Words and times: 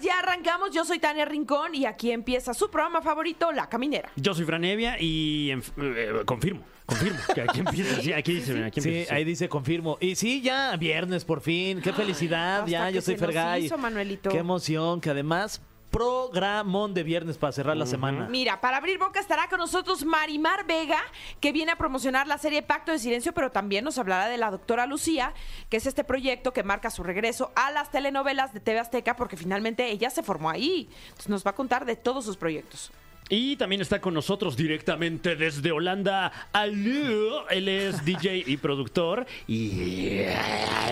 Ya 0.00 0.18
arrancamos. 0.18 0.70
Yo 0.72 0.84
soy 0.84 0.98
Tania 0.98 1.24
Rincón 1.24 1.74
y 1.74 1.86
aquí 1.86 2.10
empieza 2.12 2.54
su 2.54 2.70
programa 2.70 3.00
favorito, 3.02 3.52
La 3.52 3.68
Caminera. 3.68 4.10
Yo 4.16 4.34
soy 4.34 4.44
Franevia 4.44 5.00
y 5.00 5.50
en- 5.50 5.62
eh, 5.78 6.22
confirmo, 6.24 6.62
confirmo 6.84 7.18
que 7.34 7.40
aquí 7.42 7.60
empieza. 7.60 8.00
Sí, 8.02 8.12
aquí 8.12 8.34
dice, 8.34 8.64
aquí 8.64 8.80
Sí, 8.80 8.88
empieza. 8.88 9.14
ahí 9.14 9.24
dice 9.24 9.48
confirmo. 9.48 9.96
Y 10.00 10.14
sí, 10.16 10.40
ya 10.42 10.76
viernes 10.76 11.24
por 11.24 11.40
fin. 11.40 11.80
Qué 11.80 11.92
felicidad. 11.92 12.58
hasta 12.60 12.70
Ya, 12.70 12.86
que 12.88 12.94
yo 12.94 13.00
soy 13.02 13.14
se 13.16 13.20
nos 13.20 13.34
Fergay. 13.34 13.64
hizo, 13.66 13.78
Manuelito. 13.78 14.30
Qué 14.30 14.38
emoción. 14.38 15.00
Que 15.00 15.10
además, 15.10 15.60
programón 15.96 16.92
de 16.92 17.02
viernes 17.02 17.38
para 17.38 17.52
cerrar 17.52 17.76
la 17.76 17.86
semana. 17.86 18.28
Mira, 18.28 18.60
para 18.60 18.76
abrir 18.76 18.98
boca 18.98 19.18
estará 19.18 19.48
con 19.48 19.58
nosotros 19.58 20.04
Marimar 20.04 20.66
Vega, 20.66 21.00
que 21.40 21.52
viene 21.52 21.72
a 21.72 21.76
promocionar 21.76 22.26
la 22.26 22.36
serie 22.36 22.62
Pacto 22.62 22.92
de 22.92 22.98
Silencio, 22.98 23.32
pero 23.32 23.50
también 23.50 23.84
nos 23.84 23.96
hablará 23.96 24.28
de 24.28 24.36
la 24.36 24.50
doctora 24.50 24.86
Lucía, 24.86 25.32
que 25.70 25.78
es 25.78 25.86
este 25.86 26.04
proyecto 26.04 26.52
que 26.52 26.62
marca 26.62 26.90
su 26.90 27.02
regreso 27.02 27.50
a 27.56 27.70
las 27.70 27.90
telenovelas 27.90 28.52
de 28.52 28.60
TV 28.60 28.78
Azteca, 28.78 29.16
porque 29.16 29.38
finalmente 29.38 29.90
ella 29.90 30.10
se 30.10 30.22
formó 30.22 30.50
ahí. 30.50 30.90
Entonces 31.04 31.30
nos 31.30 31.46
va 31.46 31.52
a 31.52 31.54
contar 31.54 31.86
de 31.86 31.96
todos 31.96 32.26
sus 32.26 32.36
proyectos. 32.36 32.92
Y 33.28 33.56
también 33.56 33.80
está 33.80 34.00
con 34.00 34.14
nosotros 34.14 34.56
directamente 34.56 35.34
desde 35.34 35.72
Holanda, 35.72 36.30
Alú. 36.52 37.40
Él 37.50 37.68
es 37.68 38.04
DJ 38.04 38.44
y 38.46 38.56
productor. 38.56 39.26
Y 39.48 39.70
eh, 40.10 40.36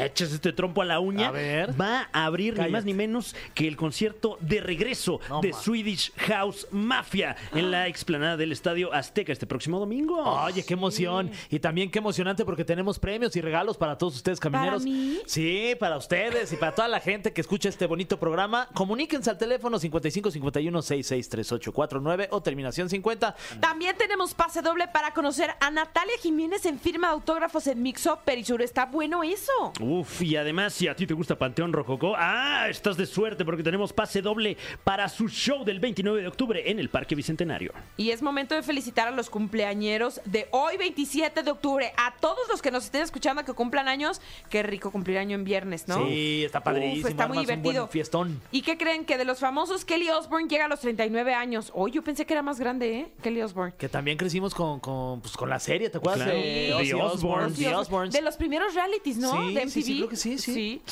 echas 0.01 0.33
este 0.33 0.53
trompo 0.53 0.83
a 0.83 0.85
la 0.85 0.99
uña. 0.99 1.29
A 1.29 1.31
ver. 1.31 1.81
Va 1.81 2.09
a 2.13 2.25
abrir 2.25 2.59
ni 2.59 2.69
más 2.71 2.85
ni 2.85 2.93
menos 2.93 3.37
que 3.55 3.69
el 3.69 3.77
concierto 3.77 4.37
de 4.41 4.61
regreso 4.61 5.21
No, 5.29 5.41
de 5.41 5.53
ma. 5.53 5.59
Swedish 5.59 6.13
House 6.17 6.67
Mafia 6.73 7.37
en 7.53 7.71
la 7.71 7.87
explanada 7.87 8.37
del 8.37 8.51
Estadio 8.51 8.93
Azteca 8.93 9.33
este 9.33 9.47
próximo 9.47 9.79
domingo. 9.79 10.21
Oye, 10.21 10.65
qué 10.65 10.75
emoción. 10.75 11.31
Y 11.51 11.61
también 11.61 11.89
qué 11.89 12.01
emocionante 12.01 12.45
porque 12.45 12.65
tenemos 12.65 12.99
premios 12.99 13.37
y 13.37 13.41
regalos 13.43 13.77
para 13.77 13.97
todos 13.97 14.17
ustedes, 14.17 14.41
camineros. 14.41 14.83
¿Para 14.83 14.93
mí? 14.93 15.19
Sí, 15.27 15.77
para 15.79 15.97
ustedes 15.97 16.53
y 16.53 16.57
para 16.57 16.75
toda 16.75 16.89
la 16.89 16.99
gente 16.99 17.33
que 17.33 17.41
escucha 17.41 17.69
este 17.69 17.87
bonito 17.87 18.19
programa. 18.19 18.69
Comuníquense 18.75 19.31
al 19.31 19.39
teléfono 19.39 19.79
55 19.79 20.33
51 20.33 20.83
66 20.83 21.29
3849 21.29 22.24
o 22.31 22.41
terminación 22.41 22.89
50. 22.89 23.35
También 23.61 23.97
tenemos 23.97 24.35
pase 24.35 24.63
doble 24.63 24.89
para 24.89 25.13
conocer 25.13 25.51
a 25.61 25.71
Natalia 25.71 26.15
Jiménez 26.21 26.67
en 26.67 26.79
firma 26.79 27.09
de 27.09 27.15
autógrafos 27.15 27.67
en 27.67 27.83
Mixo 27.83 28.19
Perisur. 28.25 28.63
Está 28.63 28.87
bueno 28.87 29.23
eso. 29.23 29.53
Uf, 29.81 30.23
y 30.23 30.37
además, 30.37 30.73
si 30.75 30.89
a 30.89 30.97
ti 30.97 31.07
te 31.07 31.15
gusta 31.15 31.37
Panteón 31.37 31.73
Rococó, 31.73 32.15
ah, 32.17 32.67
estás 32.69 32.97
de 32.97 33.07
suerte 33.07 33.45
porque 33.45 33.63
tenemos 33.63 33.93
pase 33.93 34.23
doble 34.23 34.57
para 34.85 35.09
su 35.09 35.29
show 35.29 35.65
del 35.65 35.81
29 35.81 36.23
de 36.23 36.29
octubre 36.29 36.71
en 36.71 36.79
el 36.79 36.89
Parque 36.89 37.15
Bicentenario. 37.15 37.73
Y 37.97 38.11
es 38.11 38.23
momento 38.23 38.55
de 38.55 38.63
felicitar 38.63 39.09
a 39.09 39.11
los 39.11 39.31
cumpleañeros 39.31 40.21
de 40.25 40.49
hoy, 40.51 40.77
27 40.77 41.43
de 41.43 41.51
octubre. 41.51 41.93
A 41.97 42.15
todos 42.21 42.49
los 42.49 42.63
que 42.63 42.71
nos 42.71 42.85
estén 42.85 43.03
escuchando 43.03 43.45
que 43.45 43.53
cumplan 43.53 43.89
años. 43.89 44.21
Qué 44.51 44.63
rico 44.63 44.91
cumplir 44.91 45.19
año 45.19 45.35
en 45.35 45.45
viernes, 45.45 45.89
¿no? 45.89 46.07
Sí, 46.07 46.45
está 46.45 46.63
padrísimo. 46.63 47.07
Uf, 47.07 47.11
está 47.11 47.27
muy 47.27 47.39
armas 47.39 47.39
un 47.39 47.43
divertido. 47.63 47.83
buen 47.85 47.93
fiestón. 47.93 48.41
¿Y 48.53 48.63
qué 48.63 48.79
creen? 48.79 49.05
Que 49.05 49.19
de 49.19 49.25
los 49.25 49.41
famosos, 49.41 49.85
Kelly 49.85 50.11
Osbourne 50.11 50.49
llega 50.49 50.67
a 50.67 50.69
los 50.69 50.81
39 50.81 51.35
años. 51.35 51.71
Hoy 51.75 51.91
yo 51.93 52.03
pensé 52.03 52.14
que 52.25 52.33
era 52.33 52.43
más 52.43 52.61
grande, 52.61 52.99
¿eh? 53.01 53.13
Kelly 53.23 53.43
Osbourne. 53.43 53.75
Que 53.77 53.89
también 53.89 54.17
crecimos 54.17 54.55
con, 54.55 54.79
con, 54.79 55.21
pues, 55.21 55.37
con 55.37 55.49
la 55.51 55.59
serie, 55.59 55.91
¿te 55.91 55.99
acuerdas? 55.99 56.23
Claro. 56.25 56.39
De 56.39 56.45
The 56.69 56.75
Ozzy. 56.75 56.93
Osbourne. 56.93 57.55
Sí. 57.57 57.65
De 58.13 58.21
los 58.23 58.37
primeros 58.37 58.75
realities, 58.75 59.17
¿no? 59.17 59.33
Sí, 59.49 59.55
de 59.55 59.61
sí, 59.69 59.81
MTV. 59.81 59.85
sí, 59.85 59.97
creo 59.97 60.09
que 60.09 60.17
sí, 60.17 60.39
sí. 60.39 60.83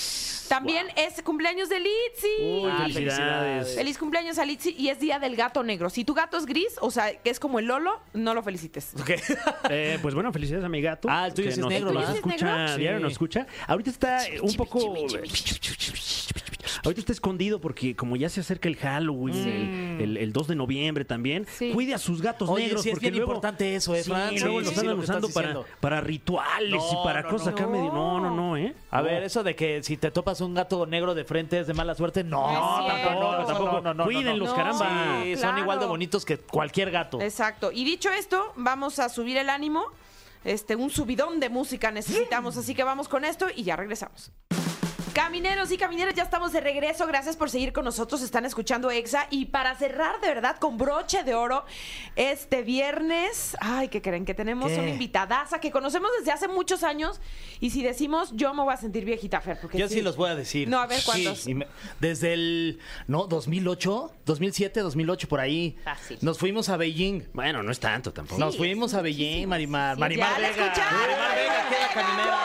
También 0.48 0.86
es 0.96 1.22
cumpleaños 1.22 1.68
de 1.68 1.78
Litzy. 1.80 2.42
Uy, 2.42 2.70
Ah, 2.70 2.78
felicidades. 2.82 2.94
felicidades. 2.94 3.74
Feliz 3.76 3.98
cumpleaños 3.98 4.38
a 4.38 4.44
Litzy 4.44 4.74
y 4.76 4.88
es 4.88 4.98
día 4.98 5.18
del 5.18 5.36
gato 5.36 5.62
negro. 5.62 5.88
Si 5.88 6.04
tu 6.04 6.12
gato 6.14 6.36
es 6.36 6.44
gris, 6.46 6.76
o 6.80 6.90
sea, 6.90 7.16
que 7.22 7.30
es 7.30 7.38
como 7.40 7.58
el 7.58 7.66
Lolo, 7.66 8.00
no 8.12 8.34
lo 8.34 8.42
felicites. 8.42 8.92
Ok. 9.00 9.10
Eh, 9.70 9.98
pues 10.02 10.14
bueno, 10.14 10.32
felicidades 10.32 10.64
a 10.64 10.68
mi 10.68 10.82
gato. 10.82 11.08
Ah, 11.10 11.28
el 11.28 11.34
tuyo 11.34 11.46
que 11.48 11.52
sí 11.54 11.60
es 11.60 11.62
nos- 11.62 11.70
negro, 11.72 11.92
nos 11.92 12.00
¿verdad? 12.02 12.16
escucha, 12.16 12.34
¿El 12.34 12.38
tuyo 12.40 12.48
sí 12.48 12.54
es 12.54 12.66
negro? 12.68 12.78
diario 12.78 12.98
Sí. 12.98 13.02
nos 13.02 13.12
escucha. 13.12 13.46
Ahorita 13.66 13.90
está 13.90 14.26
eh, 14.28 14.40
un 14.40 14.54
poco... 14.54 14.78
Ahorita 16.84 17.00
está 17.00 17.12
escondido 17.12 17.60
porque 17.60 17.94
como 17.94 18.16
ya 18.16 18.28
se 18.28 18.40
acerca 18.40 18.68
el 18.68 18.76
Halloween, 18.76 19.36
el, 19.36 20.00
el- 20.00 20.16
el 20.16 20.32
2 20.32 20.48
de 20.48 20.54
noviembre 20.56 21.04
también, 21.04 21.46
Sí. 21.56 21.70
cuide 21.72 21.94
a 21.94 21.98
sus 21.98 22.20
gatos 22.20 22.48
Oye, 22.48 22.64
negros. 22.64 22.82
sí 22.82 22.88
es 22.88 22.94
porque 22.94 23.06
bien 23.06 23.16
luego- 23.18 23.32
importante 23.32 23.74
eso, 23.76 23.94
¿eh, 23.94 24.02
Sí, 24.02 24.10
Fran? 24.10 24.34
luego 24.40 24.58
Sí, 24.60 24.64
los 24.64 24.74
sí, 24.74 24.80
andan 24.80 24.96
lo 24.96 25.02
usando 25.02 25.28
para, 25.30 25.60
para 25.80 26.00
rituales 26.00 26.82
y 26.90 26.94
No, 26.94 27.02
para 27.04 27.22
no, 27.22 27.28
cosas 27.28 27.48
no. 27.48 27.52
acá 27.52 27.66
medio... 27.68 27.92
No, 27.92 28.20
no, 28.20 28.30
no, 28.34 28.56
¿eh? 28.56 28.74
A 28.90 28.98
No. 28.98 29.04
ver, 29.04 29.22
eso 29.22 29.42
de 29.44 29.54
que 29.54 29.82
si 29.82 29.96
te 29.96 30.10
topas 30.10 30.40
un 30.40 30.54
gato 30.54 30.84
negro 30.86 31.14
de 31.14 31.24
frente 31.24 31.60
es 31.60 31.66
de 31.68 31.74
mala 31.74 31.94
suerte, 31.94 32.24
no, 32.24 32.52
No 32.52 32.78
es 32.80 32.84
cierto. 32.86 33.08
tampoco, 33.08 33.46
tampoco, 33.46 33.80
no, 33.80 33.94
no, 33.94 34.04
Cuídenlos, 34.04 34.48
no. 34.48 34.54
caramba. 34.56 35.20
Sí, 35.22 35.34
Claro. 35.34 35.40
son 35.52 35.58
igual 35.58 35.78
de 35.80 35.86
bonitos 35.86 36.24
que 36.24 36.38
cualquier 36.38 36.90
gato. 36.90 37.20
Exacto. 37.20 37.70
Y 37.72 37.84
dicho 37.84 38.10
esto, 38.10 38.52
vamos 38.56 38.98
a 38.98 39.08
subir 39.08 39.36
el 39.36 39.50
ánimo. 39.50 39.84
Este, 40.44 40.74
un 40.74 40.90
subidón 40.90 41.38
de 41.38 41.48
música 41.48 41.92
necesitamos, 41.92 42.56
así 42.56 42.74
que 42.74 42.82
vamos 42.82 43.06
con 43.08 43.24
esto 43.24 43.46
y 43.54 43.62
ya 43.62 43.76
regresamos. 43.76 44.32
Camineros 45.14 45.70
y 45.70 45.76
camineras, 45.76 46.14
ya 46.14 46.22
estamos 46.22 46.52
de 46.52 46.60
regreso. 46.62 47.06
Gracias 47.06 47.36
por 47.36 47.50
seguir 47.50 47.74
con 47.74 47.84
nosotros. 47.84 48.22
Están 48.22 48.46
escuchando 48.46 48.90
EXA. 48.90 49.26
Y 49.30 49.46
para 49.46 49.74
cerrar 49.74 50.20
de 50.22 50.28
verdad 50.28 50.56
con 50.58 50.78
broche 50.78 51.22
de 51.22 51.34
oro, 51.34 51.66
este 52.16 52.62
viernes, 52.62 53.54
ay, 53.60 53.88
¿qué 53.88 54.00
creen? 54.00 54.24
Que 54.24 54.32
tenemos 54.32 54.72
¿Qué? 54.72 54.78
una 54.78 54.88
invitadaza 54.88 55.60
que 55.60 55.70
conocemos 55.70 56.10
desde 56.18 56.32
hace 56.32 56.48
muchos 56.48 56.82
años. 56.82 57.20
Y 57.60 57.70
si 57.70 57.82
decimos, 57.82 58.30
yo 58.34 58.54
me 58.54 58.62
voy 58.62 58.72
a 58.72 58.78
sentir 58.78 59.04
viejita, 59.04 59.40
Fer. 59.42 59.58
Porque 59.60 59.76
Yo 59.76 59.86
sí 59.86 60.00
los 60.00 60.16
voy 60.16 60.30
a 60.30 60.34
decir. 60.34 60.66
No, 60.68 60.78
a 60.80 60.86
ver, 60.86 61.02
¿cuántos? 61.04 61.46
Me- 61.46 61.66
desde 62.00 62.32
el, 62.32 62.78
no, 63.06 63.26
2008, 63.26 64.12
2007, 64.24 64.80
2008, 64.80 65.28
por 65.28 65.40
ahí. 65.40 65.76
Fácil. 65.84 66.18
Nos 66.22 66.38
fuimos 66.38 66.70
a 66.70 66.78
Beijing. 66.78 67.24
Bueno, 67.34 67.62
no 67.62 67.70
es 67.70 67.80
tanto 67.80 68.14
tampoco. 68.14 68.38
Nos 68.40 68.56
fuimos 68.56 68.94
a 68.94 69.02
Beijing, 69.02 69.46
Marimar. 69.46 69.96
Sí, 69.96 70.00
Marimar 70.00 70.34
ya 70.36 70.38
la 70.40 70.48
Vega. 70.48 70.66
Marimar 70.66 71.34
Vega, 71.36 71.68
queda 71.68 71.88
caminera. 72.02 72.38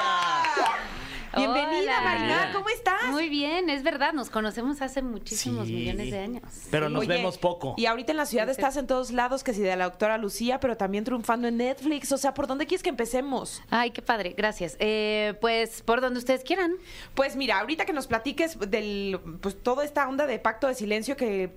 Bienvenida. 1.37 2.01
Marimar, 2.01 2.51
¿cómo 2.53 2.69
estás? 2.69 3.09
Muy 3.11 3.29
bien, 3.29 3.69
es 3.69 3.83
verdad, 3.83 4.13
nos 4.13 4.29
conocemos 4.29 4.81
hace 4.81 5.01
muchísimos 5.01 5.67
Sí. 5.67 5.73
millones 5.73 6.11
de 6.11 6.19
años. 6.19 6.43
Pero 6.71 6.89
nos 6.89 7.01
Oye, 7.01 7.09
vemos 7.09 7.37
poco. 7.37 7.75
Y 7.77 7.85
ahorita 7.85 8.11
en 8.11 8.17
la 8.17 8.25
ciudad 8.25 8.49
estás 8.49 8.77
en 8.77 8.87
todos 8.87 9.11
lados, 9.11 9.43
que 9.43 9.53
si 9.53 9.61
de 9.61 9.75
la 9.75 9.85
doctora 9.85 10.17
Lucía, 10.17 10.59
pero 10.59 10.77
también 10.77 11.03
triunfando 11.03 11.47
en 11.47 11.57
Netflix. 11.57 12.11
O 12.11 12.17
sea, 12.17 12.33
¿por 12.33 12.47
dónde 12.47 12.65
quieres 12.65 12.83
que 12.83 12.89
empecemos? 12.89 13.61
Ay, 13.69 13.91
qué 13.91 14.01
padre, 14.01 14.33
gracias. 14.35 14.75
Eh, 14.79 15.35
pues 15.41 15.81
por 15.83 16.01
donde 16.01 16.19
ustedes 16.19 16.43
quieran. 16.43 16.73
Pues 17.13 17.35
mira, 17.35 17.59
ahorita 17.59 17.85
que 17.85 17.93
nos 17.93 18.07
platiques 18.07 18.57
del, 18.59 19.19
pues 19.41 19.61
toda 19.61 19.83
esta 19.85 20.07
onda 20.07 20.25
de 20.27 20.39
pacto 20.39 20.67
de 20.67 20.75
silencio 20.75 21.15
que 21.15 21.51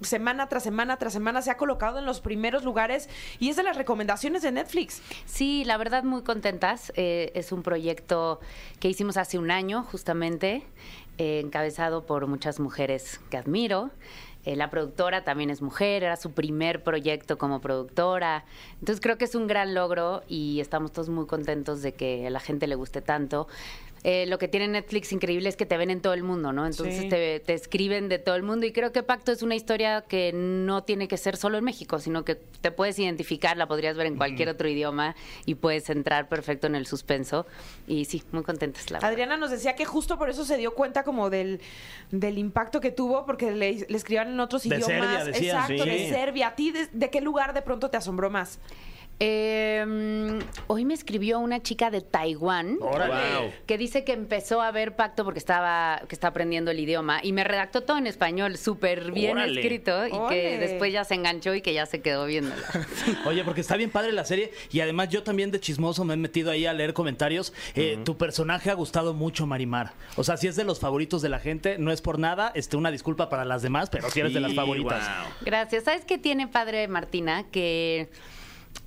semana 0.00 0.48
tras 0.48 0.62
semana 0.62 0.96
tras 0.96 1.12
semana 1.12 1.42
se 1.42 1.50
ha 1.50 1.56
colocado 1.56 1.98
en 1.98 2.06
los 2.06 2.20
primeros 2.20 2.64
lugares 2.64 3.08
y 3.38 3.48
es 3.48 3.56
de 3.56 3.62
las 3.62 3.76
recomendaciones 3.76 4.42
de 4.42 4.52
Netflix. 4.52 5.02
Sí, 5.26 5.64
la 5.64 5.76
verdad 5.76 6.04
muy 6.04 6.22
contentas. 6.22 6.92
Eh, 6.96 7.32
es 7.34 7.52
un 7.52 7.62
proyecto 7.62 8.40
que 8.80 8.88
hicimos 8.88 9.16
hace 9.16 9.38
un 9.38 9.50
año 9.50 9.82
justamente, 9.82 10.62
eh, 11.18 11.40
encabezado 11.40 12.06
por 12.06 12.26
muchas 12.26 12.60
mujeres 12.60 13.20
que 13.30 13.36
admiro. 13.36 13.90
Eh, 14.44 14.56
la 14.56 14.68
productora 14.68 15.24
también 15.24 15.48
es 15.48 15.62
mujer, 15.62 16.02
era 16.02 16.16
su 16.16 16.32
primer 16.32 16.82
proyecto 16.82 17.38
como 17.38 17.60
productora. 17.60 18.44
Entonces 18.78 19.00
creo 19.00 19.16
que 19.16 19.24
es 19.24 19.34
un 19.34 19.46
gran 19.46 19.74
logro 19.74 20.22
y 20.28 20.60
estamos 20.60 20.92
todos 20.92 21.08
muy 21.08 21.26
contentos 21.26 21.80
de 21.82 21.94
que 21.94 22.26
a 22.26 22.30
la 22.30 22.40
gente 22.40 22.66
le 22.66 22.74
guste 22.74 23.00
tanto. 23.00 23.48
Eh, 24.06 24.26
lo 24.26 24.36
que 24.38 24.48
tiene 24.48 24.68
Netflix 24.68 25.12
increíble 25.12 25.48
es 25.48 25.56
que 25.56 25.64
te 25.64 25.78
ven 25.78 25.88
en 25.90 26.02
todo 26.02 26.12
el 26.12 26.22
mundo, 26.22 26.52
¿no? 26.52 26.66
Entonces 26.66 27.00
Sí. 27.02 27.08
te, 27.08 27.40
te 27.40 27.54
escriben 27.54 28.10
de 28.10 28.18
todo 28.18 28.34
el 28.34 28.42
mundo 28.42 28.66
y 28.66 28.72
creo 28.72 28.92
que 28.92 29.02
Pacto 29.02 29.32
es 29.32 29.42
una 29.42 29.54
historia 29.54 30.02
que 30.06 30.30
no 30.34 30.82
tiene 30.84 31.08
que 31.08 31.16
ser 31.16 31.38
solo 31.38 31.56
en 31.56 31.64
México, 31.64 31.98
sino 31.98 32.22
que 32.22 32.34
te 32.34 32.70
puedes 32.70 32.98
identificar, 32.98 33.56
la 33.56 33.66
podrías 33.66 33.96
ver 33.96 34.06
en 34.06 34.16
cualquier 34.16 34.50
otro 34.50 34.68
idioma 34.68 35.16
y 35.46 35.54
puedes 35.54 35.88
entrar 35.88 36.28
perfecto 36.28 36.66
en 36.66 36.74
el 36.74 36.86
suspenso. 36.86 37.46
Y 37.86 38.04
sí, 38.04 38.22
muy 38.30 38.42
contentas, 38.42 38.90
la 38.90 38.98
verdad. 38.98 39.10
Adriana 39.10 39.36
nos 39.38 39.50
decía 39.50 39.74
que 39.74 39.86
justo 39.86 40.18
por 40.18 40.28
eso 40.28 40.44
se 40.44 40.58
dio 40.58 40.74
cuenta 40.74 41.02
como 41.02 41.30
del, 41.30 41.60
del 42.10 42.36
impacto 42.36 42.82
que 42.82 42.90
tuvo, 42.90 43.24
porque 43.24 43.52
le, 43.52 43.86
le 43.88 43.96
escribían 43.96 44.28
en 44.28 44.40
otros 44.40 44.64
De 44.64 44.76
idiomas. 44.76 44.86
Serbia, 44.86 45.24
decían, 45.24 45.56
Exacto, 45.62 45.84
sí. 45.84 45.88
de 45.88 46.08
Serbia. 46.10 46.48
¿A 46.48 46.54
ti 46.56 46.72
de, 46.72 46.88
de 46.92 47.08
qué 47.08 47.22
lugar 47.22 47.54
de 47.54 47.62
pronto 47.62 47.88
te 47.88 47.96
asombró 47.96 48.28
más? 48.28 48.58
Eh, 49.20 50.40
hoy 50.66 50.84
me 50.84 50.92
escribió 50.94 51.38
una 51.38 51.62
chica 51.62 51.90
de 51.90 52.00
Taiwán 52.00 52.78
Órale. 52.80 53.54
que 53.66 53.78
dice 53.78 54.04
que 54.04 54.12
empezó 54.12 54.60
a 54.60 54.70
ver 54.72 54.96
Pacto 54.96 55.24
porque 55.24 55.38
estaba 55.38 56.02
que 56.08 56.14
está 56.14 56.28
aprendiendo 56.28 56.70
el 56.72 56.80
idioma 56.80 57.20
y 57.22 57.32
me 57.32 57.44
redactó 57.44 57.82
todo 57.82 57.96
en 57.98 58.06
español 58.08 58.56
súper 58.56 59.12
bien 59.12 59.36
Órale. 59.38 59.60
escrito 59.60 60.06
y 60.08 60.10
Órale. 60.12 60.28
que 60.42 60.58
después 60.58 60.92
ya 60.92 61.04
se 61.04 61.14
enganchó 61.14 61.54
y 61.54 61.60
que 61.62 61.72
ya 61.72 61.86
se 61.86 62.00
quedó 62.02 62.26
viéndola. 62.26 62.62
Oye, 63.26 63.44
porque 63.44 63.60
está 63.60 63.76
bien 63.76 63.90
padre 63.90 64.12
la 64.12 64.24
serie 64.24 64.52
y 64.72 64.80
además 64.80 65.08
yo 65.10 65.22
también 65.22 65.50
de 65.50 65.60
chismoso 65.60 66.04
me 66.04 66.14
he 66.14 66.16
metido 66.16 66.50
ahí 66.50 66.66
a 66.66 66.72
leer 66.72 66.92
comentarios. 66.92 67.52
Eh, 67.74 67.98
Tu 68.04 68.16
personaje 68.16 68.70
ha 68.70 68.74
gustado 68.74 69.14
mucho, 69.14 69.46
Marimar. 69.46 69.92
O 70.16 70.24
sea, 70.24 70.36
si 70.36 70.48
es 70.48 70.56
de 70.56 70.64
los 70.64 70.80
favoritos 70.80 71.22
de 71.22 71.28
la 71.28 71.38
gente, 71.38 71.76
no 71.78 71.92
es 71.92 72.00
por 72.02 72.18
nada, 72.18 72.50
este, 72.54 72.76
una 72.76 72.90
disculpa 72.90 73.28
para 73.28 73.44
las 73.44 73.62
demás, 73.62 73.90
pero 73.90 74.10
si 74.10 74.20
eres 74.20 74.34
de 74.34 74.40
las 74.40 74.54
favoritas. 74.54 75.06
wow. 75.06 75.32
Gracias. 75.42 75.84
¿Sabes 75.84 76.04
qué 76.04 76.18
tiene 76.18 76.48
padre 76.48 76.88
Martina? 76.88 77.44
Que 77.50 78.08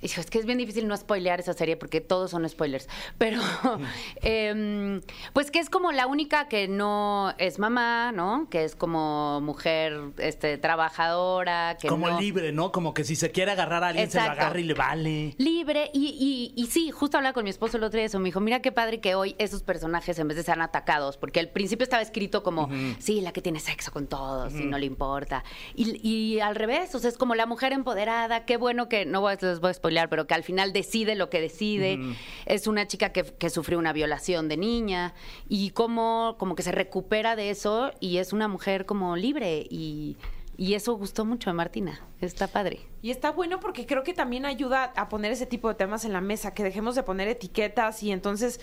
Hijo, 0.00 0.20
es 0.20 0.30
que 0.30 0.38
es 0.38 0.46
bien 0.46 0.58
difícil 0.58 0.86
no 0.86 0.96
spoilear 0.96 1.40
esa 1.40 1.52
serie 1.54 1.76
porque 1.76 2.00
todos 2.00 2.30
son 2.30 2.48
spoilers. 2.48 2.88
Pero, 3.18 3.40
em, 4.22 5.00
pues 5.32 5.50
que 5.50 5.58
es 5.58 5.70
como 5.70 5.92
la 5.92 6.06
única 6.06 6.48
que 6.48 6.68
no 6.68 7.34
es 7.38 7.58
mamá, 7.58 8.12
¿no? 8.12 8.48
Que 8.50 8.64
es 8.64 8.74
como 8.76 9.40
mujer 9.40 9.98
este, 10.18 10.58
trabajadora. 10.58 11.76
Que 11.80 11.88
Como 11.88 12.08
no- 12.08 12.20
libre, 12.20 12.52
¿no? 12.52 12.72
Como 12.72 12.94
que 12.94 13.04
si 13.04 13.16
se 13.16 13.30
quiere 13.30 13.52
agarrar 13.52 13.84
a 13.84 13.88
alguien, 13.88 14.10
se 14.10 14.18
lo 14.18 14.30
agarra 14.30 14.58
y 14.60 14.64
le 14.64 14.74
vale. 14.74 15.34
libre 15.38 15.90
y, 15.92 16.52
y, 16.56 16.60
y 16.60 16.66
sí, 16.66 16.90
justo 16.90 17.16
hablaba 17.16 17.32
con 17.32 17.44
mi 17.44 17.50
esposo 17.50 17.76
el 17.76 17.84
otro 17.84 17.96
día 17.96 18.02
de 18.02 18.06
eso, 18.06 18.18
me 18.18 18.26
dijo, 18.26 18.40
mira 18.40 18.60
qué 18.60 18.72
padre 18.72 19.00
que 19.00 19.14
hoy 19.14 19.34
esos 19.38 19.62
personajes 19.62 20.18
en 20.18 20.28
vez 20.28 20.36
de 20.36 20.42
ser 20.42 20.60
atacados, 20.60 21.16
porque 21.16 21.40
al 21.40 21.48
principio 21.48 21.82
estaba 21.84 22.02
escrito 22.02 22.42
como, 22.42 22.68
sí, 22.98 23.20
la 23.20 23.32
que 23.32 23.42
tiene 23.42 23.60
sexo 23.60 23.92
con 23.92 24.06
todos 24.06 24.54
y 24.54 24.64
no 24.64 24.78
le 24.78 24.86
importa, 24.86 25.44
y, 25.74 26.06
y 26.08 26.40
al 26.40 26.54
revés, 26.54 26.94
o 26.94 26.98
sea, 26.98 27.08
es 27.10 27.16
como 27.18 27.34
la 27.34 27.46
mujer 27.46 27.72
empoderada, 27.72 28.44
qué 28.44 28.56
bueno 28.56 28.88
que, 28.88 29.04
no 29.06 29.20
voy, 29.20 29.36
les 29.40 29.60
voy 29.60 29.68
a 29.68 29.70
spoilear, 29.88 30.08
pero 30.08 30.26
que 30.26 30.34
al 30.34 30.42
final 30.42 30.72
decide 30.72 31.14
lo 31.14 31.30
que 31.30 31.40
decide, 31.40 31.98
es 32.46 32.66
una 32.66 32.86
chica 32.86 33.10
que, 33.12 33.24
que 33.24 33.50
sufrió 33.50 33.78
una 33.78 33.92
violación 33.92 34.48
de 34.48 34.56
niña 34.56 35.14
y 35.48 35.70
como, 35.70 36.36
como 36.38 36.54
que 36.54 36.62
se 36.62 36.72
recupera 36.72 37.36
de 37.36 37.50
eso 37.50 37.92
y 38.00 38.18
es 38.18 38.32
una 38.32 38.48
mujer 38.48 38.84
como 38.84 39.16
libre 39.16 39.66
y... 39.68 40.16
Y 40.60 40.74
eso 40.74 40.94
gustó 40.94 41.24
mucho 41.24 41.50
a 41.50 41.52
Martina. 41.52 42.00
Está 42.20 42.48
padre. 42.48 42.80
Y 43.00 43.10
está 43.12 43.30
bueno 43.30 43.60
porque 43.60 43.86
creo 43.86 44.02
que 44.02 44.12
también 44.12 44.44
ayuda 44.44 44.92
a 44.96 45.08
poner 45.08 45.30
ese 45.30 45.46
tipo 45.46 45.68
de 45.68 45.74
temas 45.76 46.04
en 46.04 46.12
la 46.12 46.20
mesa, 46.20 46.52
que 46.52 46.64
dejemos 46.64 46.96
de 46.96 47.04
poner 47.04 47.28
etiquetas 47.28 48.02
y 48.02 48.10
entonces 48.10 48.60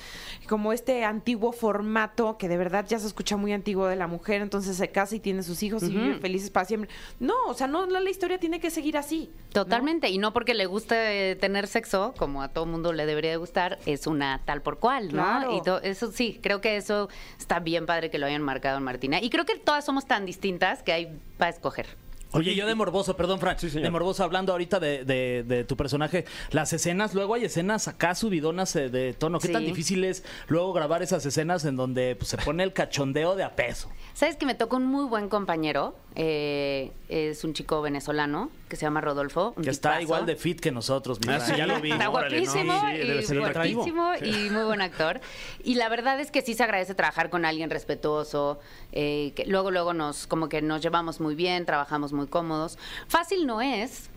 como 0.49 0.73
este 0.73 1.05
antiguo 1.05 1.53
formato 1.53 2.37
que 2.37 2.49
de 2.49 2.57
verdad 2.57 2.85
ya 2.87 2.99
se 2.99 3.07
escucha 3.07 3.37
muy 3.37 3.53
antiguo 3.53 3.87
de 3.87 3.95
la 3.95 4.07
mujer, 4.07 4.41
entonces 4.41 4.75
se 4.75 4.89
casa 4.89 5.15
y 5.15 5.19
tiene 5.21 5.41
sus 5.43 5.63
hijos 5.63 5.83
y 5.83 5.89
vive 5.89 6.15
felices 6.15 6.49
para 6.49 6.65
siempre. 6.65 6.89
No, 7.19 7.33
o 7.47 7.53
sea, 7.53 7.67
no 7.67 7.85
la, 7.85 7.99
la 8.01 8.09
historia 8.09 8.37
tiene 8.37 8.59
que 8.59 8.69
seguir 8.71 8.97
así. 8.97 9.29
¿no? 9.47 9.63
Totalmente, 9.63 10.09
y 10.09 10.17
no 10.17 10.33
porque 10.33 10.53
le 10.53 10.65
guste 10.65 11.35
tener 11.37 11.67
sexo, 11.67 12.13
como 12.17 12.41
a 12.41 12.49
todo 12.49 12.65
mundo 12.65 12.91
le 12.91 13.05
debería 13.05 13.31
de 13.31 13.37
gustar, 13.37 13.79
es 13.85 14.05
una 14.05 14.41
tal 14.45 14.61
por 14.61 14.79
cual, 14.79 15.07
¿no? 15.07 15.23
Claro. 15.23 15.55
Y 15.55 15.61
to- 15.61 15.81
eso 15.81 16.11
sí, 16.11 16.39
creo 16.43 16.59
que 16.59 16.75
eso 16.75 17.07
está 17.39 17.59
bien 17.59 17.85
padre 17.85 18.09
que 18.09 18.19
lo 18.19 18.25
hayan 18.25 18.41
marcado 18.41 18.77
en 18.77 18.83
Martina. 18.83 19.21
Y 19.21 19.29
creo 19.29 19.45
que 19.45 19.55
todas 19.57 19.85
somos 19.85 20.05
tan 20.05 20.25
distintas 20.25 20.83
que 20.83 20.91
hay 20.91 21.19
para 21.37 21.51
escoger. 21.51 21.87
Oye, 22.31 22.53
yo 22.55 22.67
de 22.67 22.75
morboso, 22.75 23.15
perdón, 23.15 23.39
Fran, 23.39 23.57
Sí, 23.57 23.69
de 23.69 23.89
morboso, 23.89 24.23
hablando 24.23 24.51
ahorita 24.51 24.79
de, 24.79 25.05
de- 25.05 25.43
de 25.47 25.63
tu 25.63 25.77
personaje, 25.77 26.25
las 26.51 26.73
escenas, 26.73 27.13
luego 27.13 27.33
hay 27.35 27.45
escenas 27.45 27.87
acá 27.87 28.13
subidonas 28.13 28.75
eh, 28.75 28.89
de 28.89 29.13
tono. 29.13 29.39
¿Qué 29.39 29.47
Sí. 29.47 29.53
tan 29.53 29.65
difícil 29.65 30.03
es 30.03 30.23
luego 30.47 30.73
grabar 30.73 31.01
esas 31.01 31.25
escenas 31.25 31.63
en 31.65 31.75
donde 31.77 32.15
pues, 32.17 32.29
se 32.29 32.37
pone 32.37 32.63
el 32.63 32.73
cachondeo 32.73 33.35
de 33.35 33.43
a 33.43 33.55
peso? 33.55 33.89
¿Sabes 34.13 34.35
que 34.35 34.45
me 34.45 34.55
tocó 34.55 34.77
un 34.77 34.85
muy 34.85 35.05
buen 35.05 35.29
compañero? 35.29 35.95
Eh, 36.17 36.91
es 37.09 37.43
un 37.43 37.53
chico 37.53 37.81
venezolano 37.81 38.49
que 38.69 38.75
se 38.77 38.83
llama 38.83 39.01
Rodolfo. 39.01 39.53
un 39.57 39.63
Que 39.63 39.69
está 39.69 39.89
tipazo. 39.91 40.01
igual 40.03 40.25
de 40.25 40.35
fit 40.37 40.59
que 40.59 40.71
nosotros. 40.71 41.19
mi 41.25 41.31
Ah, 41.33 41.39
sí, 41.41 41.53
ya 41.57 41.67
lo 41.67 41.79
vi. 41.81 41.91
Está 41.91 42.09
Órale, 42.09 42.41
¿no? 42.41 42.51
guapísimo, 42.51 42.81
Sí, 42.81 42.97
debe 42.97 43.21
y 43.21 43.25
ser 43.25 43.39
guapísimo 43.39 44.11
y 44.23 44.49
muy 44.49 44.63
buen 44.63 44.81
actor. 44.81 45.19
Y 45.63 45.75
la 45.75 45.89
verdad 45.89 46.19
es 46.19 46.31
que 46.31 46.41
sí 46.41 46.53
se 46.53 46.63
agradece 46.63 46.95
trabajar 46.95 47.29
con 47.29 47.43
alguien 47.45 47.69
respetuoso, 47.69 48.59
eh, 48.93 49.33
que 49.35 49.45
luego, 49.45 49.71
luego 49.71 49.93
nos, 49.93 50.25
como 50.27 50.47
que 50.49 50.61
nos 50.61 50.81
llevamos 50.81 51.19
muy 51.19 51.35
bien, 51.35 51.65
trabajamos 51.65 52.13
muy 52.15 52.27
cómodos. 52.27 52.77
Fácil 53.07 53.45
no 53.45 53.61
es. 53.61 54.09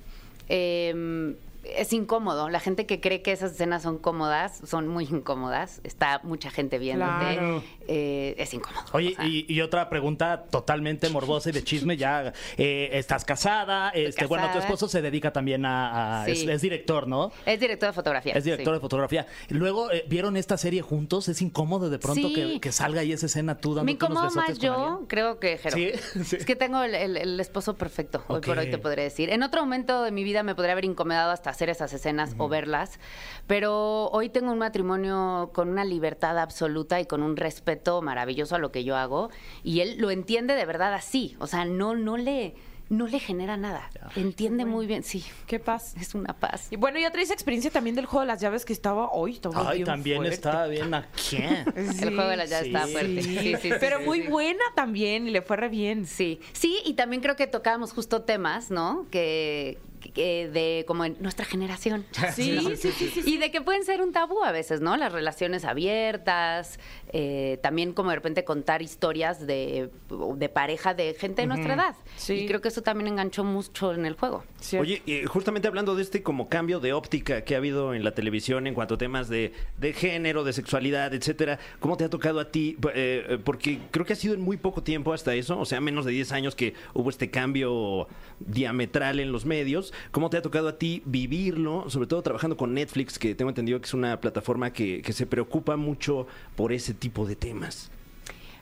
eh, 0.49 1.37
es 1.65 1.93
incómodo. 1.93 2.49
La 2.49 2.61
gente 2.61 2.87
que 2.87 3.01
cree 3.01 3.23
que 3.23 3.33
esas 3.33 3.53
escenas 3.53 3.83
son 3.83 3.99
cómodas, 3.99 4.61
son 4.67 4.89
muy 4.89 5.05
incómodas. 5.05 5.81
Está 5.85 6.21
mucha 6.23 6.51
gente 6.51 6.79
viéndote. 6.79 7.11
Claro. 7.37 7.63
Eh, 7.87 8.35
es 8.39 8.53
incómodo. 8.55 8.85
Oye, 8.93 9.13
O 9.13 9.17
sea, 9.17 9.27
y, 9.27 9.45
y 9.49 9.61
otra 9.61 9.89
pregunta 9.89 10.45
totalmente 10.51 11.09
morbosa 11.11 11.51
y 11.51 11.53
de 11.53 11.65
chisme, 11.65 11.97
ya 11.97 12.33
eh, 12.57 12.91
estás 12.93 13.25
casada, 13.25 13.91
este, 13.91 14.27
bueno, 14.27 14.51
tu 14.53 14.59
esposo 14.59 14.89
se 14.89 15.03
dedica 15.03 15.33
también 15.33 15.65
a, 15.67 16.23
a- 16.23 16.25
Sí. 16.27 16.33
es, 16.33 16.43
es 16.49 16.63
director, 16.63 17.07
¿no? 17.07 17.33
es 17.47 17.61
director 17.61 17.89
de 17.89 17.93
fotografía. 17.93 18.33
Es 18.35 18.45
director 18.45 18.73
sí. 18.75 18.77
de 18.77 18.81
fotografía. 18.81 19.27
Luego, 19.49 19.91
eh, 19.91 20.05
¿vieron 20.09 20.37
esta 20.37 20.57
serie 20.59 20.83
juntos? 20.83 21.29
Es 21.29 21.41
incómodo 21.43 21.91
de 21.91 21.99
pronto 21.99 22.29
Sí. 22.29 22.35
que, 22.35 22.61
que 22.61 22.73
salga 22.73 23.01
ahí 23.01 23.13
esa 23.13 23.27
escena 23.27 23.57
tú 23.59 23.75
dando 23.75 23.85
Me 23.93 23.95
besotes 23.99 24.37
más 24.37 24.59
yo, 24.59 24.75
alguien. 24.75 25.07
creo 25.07 25.39
que 25.39 25.59
Jero. 25.59 25.77
Sí, 25.77 25.91
sí. 26.25 26.37
Es 26.37 26.45
que 26.45 26.57
tengo 26.57 26.83
el, 26.83 26.95
el- 26.95 27.17
el 27.17 27.41
esposo 27.41 27.75
perfecto, 27.77 28.23
hoy 28.29 28.41
por 28.41 28.59
hoy 28.59 28.71
te 28.71 28.79
podría 28.79 29.05
decir. 29.05 29.31
En 29.31 29.43
otro 29.43 29.61
momento 29.63 30.03
de 30.03 30.11
mi 30.11 30.25
vida 30.25 30.43
me 30.43 30.55
podría 30.55 30.73
haber 30.73 30.85
incomodado 30.85 31.31
hasta 31.33 31.48
hacer 31.51 31.71
esas 31.71 31.93
escenas 31.93 32.35
o 32.39 32.49
verlas, 32.49 32.99
pero 33.47 34.09
hoy 34.11 34.29
tengo 34.29 34.53
un 34.53 34.59
matrimonio 34.59 35.51
con 35.53 35.69
una 35.69 35.85
libertad 35.85 36.39
absoluta 36.39 37.01
y 37.01 37.07
con 37.07 37.23
un 37.23 37.37
respeto 37.37 38.03
maravilloso 38.03 38.55
a 38.55 38.59
lo 38.59 38.73
que 38.73 38.85
yo 38.85 38.97
hago 38.97 39.31
y 39.63 39.81
él 39.81 39.97
lo 39.99 40.11
entiende 40.11 40.55
de 40.55 40.67
verdad 40.67 40.95
así, 40.95 41.37
o 41.39 41.47
sea, 41.47 41.65
no, 41.65 41.95
no 41.95 42.17
le... 42.17 42.55
No 42.91 43.07
le 43.07 43.19
genera 43.21 43.57
nada. 43.59 43.91
Entiende 44.17 44.65
muy 44.65 44.87
bien. 44.87 45.03
Sí, 45.03 45.23
Qué 45.47 45.59
paz. 45.59 45.95
es 46.01 46.15
una 46.15 46.33
paz. 46.33 46.69
Y 46.71 46.77
bueno, 46.77 46.99
ya 46.99 47.11
traes 47.11 47.31
experiencia 47.31 47.71
también 47.71 47.95
del 47.97 48.07
juego 48.07 48.21
de 48.23 48.29
las 48.29 48.41
llaves 48.41 48.65
que 48.65 48.73
estaba 48.73 49.11
hoy. 49.13 49.33
estaba 49.35 49.69
Ay, 49.71 49.77
bien 49.79 49.87
también 49.87 50.17
fuerte. 50.19 50.35
está 50.35 50.67
bien 50.67 50.95
aquí. 50.95 51.37
El 51.77 52.15
juego 52.15 52.29
de 52.31 52.37
las 52.37 52.49
llaves 52.49 52.69
sí, 52.69 52.75
está 52.75 52.87
fuerte. 52.87 53.23
Sí, 53.23 53.55
Sí, 53.61 53.71
pero 53.79 53.99
sí, 53.99 54.05
muy 54.07 54.23
sí. 54.23 54.29
buena 54.29 54.65
también 54.75 55.27
y 55.29 55.31
le 55.31 55.43
fue 55.43 55.57
re 55.59 55.69
bien. 55.69 56.07
Sí, 56.07 56.41
sí, 56.53 56.79
y 56.85 56.95
también 56.95 57.21
creo 57.21 57.37
que 57.37 57.47
tocábamos 57.47 57.93
justo 57.93 58.23
temas, 58.23 58.71
¿no? 58.71 59.07
Que, 59.11 59.79
que 60.15 60.49
de 60.49 60.85
como 60.87 61.05
en 61.05 61.17
nuestra 61.21 61.45
generación. 61.45 62.07
Sí, 62.35 62.53
¿no? 62.53 62.71
sí, 62.71 62.77
sí, 62.93 63.11
sí, 63.13 63.23
Y 63.27 63.37
de 63.39 63.51
que 63.51 63.61
pueden 63.61 63.85
ser 63.85 64.01
un 64.01 64.13
tabú 64.13 64.43
a 64.45 64.53
veces, 64.53 64.81
¿no? 64.81 64.97
Las 64.97 65.13
relaciones 65.13 65.65
abiertas, 65.65 66.79
eh, 67.13 67.59
también 67.63 67.93
como 67.93 68.11
de 68.11 68.17
repente 68.17 68.45
contar 68.45 68.81
historias 68.83 69.47
de, 69.47 69.91
de 70.37 70.49
pareja 70.49 70.95
de 70.95 71.15
gente 71.15 71.43
de 71.43 71.49
nuestra 71.49 71.75
edad. 71.75 71.97
Sí. 72.17 72.35
Y 72.35 72.47
creo 72.47 72.61
que 72.61 72.69
eso 72.69 72.78
también 72.83 73.09
enganchó 73.09 73.45
mucho 73.45 73.93
en 73.93 74.07
el 74.07 74.15
juego. 74.15 74.45
Cierto. 74.61 74.83
Oye, 74.83 75.03
eh, 75.07 75.25
justamente 75.27 75.69
hablando 75.69 75.95
de 75.95 76.03
este 76.03 76.23
como 76.23 76.49
cambio 76.49 76.81
de 76.81 76.93
óptica 76.93 77.43
que 77.43 77.55
ha 77.55 77.59
habido 77.59 77.95
en 77.95 78.05
la 78.05 78.13
televisión 78.13 78.67
en 78.67 78.75
cuanto 78.75 78.95
a 78.95 78.99
temas 78.99 79.29
de, 79.29 79.53
de 79.79 79.93
género, 79.93 80.45
de 80.45 80.53
sexualidad, 80.53 81.15
etcétera, 81.15 81.59
¿cómo 81.81 81.97
te 81.97 82.05
ha 82.05 82.11
tocado 82.11 82.41
a 82.41 82.51
ti? 82.51 82.77
Eh, 82.95 83.27
eh, 83.29 83.39
porque 83.43 83.79
creo 83.91 84.05
que 84.05 84.13
ha 84.13 84.17
sido 84.17 84.35
en 84.35 84.41
muy 84.41 84.57
poco 84.57 84.83
tiempo 84.83 85.13
hasta 85.13 85.35
eso, 85.35 85.59
o 85.59 85.65
sea, 85.65 85.81
menos 85.81 86.05
de 86.05 86.13
10 86.13 86.33
años 86.33 86.55
que 86.55 86.75
hubo 86.95 87.11
este 87.11 87.31
cambio 87.31 88.09
diametral 88.41 89.21
en 89.21 89.33
los 89.33 89.45
medios. 89.45 89.93
¿Cómo 90.11 90.31
te 90.31 90.37
ha 90.37 90.43
tocado 90.43 90.69
a 90.69 90.79
ti 90.79 91.03
vivirlo, 91.05 91.89
sobre 91.89 92.07
todo 92.07 92.23
trabajando 92.23 92.57
con 92.57 92.75
Netflix, 92.75 93.19
que 93.19 93.35
tengo 93.35 93.51
entendido 93.51 93.81
que 93.81 93.87
es 93.87 93.95
una 93.95 94.21
plataforma 94.21 94.73
que, 94.73 95.03
que 95.03 95.13
se 95.13 95.27
preocupa 95.27 95.77
mucho 95.77 96.27
por 96.57 96.73
ese 96.73 96.95
tipo 96.95 97.27
de 97.27 97.37
temas? 97.37 97.91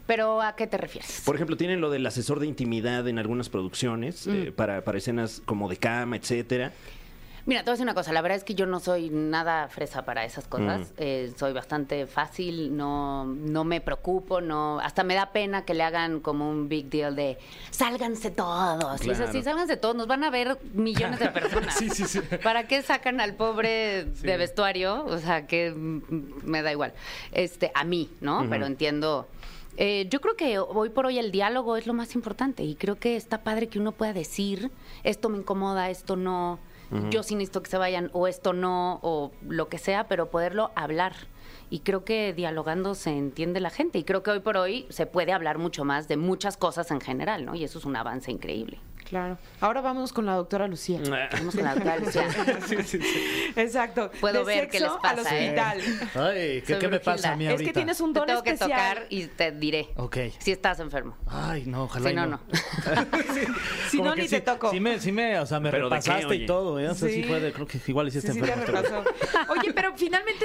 Pero 0.07 0.41
¿a 0.43 0.55
qué 0.57 0.67
te 0.67 0.77
refieres? 0.77 1.23
Por 1.25 1.35
ejemplo, 1.35 1.57
tienen 1.57 1.81
lo 1.81 1.91
del 1.91 2.07
asesor 2.07 2.41
de 2.41 2.47
intimidad 2.47 3.07
en 3.09 3.19
algunas 3.19 3.49
producciones, 3.49 4.27
eh, 4.27 4.53
para, 4.55 4.83
para 4.85 4.99
escenas 4.99 5.43
como 5.45 5.69
de 5.69 5.77
cama, 5.77 6.17
etcétera. 6.17 6.73
Mira, 7.49 7.61
te 7.61 7.67
voy 7.67 7.71
a 7.71 7.75
decir 7.75 7.85
una 7.85 7.95
cosa, 7.95 8.13
la 8.13 8.23
verdad 8.23 8.39
es 8.39 8.43
que 8.43 8.57
yo 8.57 8.67
no 8.67 8.81
soy 8.81 9.09
nada 9.09 9.69
fresa 9.69 10.05
para 10.05 10.25
esas 10.25 10.49
cosas, 10.49 10.81
Mm. 10.81 10.95
Eh, 10.97 11.33
soy 11.39 11.53
bastante 11.53 12.05
fácil, 12.09 12.77
no, 12.77 13.25
no 13.25 13.63
me 13.63 13.81
preocupo, 13.81 14.41
no, 14.41 14.81
hasta 14.81 15.05
me 15.05 15.15
da 15.15 15.31
pena 15.31 15.65
que 15.65 15.73
le 15.73 15.85
hagan 15.85 16.19
como 16.19 16.51
un 16.51 16.69
big 16.69 16.91
deal 16.91 17.15
de 17.15 17.39
sálganse 17.71 18.33
todos, 18.33 19.01
y 19.07 19.11
es 19.11 19.17
Claro. 19.19 19.31
así, 19.31 19.45
sálganse 19.45 19.77
todos, 19.77 19.95
nos 19.95 20.09
van 20.09 20.25
a 20.25 20.31
ver 20.31 20.59
millones 20.75 21.21
de 21.21 21.29
personas. 21.29 21.73
Sí, 21.79 21.89
sí, 21.91 22.05
sí. 22.07 22.21
¿Para 22.43 22.67
qué 22.67 22.83
sacan 22.83 23.21
al 23.21 23.35
pobre 23.35 24.07
de 24.07 24.37
vestuario? 24.37 25.05
O 25.07 25.19
sea, 25.19 25.47
que 25.47 25.71
mm, 25.71 26.01
me 26.43 26.63
da 26.63 26.73
igual. 26.73 26.95
Este, 27.31 27.71
a 27.77 27.85
mí, 27.85 28.11
¿no? 28.21 28.45
Pero 28.51 28.67
entiendo. 28.67 29.29
Eh, 29.77 30.07
yo 30.11 30.21
creo 30.21 30.37
que 30.37 30.59
hoy 30.59 30.89
por 30.89 31.07
hoy 31.07 31.19
el 31.19 31.31
diálogo 31.31 31.77
es 31.77 31.87
lo 31.87 31.93
más 31.93 32.15
importante 32.15 32.65
y 32.65 32.77
creo 32.77 32.99
que 32.99 33.17
está 33.17 33.43
padre 33.43 33.67
que 33.69 33.79
uno 33.79 33.93
pueda 33.93 34.13
decir 34.13 34.71
esto 35.05 35.29
me 35.29 35.39
incomoda, 35.39 35.91
esto 35.91 36.17
no, 36.17 36.59
yo 37.11 37.23
sí 37.23 37.35
necesito 37.35 37.63
que 37.63 37.71
se 37.71 37.79
vayan 37.79 38.11
o 38.13 38.27
esto 38.27 38.53
no 38.53 39.01
o 39.03 39.33
lo 39.47 39.69
que 39.69 39.79
sea, 39.79 40.09
pero 40.09 40.31
poderlo 40.31 40.71
hablar. 40.77 41.15
Y 41.69 41.81
creo 41.81 42.05
que 42.05 42.33
dialogando 42.33 42.95
se 42.95 43.11
entiende 43.11 43.61
la 43.61 43.71
gente 43.71 43.99
y 43.99 44.05
creo 44.05 44.23
que 44.23 44.31
hoy 44.31 44.41
por 44.41 44.57
hoy 44.57 44.87
se 44.89 45.05
puede 45.07 45.33
hablar 45.33 45.59
mucho 45.59 45.85
más 45.85 46.07
de 46.07 46.17
muchas 46.17 46.57
cosas 46.57 46.91
en 46.91 47.01
general, 47.01 47.45
¿no? 47.45 47.55
Y 47.55 47.65
eso 47.65 47.79
es 47.79 47.85
un 47.85 47.97
avance 47.97 48.31
increíble. 48.31 48.79
Claro. 49.09 49.39
Ahora 49.61 49.81
vamos 49.81 50.13
con 50.13 50.27
la 50.27 50.35
doctora 50.35 50.67
Lucía. 50.69 51.01
Vamos 51.33 51.55
con 51.55 51.65
la 51.65 51.75
doctora 51.75 51.99
Lucía. 51.99 52.29
Exacto. 53.57 54.11
Puedo 54.21 54.41
De 54.41 54.45
ver 54.45 54.69
qué 54.69 54.81
les 54.81 54.91
sexo 54.91 55.07
al 55.07 55.17
pasa, 55.17 55.39
¿eh? 55.39 55.45
hospital. 55.45 55.81
Ay, 56.15 56.63
¿qué, 56.67 56.89
me 56.89 57.01
pasa 57.01 57.33
a 57.33 57.37
mí. 57.37 57.47
Es 57.47 57.63
que 57.63 57.73
tienes 57.73 58.01
un 58.01 58.13
Te 58.13 58.21
don 58.21 58.27
tengo 58.27 58.43
que 58.43 58.51
especial. 58.51 58.95
tocar 58.95 59.07
y 59.11 59.27
te 59.27 59.53
diré. 59.53 59.89
Ok. 59.97 60.17
Si 60.39 60.53
estás 60.53 60.81
enfermo. 60.81 61.17
Ay, 61.27 61.65
no, 61.67 61.85
ojalá 61.85 62.09
Si 62.09 62.15
no, 62.15 62.27
no. 62.27 62.41
Si 63.91 63.99
Como 63.99 64.11
no, 64.11 64.17
que 64.17 64.23
ni 64.23 64.29
sí, 64.29 64.37
te 64.37 64.41
toco. 64.43 64.71
Sí 64.71 64.81
me, 64.81 64.99
sí 64.99 65.13
me, 65.13 65.39
o 65.39 65.47
sea, 65.47 65.61
me 65.61 65.71
¿Pero 65.71 65.89
qué, 65.89 65.97
repasaste 65.97 66.35
y 66.35 66.47
todo, 66.47 66.81
¿eh? 66.81 66.89
O 66.89 66.95
sea, 66.95 67.09
sí. 67.09 67.17
Sí. 67.17 67.25
fue 67.25 67.41
de, 67.41 67.53
creo 67.53 67.67
que 67.67 67.81
igual 67.87 68.09
hiciste 68.09 68.33
Sí, 68.33 68.41
sí 68.41 68.45
te 68.45 68.53
enfermo. 68.53 69.05
Oye, 69.49 69.73
pero 69.73 69.97
finalmente 69.97 70.45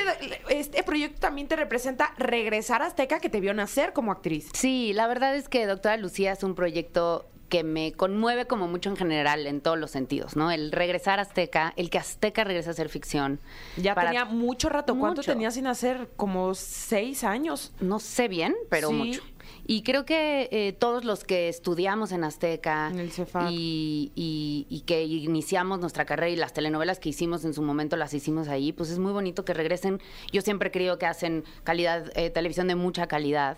este 0.50 0.84
proyecto 0.84 1.20
también 1.20 1.48
te 1.48 1.56
representa 1.56 2.14
regresar 2.18 2.82
a 2.82 2.86
Azteca 2.86 3.20
que 3.20 3.30
te 3.30 3.40
vio 3.42 3.54
nacer 3.54 3.94
como 3.94 4.12
actriz. 4.12 4.50
Sí, 4.54 4.94
la 4.94 5.08
verdad 5.08 5.36
es 5.36 5.50
que 5.50 5.66
Doctora 5.66 5.98
Lucía 5.98 6.32
es 6.34 6.44
un 6.44 6.56
proyecto 6.56 7.28
que 7.52 7.66
me 7.66 7.92
conmueve 7.92 8.46
como 8.48 8.70
mucho 8.70 8.90
en 8.90 8.96
general, 8.96 9.46
en 9.46 9.60
todos 9.60 9.78
los 9.78 9.92
sentidos, 9.92 10.38
¿no? 10.38 10.52
El 10.52 10.72
regresar 10.72 11.20
a 11.20 11.24
Azteca, 11.24 11.74
el 11.76 11.90
que 11.90 11.98
Azteca 11.98 12.46
regrese 12.46 12.70
a 12.70 12.72
hacer 12.72 12.88
ficción. 12.88 13.42
Ya 13.76 13.94
Para- 13.94 14.08
tenía 14.10 14.24
mucho 14.24 14.70
rato. 14.70 14.98
¿Cuánto 14.98 15.20
Mucho. 15.20 15.34
tenías 15.34 15.54
sin 15.56 15.68
hacer? 15.68 16.10
Como 16.16 16.56
seis 16.56 17.26
años. 17.26 17.74
No 17.82 18.00
sé 18.00 18.30
bien, 18.30 18.56
pero 18.70 18.88
Sí. 18.88 18.94
mucho. 18.96 19.22
Y 19.68 19.84
creo 19.84 20.06
que 20.06 20.48
eh, 20.52 20.72
todos 20.72 21.04
los 21.04 21.26
que 21.26 21.50
estudiamos 21.50 22.14
en 22.14 22.24
Azteca 22.24 22.88
En 22.90 23.00
el 23.00 23.12
y, 23.50 24.12
y- 24.16 24.66
y 24.70 24.82
que 24.82 25.04
iniciamos 25.04 25.80
nuestra 25.80 26.06
carrera 26.06 26.30
y 26.30 26.36
las 26.38 26.54
telenovelas 26.54 27.00
que 27.00 27.10
hicimos 27.10 27.44
en 27.44 27.54
su 27.54 27.62
momento 27.62 27.98
las 27.98 28.14
hicimos 28.14 28.48
ahí, 28.48 28.72
pues 28.72 28.90
es 28.92 28.98
muy 29.00 29.12
bonito 29.12 29.44
que 29.44 29.54
regresen. 29.54 30.00
Yo 30.32 30.42
siempre 30.42 30.70
he 30.70 30.72
creído 30.72 30.98
que 30.98 31.06
hacen 31.06 31.44
calidad, 31.66 32.12
eh, 32.16 32.30
televisión 32.30 32.68
de 32.70 32.76
mucha 32.76 33.08
calidad. 33.08 33.58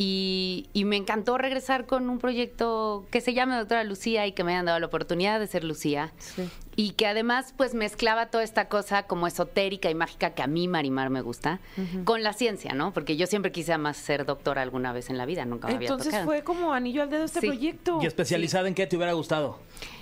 Y, 0.00 0.68
y 0.72 0.84
me 0.84 0.94
encantó 0.96 1.38
regresar 1.38 1.86
con 1.86 2.08
un 2.08 2.18
proyecto 2.20 3.04
que 3.10 3.20
se 3.20 3.34
llama 3.34 3.58
Doctora 3.58 3.82
Lucía 3.82 4.26
y 4.28 4.32
que 4.32 4.44
me 4.44 4.52
hayan 4.52 4.66
dado 4.66 4.78
la 4.78 4.86
oportunidad 4.86 5.40
de 5.40 5.48
ser 5.48 5.64
Lucía. 5.64 6.12
Sí. 6.18 6.48
Y 6.76 6.92
que 6.92 7.08
además 7.08 7.52
pues 7.56 7.74
mezclaba 7.74 8.26
toda 8.26 8.44
esta 8.44 8.68
cosa 8.68 9.02
como 9.02 9.26
esotérica 9.26 9.90
y 9.90 9.96
mágica 9.96 10.30
que 10.30 10.42
a 10.42 10.46
mí 10.46 10.68
Marimar 10.68 11.10
me 11.10 11.20
gusta 11.20 11.58
con 12.04 12.22
la 12.22 12.32
ciencia, 12.32 12.72
¿no? 12.74 12.92
Porque 12.94 13.16
yo 13.16 13.26
siempre 13.26 13.50
quise 13.50 13.76
más 13.76 13.96
ser 13.96 14.24
doctora 14.24 14.62
alguna 14.62 14.92
vez 14.92 15.10
en 15.10 15.18
la 15.18 15.26
vida, 15.26 15.44
nunca 15.44 15.66
me 15.66 15.74
había 15.74 15.88
Entonces 15.88 16.12
tocado. 16.12 16.26
fue 16.26 16.44
como 16.44 16.72
anillo 16.72 17.02
al 17.02 17.10
dedo 17.10 17.24
este 17.24 17.40
Sí. 17.40 17.46
proyecto. 17.48 17.98
¿Y 18.00 18.06
especializada 18.06 18.68
en 18.68 18.74
qué 18.76 18.86
te 18.86 18.94
hubiera 18.96 19.14
gustado? 19.14 19.58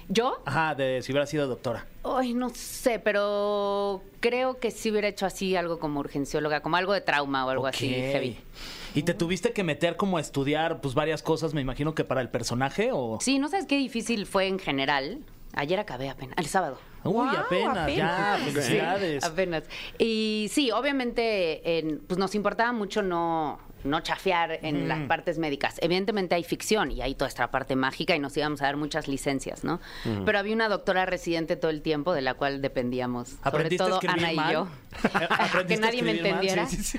¿Yo? 0.08 0.40
Ajá, 0.44 0.74
de 0.74 1.02
si 1.02 1.12
hubiera 1.12 1.26
sido 1.26 1.46
doctora. 1.46 1.86
Ay, 2.04 2.32
no 2.32 2.50
sé, 2.50 2.98
pero 2.98 4.02
creo 4.20 4.58
que 4.58 4.70
sí 4.70 4.90
hubiera 4.90 5.08
hecho 5.08 5.26
así 5.26 5.56
algo 5.56 5.78
como 5.78 6.00
urgencióloga, 6.00 6.60
como 6.60 6.76
algo 6.76 6.92
de 6.92 7.00
trauma 7.00 7.44
o 7.44 7.50
algo 7.50 7.66
así 7.66 7.88
heavy. 7.88 8.38
¿Y 8.94 9.02
te 9.02 9.14
tuviste 9.14 9.52
que 9.52 9.62
meter 9.64 9.96
como 9.96 10.16
a 10.16 10.20
estudiar 10.20 10.80
pues 10.80 10.94
varias 10.94 11.22
cosas, 11.22 11.54
me 11.54 11.60
imagino 11.60 11.94
que 11.94 12.04
para 12.04 12.20
el 12.20 12.28
personaje 12.28 12.90
o...? 12.92 13.18
Sí, 13.20 13.38
no 13.38 13.48
sabes 13.48 13.66
qué 13.66 13.76
difícil 13.76 14.26
fue 14.26 14.46
en 14.46 14.58
general. 14.58 15.18
Ayer 15.54 15.80
acabé 15.80 16.08
apenas, 16.08 16.36
el 16.38 16.46
sábado. 16.46 16.78
Uy, 17.06 17.14
Guau, 17.14 17.36
apenas, 17.36 17.94
ya, 17.94 18.34
apenas. 18.34 18.52
felicidades. 18.52 19.24
Apenas. 19.24 19.64
Y 19.98 20.48
sí, 20.52 20.70
obviamente, 20.70 21.78
en- 21.78 21.98
pues 22.06 22.18
nos 22.18 22.34
importaba 22.34 22.72
mucho 22.72 23.02
no, 23.02 23.58
no 23.84 24.00
chafear 24.00 24.58
en 24.62 24.88
las 24.88 25.00
partes 25.06 25.38
médicas. 25.38 25.76
Evidentemente 25.80 26.34
hay 26.34 26.42
ficción 26.44 26.90
y 26.90 27.02
hay 27.02 27.14
toda 27.14 27.28
esta 27.28 27.50
parte 27.50 27.76
mágica 27.76 28.16
y 28.16 28.18
nos 28.18 28.36
íbamos 28.36 28.60
a 28.62 28.64
dar 28.66 28.76
muchas 28.76 29.06
licencias, 29.06 29.62
¿no? 29.64 29.80
Pero 30.24 30.38
había 30.38 30.54
una 30.54 30.68
doctora 30.68 31.06
residente 31.06 31.56
todo 31.56 31.70
el 31.70 31.82
tiempo 31.82 32.12
de 32.12 32.22
la 32.22 32.34
cual 32.34 32.60
dependíamos. 32.62 33.28
Sobre 33.28 33.48
¿Aprendiste 33.48 33.84
a 33.84 33.86
todo 33.86 34.00
Ana 34.08 34.32
mal? 34.32 34.50
y 34.50 34.52
yo. 34.52 34.68
¿Aprendiste 35.30 35.74
que 35.74 35.80
nadie 35.80 36.02
me 36.02 36.10
entendiera. 36.12 36.66
Sí, 36.66 36.76
sí, 36.76 36.98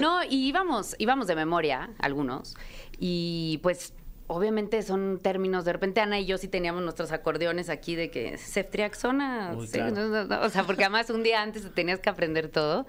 No, 0.00 0.22
y 0.24 0.46
íbamos, 0.48 0.94
íbamos 0.98 1.26
de 1.26 1.34
memoria, 1.36 1.90
algunos, 1.98 2.56
y 2.98 3.58
pues 3.62 3.92
obviamente 4.32 4.82
son 4.82 5.18
términos, 5.20 5.64
de 5.64 5.72
repente 5.72 6.00
Ana 6.00 6.18
y 6.20 6.24
yo 6.26 6.38
sí 6.38 6.46
teníamos 6.48 6.82
nuestros 6.82 7.10
acordeones 7.12 7.68
aquí 7.68 7.96
de 7.96 8.10
que 8.10 8.38
ceftriaxona, 8.38 9.54
Uy, 9.56 9.66
sí, 9.66 9.72
claro. 9.74 9.90
no, 9.94 10.06
no, 10.08 10.24
no, 10.24 10.40
o 10.42 10.48
sea, 10.48 10.62
porque 10.64 10.84
además 10.84 11.10
un 11.10 11.22
día 11.22 11.42
antes 11.42 11.62
te 11.62 11.70
tenías 11.70 11.98
que 12.00 12.08
aprender 12.10 12.48
todo. 12.48 12.86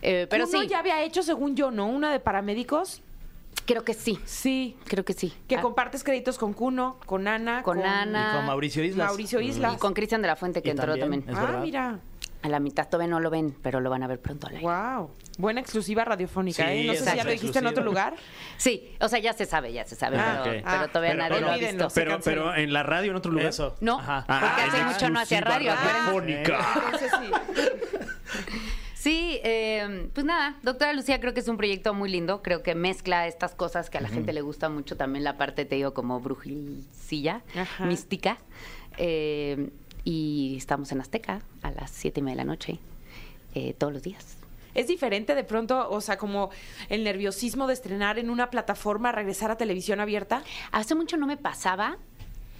Eh, 0.00 0.26
pero 0.30 0.46
Uno 0.48 0.60
sí, 0.60 0.66
ya 0.68 0.78
había 0.78 1.02
hecho, 1.02 1.22
según 1.22 1.56
yo, 1.56 1.70
¿no? 1.70 1.86
Una 1.88 2.10
de 2.12 2.20
paramédicos. 2.20 3.02
creo 3.66 3.84
que 3.84 3.92
sí, 3.92 4.18
Sí. 4.24 4.76
creo 4.86 5.04
que 5.04 5.12
sí. 5.12 5.34
Que 5.46 5.56
Ah, 5.56 5.60
compartes 5.60 6.02
créditos 6.02 6.38
con 6.38 6.54
Cuno, 6.54 6.96
con 7.04 7.28
Ana. 7.28 7.62
Con 7.62 7.80
Ana. 7.84 8.30
Y 8.32 8.36
con 8.36 8.46
Mauricio 8.46 8.82
Islas. 8.82 9.08
Mauricio 9.08 9.40
Islas. 9.42 9.74
y 9.74 9.76
con 9.76 9.92
Cristian 9.92 10.22
de 10.22 10.28
la 10.28 10.36
Fuente 10.36 10.62
que 10.62 10.68
Y 10.68 10.70
entró 10.70 10.96
también, 10.96 11.24
ah, 11.28 11.40
verdad. 11.42 11.60
mira. 11.62 11.98
A 12.40 12.48
la 12.48 12.60
mitad 12.60 12.88
todavía 12.88 13.10
no 13.10 13.18
lo 13.18 13.30
ven, 13.30 13.56
pero 13.62 13.80
lo 13.80 13.90
van 13.90 14.04
a 14.04 14.06
ver 14.06 14.20
pronto 14.20 14.46
al 14.46 14.54
aire. 14.56 14.64
Wow. 14.66 15.10
Buena 15.38 15.60
exclusiva 15.60 16.04
radiofónica, 16.04 16.64
Sí, 16.66 16.70
¿eh? 16.70 16.84
No 16.86 16.92
sé 16.94 17.04
si 17.10 17.16
ya 17.16 17.24
lo 17.24 17.30
dijiste 17.32 17.58
en 17.58 17.66
otro 17.66 17.82
lugar. 17.82 18.14
Sí, 18.56 18.92
o 19.00 19.08
sea, 19.08 19.18
ya 19.18 19.32
se 19.32 19.44
sabe, 19.44 19.72
ya 19.72 19.84
se 19.84 19.96
sabe, 19.96 20.18
Ah, 20.18 20.40
pero, 20.44 20.62
Ah, 20.64 20.86
todavía 20.86 21.12
pero- 21.12 21.28
nadie 21.28 21.40
lo 21.40 21.50
ha 21.50 21.56
visto. 21.56 21.88
Pero, 21.94 22.20
pero 22.22 22.54
en 22.54 22.72
la 22.72 22.84
radio, 22.84 23.10
en 23.10 23.16
otro 23.16 23.32
lugar. 23.32 23.48
Eso. 23.48 23.74
No, 23.80 23.98
Ajá. 23.98 24.24
porque 24.26 24.44
Ah, 24.44 24.66
hace 24.68 24.84
mucho 24.84 25.10
no 25.10 25.18
hacía 25.20 25.40
radio. 25.40 25.72
radiofónica. 25.74 26.60
Entonces 26.84 27.10
sí. 27.20 27.30
Sí, 28.94 29.40
eh, 29.44 30.08
pues 30.12 30.26
nada, 30.26 30.56
doctora 30.62 30.92
Lucía 30.92 31.20
creo 31.20 31.32
que 31.32 31.40
es 31.40 31.48
un 31.48 31.56
proyecto 31.56 31.94
muy 31.94 32.10
lindo, 32.10 32.42
creo 32.42 32.62
que 32.64 32.74
mezcla 32.74 33.26
estas 33.28 33.54
cosas 33.54 33.90
que 33.90 33.98
a 33.98 34.00
la 34.00 34.08
gente 34.08 34.32
le 34.32 34.40
gusta 34.42 34.68
mucho, 34.68 34.96
también 34.96 35.22
la 35.24 35.36
parte, 35.38 35.64
te 35.64 35.76
digo, 35.76 35.94
como 35.94 36.20
brujilcilla, 36.20 37.42
Ajá. 37.56 37.84
mística. 37.86 38.38
Eh, 38.96 39.70
y 40.04 40.54
estamos 40.56 40.92
en 40.92 41.00
Azteca 41.00 41.42
a 41.62 41.70
las 41.70 41.90
siete 41.90 42.20
y 42.20 42.22
media 42.22 42.38
de 42.38 42.44
la 42.44 42.52
noche, 42.52 42.78
eh, 43.54 43.74
todos 43.76 43.92
los 43.92 44.02
días. 44.02 44.36
Es 44.74 44.86
diferente 44.86 45.34
de 45.34 45.44
pronto, 45.44 45.90
o 45.90 46.00
sea, 46.00 46.18
como 46.18 46.50
el 46.88 47.02
nerviosismo 47.02 47.66
de 47.66 47.74
estrenar 47.74 48.18
en 48.18 48.30
una 48.30 48.50
plataforma, 48.50 49.10
regresar 49.12 49.50
a 49.50 49.56
televisión 49.56 49.98
abierta. 50.00 50.42
Hace 50.70 50.94
mucho 50.94 51.16
no 51.16 51.26
me 51.26 51.36
pasaba 51.36 51.98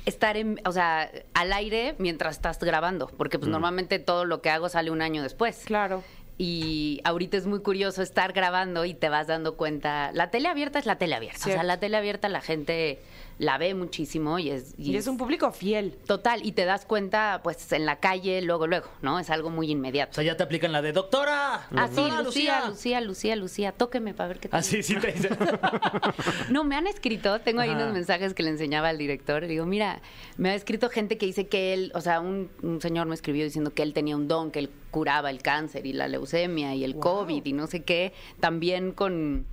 estar 0.04 0.36
en, 0.36 0.60
o 0.64 0.72
sea, 0.72 1.10
al 1.34 1.52
aire 1.52 1.94
mientras 1.98 2.36
estás 2.36 2.58
grabando, 2.58 3.06
porque 3.06 3.38
pues 3.38 3.50
normalmente 3.50 3.98
todo 3.98 4.24
lo 4.24 4.40
que 4.40 4.50
hago 4.50 4.68
sale 4.68 4.90
un 4.90 5.02
año 5.02 5.22
después. 5.22 5.62
Claro. 5.64 6.02
Y 6.38 7.00
ahorita 7.04 7.36
es 7.36 7.46
muy 7.46 7.60
curioso 7.60 8.00
estar 8.00 8.32
grabando 8.32 8.84
y 8.84 8.94
te 8.94 9.08
vas 9.08 9.26
dando 9.26 9.56
cuenta. 9.56 10.12
La 10.12 10.30
tele 10.30 10.48
abierta 10.48 10.78
es 10.78 10.86
la 10.86 10.96
tele 10.96 11.16
abierta. 11.16 11.40
O 11.48 11.52
sea, 11.52 11.64
la 11.64 11.80
tele 11.80 11.96
abierta 11.96 12.28
la 12.28 12.40
gente 12.40 13.00
la 13.38 13.56
ve 13.58 13.74
muchísimo 13.74 14.38
y 14.38 14.50
es. 14.50 14.74
Y 14.78 14.96
es 14.96 15.06
un 15.06 15.16
público 15.16 15.52
fiel. 15.52 15.92
Total, 16.06 16.44
y 16.44 16.52
te 16.52 16.64
das 16.64 16.84
cuenta, 16.84 17.40
pues, 17.44 17.70
en 17.72 17.86
la 17.86 17.96
calle, 18.00 18.42
luego, 18.42 18.66
luego, 18.66 18.88
¿no? 19.02 19.18
Es 19.18 19.30
algo 19.30 19.48
muy 19.50 19.68
O 19.68 19.70
inmediato. 19.70 20.14
sea, 20.14 20.24
ya 20.24 20.36
te 20.36 20.42
aplican 20.42 20.72
la 20.72 20.82
de 20.82 20.92
doctora. 20.92 21.68
Ah, 21.74 21.88
sí, 21.88 21.94
doctora 21.96 22.22
Lucía, 22.22 22.64
Lucía, 22.68 23.00
Lucía, 23.00 23.36
Lucía, 23.36 23.72
tóqueme 23.72 24.12
para 24.14 24.28
ver 24.28 24.40
qué 24.40 24.48
tal. 24.48 24.60
Ah, 24.60 24.62
sí, 24.62 24.82
sí 24.82 24.96
te 24.96 25.12
dice. 25.12 25.28
No, 26.50 26.64
me 26.64 26.76
han 26.76 26.86
escrito, 26.86 27.40
tengo 27.40 27.60
ahí 27.60 27.70
Ajá. 27.70 27.78
unos 27.82 27.92
mensajes 27.94 28.34
que 28.34 28.42
le 28.42 28.50
enseñaba 28.50 28.88
al 28.88 28.98
director. 28.98 29.42
Le 29.42 29.48
digo, 29.48 29.66
mira, 29.66 30.00
me 30.36 30.50
ha 30.50 30.54
escrito 30.54 30.88
gente 30.90 31.18
que 31.18 31.26
dice 31.26 31.46
que 31.46 31.72
él, 31.74 31.92
o 31.94 32.00
sea, 32.00 32.20
un, 32.20 32.50
un 32.62 32.80
señor 32.80 33.06
me 33.06 33.14
escribió 33.14 33.44
diciendo 33.44 33.72
que 33.72 33.82
él 33.82 33.92
tenía 33.92 34.16
un 34.16 34.28
don, 34.28 34.50
que 34.50 34.58
él 34.60 34.70
curaba 34.90 35.30
el 35.30 35.42
cáncer 35.42 35.86
y 35.86 35.92
la 35.92 36.08
leucemia 36.08 36.74
y 36.74 36.84
el 36.84 36.94
Wow. 36.94 37.02
COVID 37.02 37.44
y 37.46 37.52
no 37.52 37.66
sé 37.66 37.84
qué, 37.84 38.12
también 38.40 38.92
con, 38.92 39.46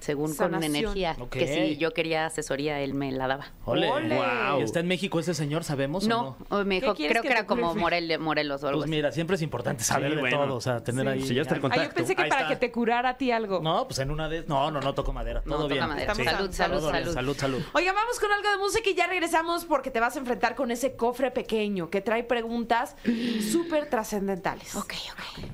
según 0.00 0.26
con 0.28 0.34
Sanación. 0.50 0.74
energía. 0.76 1.16
Ok. 1.18 1.30
Que 1.30 1.46
si 1.46 1.76
yo 1.76 1.92
quería 1.92 2.26
asesoría, 2.26 2.80
él 2.80 2.94
me 2.94 3.12
la 3.12 3.26
daba. 3.26 3.46
Ole. 3.64 3.90
Ole. 3.90 4.16
Wow. 4.16 4.60
¿Y 4.60 4.62
está 4.62 4.80
en 4.80 4.86
México 4.88 5.18
ese 5.20 5.34
señor, 5.34 5.64
sabemos 5.64 6.06
No, 6.06 6.20
o 6.20 6.36
no? 6.50 6.58
o 6.60 6.64
me 6.64 6.76
¿Qué 6.80 6.86
dijo, 6.86 6.94
quieres 6.94 7.12
creo 7.12 7.22
que 7.22 7.28
era 7.30 7.46
como? 7.46 7.74
Morel- 7.74 8.18
Morelos 8.18 8.62
o 8.64 8.68
algo 8.68 8.78
Pues 8.80 8.84
así. 8.88 8.96
mira, 8.96 9.12
siempre 9.12 9.36
es 9.36 9.42
importante 9.42 9.84
saber 9.84 10.10
Sí, 10.10 10.14
de 10.16 10.20
bueno. 10.20 10.38
todo, 10.38 10.56
o 10.56 10.60
sea, 10.60 10.82
tener 10.82 11.06
Sí. 11.06 11.12
ahí. 11.12 11.22
Sí, 11.28 11.34
ya 11.34 11.42
está 11.42 11.54
el 11.54 11.60
Ah, 11.60 11.62
yo 11.62 11.68
contacto. 11.70 11.94
pensé 11.94 12.16
que 12.16 12.22
Ahí 12.22 12.28
para 12.28 12.42
está. 12.42 12.54
que 12.54 12.60
te 12.66 12.72
curara 12.72 13.10
a 13.10 13.16
ti 13.16 13.30
algo. 13.30 13.60
No, 13.60 13.86
pues 13.86 13.98
en 14.00 14.10
una 14.10 14.28
de... 14.28 14.44
No, 14.46 14.70
no, 14.70 14.80
no 14.80 14.94
toco 14.94 15.12
madera. 15.12 15.42
No, 15.44 15.54
Todo 15.56 15.62
toca 15.64 15.74
bien. 15.74 15.88
madera. 15.88 16.14
Salud, 16.14 16.50
salud, 16.52 16.80
bien, 16.80 16.92
salud. 16.92 17.14
salud, 17.14 17.36
salud. 17.36 17.62
Oigan, 17.74 17.94
vamos 17.94 18.18
con 18.18 18.30
algo 18.32 18.48
de 18.50 18.56
música 18.58 18.88
y 18.90 18.94
ya 18.94 19.06
regresamos 19.06 19.64
porque 19.64 19.90
te 19.90 20.00
vas 20.00 20.16
a 20.16 20.18
enfrentar 20.18 20.54
con 20.54 20.70
ese 20.70 20.96
cofre 20.96 21.30
pequeño 21.30 21.90
que 21.90 22.00
trae 22.00 22.24
preguntas 22.24 22.96
súper 23.52 23.88
trascendentales. 23.90 24.74
Ok, 24.76 24.94
ok. 25.12 25.44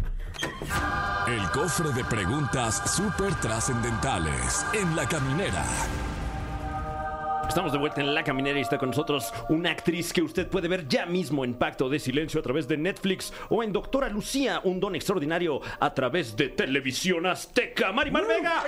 El 1.28 1.50
cofre 1.50 1.92
de 1.92 2.04
preguntas 2.04 2.82
súper 2.94 3.34
trascendentales 3.40 4.64
en 4.72 4.94
la 4.94 5.06
caminera. 5.08 5.64
Estamos 7.48 7.72
de 7.72 7.78
vuelta 7.78 8.00
en 8.00 8.12
La 8.12 8.22
Caminera 8.24 8.58
y 8.58 8.62
está 8.62 8.76
con 8.76 8.90
nosotros 8.90 9.32
una 9.48 9.70
actriz 9.70 10.12
que 10.12 10.20
usted 10.20 10.48
puede 10.48 10.68
ver 10.68 10.86
ya 10.88 11.06
mismo 11.06 11.44
en 11.44 11.54
Pacto 11.54 11.88
de 11.88 11.98
Silencio 11.98 12.40
a 12.40 12.42
través 12.42 12.68
de 12.68 12.76
Netflix 12.76 13.32
o 13.48 13.62
en 13.62 13.72
Doctora 13.72 14.08
Lucía, 14.08 14.60
un 14.64 14.80
don 14.80 14.94
extraordinario 14.94 15.60
a 15.80 15.94
través 15.94 16.36
de 16.36 16.48
Televisión 16.48 17.24
Azteca. 17.24 17.92
Marimar 17.92 18.26
Vega. 18.26 18.62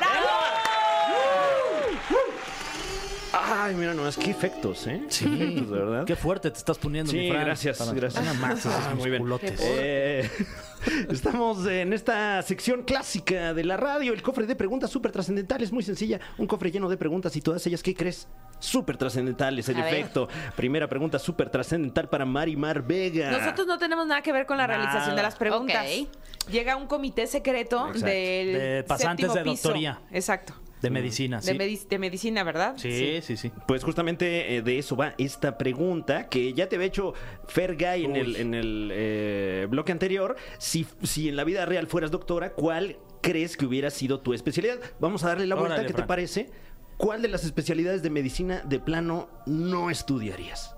Ay, 3.33 3.75
mira 3.75 3.93
nomás, 3.95 4.17
qué 4.17 4.31
efectos, 4.31 4.87
¿eh? 4.87 5.03
Sí, 5.09 5.25
Qué 5.27 5.35
efectos, 5.45 5.71
de 5.71 5.79
verdad. 5.79 6.05
Qué 6.07 6.17
fuerte 6.17 6.51
te 6.51 6.57
estás 6.59 6.79
poniendo, 6.79 7.11
Sí, 7.13 7.19
mi 7.19 7.31
Fran. 7.31 7.45
gracias, 7.45 7.79
Para- 7.79 7.93
gracias. 7.93 8.25
Nada 8.25 8.39
más 8.39 8.67
Ah, 8.67 8.95
muy 8.97 9.11
bien. 9.11 9.25
Eh, 9.61 10.29
estamos 11.11 11.67
en 11.67 11.93
esta 11.93 12.41
sección 12.43 12.83
clásica 12.85 13.53
de 13.53 13.65
la 13.65 13.77
radio, 13.77 14.13
el 14.15 14.23
cofre 14.23 14.47
de 14.47 14.57
preguntas 14.57 14.91
súper 14.91 15.13
trascendentales, 15.13 15.73
muy 15.73 15.83
sencilla, 15.83 16.19
un 16.39 16.47
cofre 16.47 16.71
lleno 16.71 16.89
de 16.89 16.97
preguntas 16.97 17.37
y 17.37 17.41
todas 17.43 17.67
ellas, 17.67 17.83
¿qué 17.83 17.95
crees? 17.95 18.29
Súper 18.61 18.97
trascendentales, 18.97 19.69
en 19.69 19.77
A 19.79 19.85
ver. 19.85 19.95
efecto. 19.95 20.29
Primera 20.57 20.89
pregunta 20.89 21.19
súper 21.19 21.51
trascendental 21.51 22.09
para 22.09 22.25
Marimar 22.25 22.83
Vega. 22.83 23.31
Nosotros 23.31 23.67
no 23.67 23.79
tenemos 23.79 24.07
nada 24.07 24.23
que 24.23 24.33
ver 24.33 24.47
con 24.47 24.57
la 24.57 24.67
Nada. 24.67 24.79
realización 24.79 25.17
de 25.17 25.23
las 25.23 25.37
preguntas. 25.37 25.87
Ok. 25.87 26.09
Llega 26.51 26.77
un 26.77 26.87
comité 26.87 27.27
secreto 27.27 27.89
Exacto. 27.89 28.07
del 28.07 28.53
De 28.59 28.85
pasantes 28.89 29.27
séptimo 29.27 29.35
de 29.35 29.51
piso. 29.51 29.69
doctoría. 29.69 30.01
Exacto. 30.11 30.55
De 30.83 30.91
medicina, 30.91 31.41
sí. 31.43 31.53
De, 31.53 31.59
medic- 31.59 31.89
de 31.89 31.99
medicina, 31.99 32.45
¿verdad? 32.45 32.75
Sí, 32.77 33.21
sí, 33.23 33.37
sí. 33.37 33.51
Pues 33.67 33.83
justamente 33.83 34.57
eh, 34.57 34.63
de 34.63 34.79
eso 34.79 34.95
va 34.97 35.15
esta 35.19 35.59
pregunta 35.59 36.29
que 36.29 36.53
ya 36.53 36.69
te 36.69 36.77
había 36.77 36.87
hecho 36.89 37.15
Fergay 37.49 38.05
en 38.05 38.17
el, 38.17 38.37
en 38.37 38.55
el 38.55 38.91
eh, 38.93 39.67
bloque 39.69 39.91
anterior. 39.93 40.37
Si, 40.59 40.87
si 41.03 41.29
en 41.29 41.37
la 41.37 41.45
vida 41.45 41.67
real 41.67 41.87
fueras 41.89 42.11
doctora, 42.11 42.53
¿cuál 42.53 42.97
crees 43.21 43.57
que 43.57 43.67
hubiera 43.67 43.91
sido 43.91 44.21
tu 44.21 44.33
especialidad? 44.35 44.79
Vamos 45.01 45.25
a 45.25 45.29
darle 45.29 45.47
la 45.47 45.57
vuelta, 45.57 45.75
Órale, 45.75 45.89
¿qué 45.89 45.95
te 45.95 46.03
parece? 46.05 46.51
¿Cuál 46.97 47.23
de 47.23 47.29
las 47.29 47.45
especialidades 47.45 48.03
de 48.03 48.11
medicina 48.11 48.63
de 48.65 48.79
plano 48.81 49.29
no 49.47 49.91
estudiarías? 49.91 50.75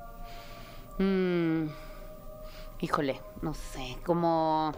Mm, 0.98 1.66
híjole, 2.80 3.20
no 3.42 3.54
sé, 3.54 3.96
como. 4.04 4.72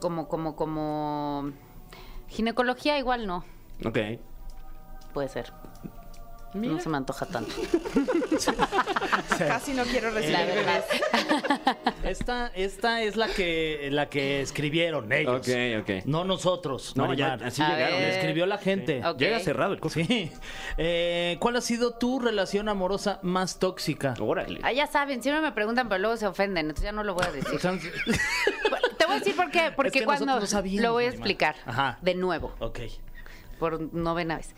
Como, 0.00 0.28
como, 0.28 0.56
como. 0.56 1.52
Ginecología 2.28 2.98
igual 2.98 3.26
no, 3.26 3.44
Ok. 3.84 3.98
puede 5.12 5.28
ser. 5.28 5.52
No 6.54 6.80
se 6.80 6.88
me 6.88 6.96
antoja 6.96 7.26
tanto. 7.26 7.52
Casi 9.38 9.74
no 9.74 9.82
quiero 9.84 10.10
recibir 10.10 10.38
La 10.38 10.44
verdad. 10.46 10.84
Esta, 12.02 12.46
esta 12.54 13.02
es 13.02 13.16
la 13.16 13.28
que, 13.28 13.88
la 13.92 14.08
que 14.08 14.40
escribieron 14.40 15.12
ellos. 15.12 15.36
Ok, 15.46 15.48
ok. 15.82 16.04
No 16.06 16.24
nosotros. 16.24 16.96
No, 16.96 17.12
ya, 17.12 17.34
así 17.34 17.60
A 17.60 17.68
llegaron. 17.74 17.98
ver. 17.98 18.08
Escribió 18.10 18.46
la 18.46 18.56
gente. 18.56 19.04
Ok. 19.04 19.18
Llega 19.18 19.38
cerrado 19.40 19.74
el 19.74 19.80
coche. 19.80 20.04
Sí. 20.06 20.32
Eh, 20.78 21.36
¿Cuál 21.40 21.56
ha 21.56 21.60
sido 21.60 21.92
tu 21.98 22.20
relación 22.20 22.70
amorosa 22.70 23.18
más 23.22 23.58
tóxica? 23.58 24.14
Órale. 24.18 24.60
Ah, 24.62 24.72
ya 24.72 24.86
saben, 24.86 25.22
siempre 25.22 25.42
me 25.42 25.52
preguntan, 25.52 25.90
pero 25.90 25.98
luego 26.00 26.16
se 26.16 26.26
ofenden, 26.26 26.66
entonces 26.66 26.84
ya 26.84 26.92
no 26.92 27.04
lo 27.04 27.12
voy 27.12 27.26
a 27.26 27.32
decir. 27.32 27.60
Te 29.06 29.12
voy 29.12 29.16
a 29.16 29.18
decir 29.20 29.36
por 29.36 29.50
qué, 29.50 29.72
porque 29.74 29.90
que 30.00 30.04
cuando 30.04 30.26
nosotros 30.26 30.50
no 30.52 30.58
sabíamos, 30.58 30.82
lo 30.82 30.92
voy 30.92 31.04
a 31.04 31.08
explicar 31.08 31.56
Ajá. 31.64 31.98
de 32.02 32.14
nuevo, 32.14 32.52
Ok. 32.58 32.80
por 33.58 33.80
novena 33.94 34.36
vez. 34.36 34.54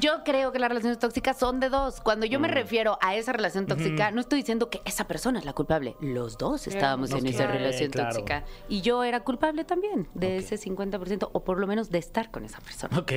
Yo 0.00 0.22
creo 0.24 0.52
que 0.52 0.58
las 0.58 0.68
relaciones 0.68 0.98
tóxicas 0.98 1.38
son 1.38 1.60
de 1.60 1.68
dos. 1.68 2.00
Cuando 2.00 2.26
yo 2.26 2.38
me 2.40 2.48
refiero 2.48 2.98
a 3.00 3.14
esa 3.16 3.32
relación 3.32 3.66
tóxica, 3.66 4.10
no 4.10 4.20
estoy 4.20 4.40
diciendo 4.40 4.70
que 4.70 4.80
esa 4.84 5.06
persona 5.06 5.38
es 5.38 5.44
la 5.44 5.52
culpable. 5.52 5.96
Los 6.00 6.36
dos 6.38 6.66
estábamos 6.66 7.10
en 7.12 7.26
esa 7.26 7.46
relación 7.46 7.90
claro. 7.90 8.10
tóxica. 8.10 8.44
Y 8.68 8.82
yo 8.82 9.02
era 9.04 9.20
culpable 9.20 9.64
también 9.64 10.08
de 10.14 10.36
ese 10.38 10.56
50%, 10.58 11.30
o 11.32 11.44
por 11.44 11.58
lo 11.58 11.66
menos 11.66 11.90
de 11.90 11.98
estar 11.98 12.30
con 12.30 12.44
esa 12.44 12.60
persona. 12.60 12.98
Ok. 12.98 13.12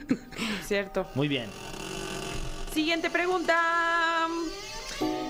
Cierto. 0.64 1.06
Muy 1.14 1.28
bien. 1.28 1.48
Siguiente 2.72 3.10
pregunta. 3.10 4.28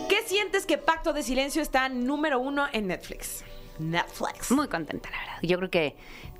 ¿Qué 0.09 0.23
sientes 0.27 0.67
que 0.67 0.77
Pacto 0.79 1.13
de 1.13 1.23
Silencio 1.23 1.63
está 1.63 1.89
número 1.89 2.39
uno 2.41 2.67
en 2.73 2.89
Netflix? 2.89 3.43
Netflix. 3.79 4.51
Muy 4.51 4.69
contenta, 4.69 5.11
la 5.11 5.19
verdad. 5.19 5.39
Yo 5.43 5.57
creo 5.59 5.71
que 5.71 5.97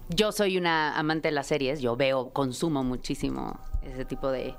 yo 0.09 0.33
soy 0.33 0.59
una 0.59 0.99
amante 0.99 1.29
de 1.29 1.33
las 1.33 1.47
series. 1.47 1.81
Yo 1.81 1.97
veo, 1.97 2.31
consumo 2.31 2.83
muchísimo 2.85 3.59
ese 3.83 4.05
tipo 4.05 4.31
de, 4.31 4.55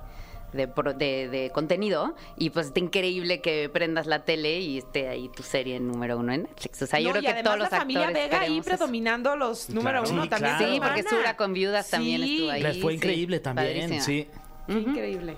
de, 0.53 0.67
de- 0.97 1.29
de 1.29 1.51
contenido. 1.53 2.15
Y 2.37 2.49
pues 2.49 2.67
está 2.67 2.79
increíble 2.79 3.41
que 3.41 3.69
prendas 3.69 4.07
la 4.07 4.25
tele 4.25 4.59
y 4.59 4.77
esté 4.79 5.07
ahí 5.09 5.29
tu 5.29 5.43
serie 5.43 5.79
número 5.79 6.17
uno 6.17 6.33
en 6.33 6.43
Netflix. 6.43 6.81
O 6.81 6.87
sea, 6.87 6.99
yo 6.99 7.11
creo 7.11 7.21
y 7.21 7.25
que 7.25 7.43
todos 7.43 7.57
los 7.59 7.71
la 7.71 7.77
familia 7.79 8.07
actores 8.07 8.29
Vega 8.29 8.41
ahí 8.41 8.57
eso. 8.57 8.63
predominando 8.69 9.35
los 9.35 9.69
número 9.69 9.99
Claro. 10.01 10.13
uno 10.13 10.23
Sí, 10.23 10.29
también. 10.29 10.55
claro. 10.57 10.73
Sí, 10.73 10.79
porque. 10.79 11.03
Sura 11.03 11.37
con 11.37 11.53
viudas 11.53 11.89
también 11.89 12.21
Sí. 12.21 12.33
estuvo 12.35 12.51
ahí. 12.51 12.61
Les 12.63 12.81
fue 12.81 12.91
sí. 12.91 12.95
increíble 12.97 13.39
también, 13.39 13.67
Padrísima. 13.89 14.01
sí. 14.01 14.27
Increíble. 14.67 15.37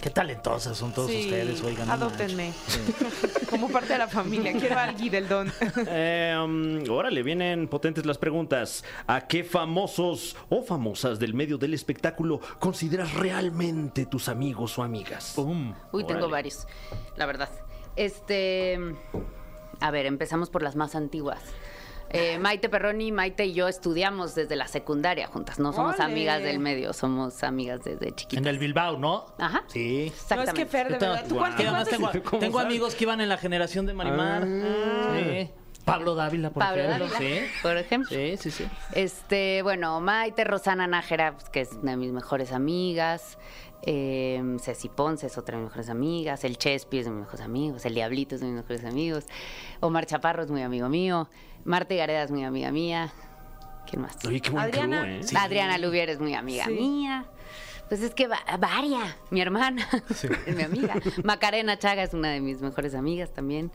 Qué 0.00 0.10
talentosas 0.10 0.76
son 0.76 0.92
todos 0.92 1.10
Sí, 1.10 1.24
ustedes, 1.24 1.60
oigan. 1.62 1.90
Adóptenme. 1.90 2.52
Como 3.50 3.68
parte 3.68 3.94
de 3.94 3.98
la 3.98 4.06
familia. 4.06 4.52
Quiero 4.52 4.76
a 4.78 4.84
alguien 4.84 5.10
del 5.10 5.28
don. 5.28 5.52
Eh, 5.88 6.36
um, 6.40 6.88
órale, 6.88 7.22
vienen 7.24 7.66
potentes 7.66 8.06
las 8.06 8.16
preguntas. 8.16 8.84
¿A 9.08 9.26
qué 9.26 9.42
famosos 9.42 10.36
o 10.50 10.62
famosas 10.62 11.18
del 11.18 11.34
medio 11.34 11.58
del 11.58 11.74
espectáculo 11.74 12.40
consideras 12.60 13.12
realmente 13.14 14.06
tus 14.06 14.28
amigos 14.28 14.78
o 14.78 14.84
amigas? 14.84 15.34
Uy, 15.92 16.04
tengo 16.04 16.28
varios, 16.28 16.68
la 17.16 17.26
verdad. 17.26 17.50
Este, 17.96 18.78
a 19.80 19.90
ver, 19.90 20.06
empezamos 20.06 20.48
por 20.48 20.62
las 20.62 20.76
más 20.76 20.94
antiguas. 20.94 21.40
Eh, 22.10 22.38
Maite 22.38 22.68
Perroni, 22.68 23.12
Maite 23.12 23.44
y 23.46 23.52
yo 23.52 23.68
estudiamos 23.68 24.34
desde 24.34 24.56
la 24.56 24.66
secundaria 24.66 25.26
juntas. 25.26 25.58
No 25.58 25.72
somos 25.72 25.96
¡Ole! 25.96 26.04
amigas 26.04 26.42
del 26.42 26.58
medio, 26.58 26.92
somos 26.94 27.42
amigas 27.42 27.84
desde 27.84 28.12
chiquitas. 28.14 28.38
En 28.38 28.46
el 28.46 28.58
Bilbao, 28.58 28.96
¿no? 28.98 29.26
Ajá. 29.38 29.64
Sí. 29.68 29.98
No, 30.00 30.06
es 30.06 30.12
Exactamente. 30.22 30.52
que 30.54 30.66
Fer, 30.66 30.86
de 30.88 30.92
verdad. 30.98 31.24
¿Tú 31.28 31.34
Guau. 31.34 31.38
cuántos- 31.40 31.60
Que 31.60 31.68
además 31.68 31.88
cuántos- 31.88 32.12
tengo, 32.12 32.30
¿Cómo 32.30 32.40
tengo 32.40 32.58
amigos 32.60 32.94
que 32.94 33.04
iban 33.04 33.20
en 33.20 33.28
la 33.28 33.36
generación 33.36 33.84
de 33.86 33.92
Marimar. 33.94 34.44
Sí. 34.46 35.50
Pablo 35.84 36.14
Dávila, 36.14 36.50
por 36.50 36.62
Pablo 36.62 36.82
ejemplo. 36.82 37.06
Dávila, 37.08 37.18
Sí. 37.18 37.46
por 37.62 37.76
ejemplo. 37.78 38.08
Sí, 38.10 38.36
sí, 38.38 38.50
sí. 38.50 38.66
Este, 38.92 39.62
bueno, 39.62 40.00
Maite 40.00 40.44
Rosana 40.44 40.86
Nájera, 40.86 41.36
que 41.52 41.62
es 41.62 41.72
una 41.72 41.92
de 41.92 41.96
mis 41.96 42.12
mejores 42.12 42.52
amigas. 42.52 43.38
Eh, 43.82 44.42
Ceci 44.60 44.88
Ponce 44.88 45.28
es 45.28 45.38
otra 45.38 45.56
de 45.56 45.62
mis 45.62 45.70
mejores 45.70 45.88
amigas. 45.88 46.44
El 46.44 46.58
Chespi 46.58 46.98
es 46.98 47.04
de 47.06 47.10
mis 47.10 47.20
mejores 47.20 47.40
amigos. 47.42 47.86
El 47.86 47.94
Diablito 47.94 48.34
es 48.34 48.40
de 48.42 48.48
mis 48.48 48.56
mejores 48.56 48.84
amigos. 48.84 49.24
Omar 49.80 50.04
Chaparro 50.04 50.42
es 50.42 50.50
muy 50.50 50.62
amigo 50.62 50.88
mío. 50.88 51.28
Marta 51.68 51.94
Gareda 51.94 52.22
es 52.22 52.30
muy 52.30 52.44
amiga 52.44 52.72
mía. 52.72 53.12
¿Quién 53.88 54.02
más? 54.02 54.16
Oye, 54.26 54.40
qué 54.40 54.50
buen 54.50 54.64
Adriana. 54.64 55.02
crew, 55.02 55.12
¿eh? 55.16 55.22
Sí. 55.22 55.36
Adriana 55.36 55.78
Lubier 55.78 56.10
es 56.10 56.18
muy 56.18 56.34
amiga 56.34 56.64
Sí. 56.64 56.72
mía. 56.72 57.26
Pues 57.88 58.02
es 58.02 58.14
que 58.14 58.26
va- 58.26 58.42
Varia, 58.58 59.16
mi 59.30 59.40
hermana, 59.40 59.86
es 60.46 60.56
mi 60.56 60.62
amiga. 60.62 60.94
Macarena 61.24 61.78
Chaga 61.78 62.02
es 62.02 62.12
una 62.14 62.30
de 62.30 62.40
mis 62.40 62.60
mejores 62.60 62.94
amigas 62.94 63.32
también. 63.32 63.70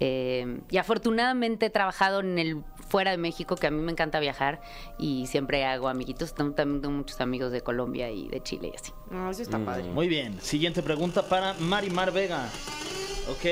Eh, 0.00 0.58
y 0.70 0.76
afortunadamente 0.78 1.66
he 1.66 1.70
trabajado 1.70 2.18
en 2.20 2.38
el 2.38 2.62
fuera 2.88 3.12
de 3.12 3.16
México, 3.16 3.54
que 3.56 3.68
a 3.68 3.70
mí 3.70 3.80
me 3.80 3.92
encanta 3.92 4.18
viajar 4.20 4.60
y 4.98 5.26
siempre 5.28 5.64
hago 5.64 5.88
amiguitos. 5.88 6.34
Tam- 6.34 6.54
También 6.54 6.82
tengo 6.82 6.94
muchos 6.96 7.20
amigos 7.20 7.52
de 7.52 7.60
Colombia 7.60 8.10
y 8.10 8.28
de 8.28 8.40
Chile 8.42 8.70
y 8.72 8.76
así. 8.76 8.92
No, 9.10 9.30
eso 9.30 9.42
está 9.42 9.58
padre. 9.58 9.84
Muy 9.84 10.08
bien. 10.08 10.40
Siguiente 10.40 10.82
pregunta 10.82 11.28
para 11.28 11.54
Marimar 11.54 12.12
Vega. 12.12 12.48
Ok. 13.30 13.44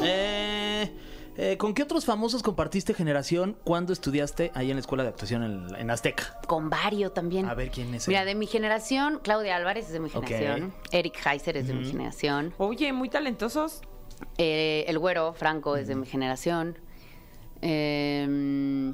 Eh, 0.00 0.90
eh, 1.36 1.56
¿Con 1.56 1.74
qué 1.74 1.82
otros 1.82 2.04
famosos 2.04 2.42
compartiste 2.42 2.92
generación 2.94 3.56
cuando 3.64 3.92
estudiaste 3.92 4.50
ahí 4.54 4.70
en 4.70 4.76
la 4.76 4.80
escuela 4.80 5.02
de 5.04 5.08
actuación 5.10 5.42
en, 5.42 5.74
en 5.74 5.90
Azteca? 5.90 6.38
Con 6.46 6.68
Vario 6.70 7.12
también. 7.12 7.46
A 7.46 7.54
ver, 7.54 7.70
¿quién 7.70 7.94
es 7.94 8.08
Mira, 8.08 8.20
él? 8.22 8.26
de 8.28 8.34
mi 8.34 8.46
generación, 8.46 9.20
Claudia 9.22 9.56
Álvarez 9.56 9.86
es 9.86 9.92
de 9.92 10.00
mi 10.00 10.10
generación. 10.10 10.72
Eric 10.92 11.18
Heiser 11.26 11.56
es 11.56 11.66
de 11.68 11.74
mi 11.74 11.86
generación. 11.86 12.52
Oye, 12.58 12.92
muy 12.92 13.08
talentosos. 13.08 13.80
Eh, 14.36 14.84
el 14.86 14.98
güero, 14.98 15.32
Franco, 15.32 15.76
es 15.76 15.88
de 15.88 15.94
mi 15.94 16.06
generación. 16.06 16.78
Eh, 17.62 18.92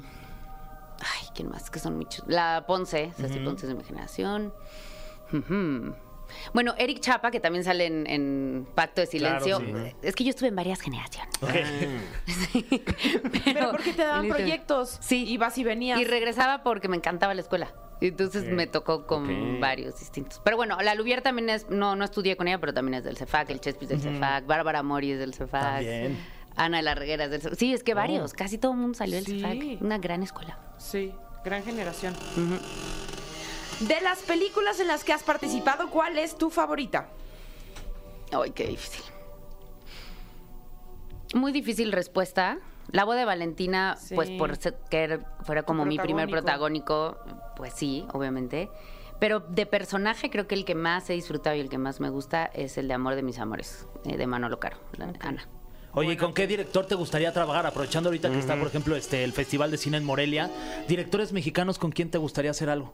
ay, 0.99 1.27
¿quién 1.35 1.49
más? 1.49 1.69
Que 1.69 1.79
son 1.79 1.97
muchos. 1.97 2.25
La 2.27 2.63
Ponce, 2.67 3.11
Ceci 3.17 3.39
Ponce 3.39 3.65
es 3.65 3.69
de 3.69 3.75
mi 3.75 3.83
generación. 3.83 4.53
Bueno, 6.53 6.73
Eric 6.77 6.99
Chapa, 6.99 7.31
que 7.31 7.39
también 7.39 7.63
sale 7.63 7.85
en, 7.85 8.05
en 8.07 8.67
Pacto 8.75 9.01
de 9.01 9.07
Silencio. 9.07 9.59
Claro, 9.59 9.85
sí. 9.85 9.95
Es 10.01 10.15
que 10.15 10.23
yo 10.23 10.29
estuve 10.31 10.49
en 10.49 10.55
varias 10.55 10.79
generaciones. 10.81 11.33
Sí, 12.25 12.65
Pero 13.45 13.71
porque 13.71 13.93
te 13.93 14.01
daban 14.03 14.23
Literal. 14.23 14.27
proyectos. 14.43 14.97
Sí. 15.01 15.25
Ibas 15.27 15.57
y 15.57 15.63
venías. 15.63 15.99
Y 15.99 16.03
regresaba 16.05 16.63
porque 16.63 16.87
me 16.87 16.97
encantaba 16.97 17.33
la 17.33 17.41
escuela. 17.41 17.73
Y 17.99 18.07
Entonces 18.09 18.45
me 18.45 18.67
tocó 18.67 19.07
con 19.07 19.59
varios 19.59 19.99
distintos. 19.99 20.39
Pero 20.43 20.55
bueno, 20.57 20.77
la 20.81 20.93
Lubier 20.93 21.21
también 21.21 21.49
es, 21.49 21.67
no, 21.69 21.95
no 21.95 22.05
estudié 22.05 22.37
con 22.37 22.47
ella, 22.47 22.59
pero 22.59 22.73
también 22.73 22.95
es 22.95 23.03
del 23.03 23.17
CEFAC, 23.17 23.49
el 23.49 23.59
Chespis 23.59 23.89
del 23.89 23.99
CEFAC, 24.01 24.45
Bárbara 24.45 24.83
Mori 24.83 25.11
es 25.13 25.19
del 25.19 25.33
CEFAC. 25.33 25.61
También. 25.61 26.17
Ana 26.55 26.77
de 26.77 26.83
la 26.83 26.93
Reguera 26.95 27.23
es 27.25 27.31
del 27.31 27.41
CEFAC. 27.41 27.57
Sí, 27.57 27.73
es 27.73 27.83
que 27.83 27.95
varios, 27.95 28.33
casi 28.33 28.57
todo 28.59 28.73
el 28.73 28.77
mundo 28.77 28.95
salió 28.97 29.15
del 29.15 29.25
Sí. 29.25 29.39
CEFAC. 29.41 29.81
Una 29.81 29.97
gran 29.97 30.21
escuela. 30.21 30.59
Sí, 30.77 31.11
gran 31.43 31.63
generación. 31.63 32.13
De 33.79 34.01
las 34.01 34.19
películas 34.19 34.79
en 34.79 34.87
las 34.87 35.03
que 35.03 35.13
has 35.13 35.23
participado, 35.23 35.89
¿cuál 35.89 36.17
es 36.17 36.37
tu 36.37 36.49
favorita? 36.49 37.09
Ay, 38.31 38.51
qué 38.51 38.67
difícil. 38.67 39.03
Muy 41.35 41.51
difícil 41.51 41.91
respuesta. 41.91 42.57
La 42.91 43.03
boda 43.03 43.19
de 43.19 43.25
Valentina, 43.25 43.97
Sí. 43.99 44.15
pues 44.15 44.29
por 44.31 44.55
ser 44.55 44.77
que 44.89 45.03
era- 45.03 45.35
fuera 45.43 45.63
como 45.63 45.85
mi 45.85 45.97
primer 45.99 46.29
protagónico. 46.29 47.17
pues 47.55 47.73
sí, 47.73 48.05
obviamente. 48.13 48.69
Pero 49.19 49.39
de 49.39 49.65
personaje 49.65 50.29
creo 50.29 50.45
que 50.47 50.53
el 50.53 50.63
que 50.63 50.75
más 50.75 51.09
he 51.09 51.13
disfrutado 51.13 51.55
y 51.55 51.59
el 51.59 51.69
que 51.69 51.79
más 51.79 51.99
me 51.99 52.11
gusta 52.11 52.45
es 52.45 52.77
el 52.77 52.87
de 52.87 52.93
Amor 52.93 53.15
de 53.15 53.23
mis 53.23 53.39
amores, 53.39 53.87
eh, 54.05 54.15
de 54.15 54.27
Manolo 54.27 54.59
Caro, 54.59 54.77
la 54.95 55.11
Ana. 55.21 55.47
Oye, 55.93 56.11
¿y 56.13 56.17
con 56.17 56.35
qué 56.35 56.45
director 56.45 56.85
te 56.85 56.93
gustaría 56.93 57.33
trabajar? 57.33 57.65
Aprovechando 57.65 58.09
ahorita 58.09 58.29
que 58.29 58.37
está, 58.37 58.55
por 58.57 58.67
ejemplo, 58.67 58.95
este 58.95 59.23
el 59.23 59.33
Festival 59.33 59.71
de 59.71 59.77
Cine 59.79 59.97
en 59.97 60.05
Morelia. 60.05 60.51
Directores 60.87 61.33
mexicanos, 61.33 61.79
¿con 61.79 61.91
quién 61.91 62.11
te 62.11 62.19
gustaría 62.19 62.51
hacer 62.51 62.69
algo? 62.69 62.93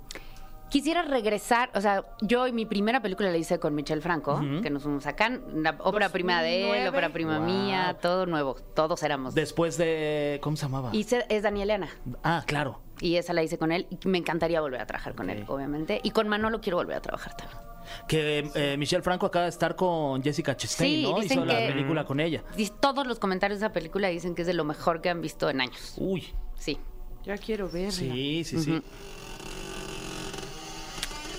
Quisiera 0.73 1.03
regresar, 1.03 1.69
o 1.75 1.81
sea, 1.81 2.03
yo 2.21 2.51
mi 2.51 2.65
primera 2.65 2.99
película 2.99 3.29
la 3.29 3.37
hice 3.37 3.59
con 3.59 3.75
Michel 3.75 4.01
Franco, 4.01 4.41
que 4.63 4.71
nos 4.71 4.81
fuimos 4.81 5.05
acá, 5.05 5.29
la 5.53 5.75
ópera 5.79 6.09
prima 6.09 6.41
de 6.41 6.61
él, 6.61 6.67
2009. 6.85 6.89
ópera 6.89 7.09
prima 7.13 7.37
Wow. 7.37 7.45
mía, 7.47 7.97
todo 8.01 8.25
nuevo, 8.25 8.55
todos 8.73 9.03
éramos. 9.03 9.35
Después 9.35 9.77
de. 9.77 10.39
¿Cómo 10.41 10.57
se 10.57 10.63
llamaba? 10.63 10.89
Y 10.91 11.03
se- 11.03 11.27
es 11.29 11.43
Danielena. 11.43 11.89
Ah, 12.23 12.41
claro. 12.47 12.79
Y 12.99 13.17
esa 13.17 13.33
la 13.33 13.43
hice 13.43 13.59
con 13.59 13.71
él. 13.71 13.85
Y 13.91 14.07
me 14.07 14.17
encantaría 14.17 14.61
volver 14.61 14.81
a 14.81 14.87
trabajar 14.87 15.13
con 15.13 15.29
él, 15.29 15.45
obviamente. 15.47 15.99
Y 16.03 16.09
con 16.09 16.27
Manolo 16.27 16.59
quiero 16.59 16.77
volver 16.77 16.97
a 16.97 17.01
trabajar 17.01 17.37
también. 17.37 17.59
Que 18.07 18.49
eh, 18.55 18.75
Michelle 18.75 19.03
Franco 19.03 19.27
acaba 19.27 19.43
de 19.43 19.49
estar 19.49 19.75
con 19.75 20.23
Jessica 20.23 20.57
Chastain, 20.57 20.89
Sí, 20.89 21.03
¿no? 21.03 21.19
dicen 21.19 21.37
Hizo 21.37 21.45
la 21.45 21.67
película 21.67 22.03
con 22.03 22.19
ella. 22.19 22.43
Y 22.57 22.67
todos 22.79 23.05
los 23.05 23.19
comentarios 23.19 23.59
de 23.59 23.67
esa 23.67 23.73
película 23.73 24.07
dicen 24.07 24.33
que 24.33 24.41
es 24.41 24.47
de 24.47 24.55
lo 24.55 24.63
mejor 24.63 25.01
que 25.01 25.09
han 25.11 25.21
visto 25.21 25.51
en 25.51 25.61
años. 25.61 25.93
Uy, 25.97 26.33
Sí. 26.57 26.79
Ya 27.25 27.37
quiero 27.37 27.69
verla. 27.69 27.91
sí, 27.91 28.43
sí, 28.43 28.59
sí. 28.59 28.81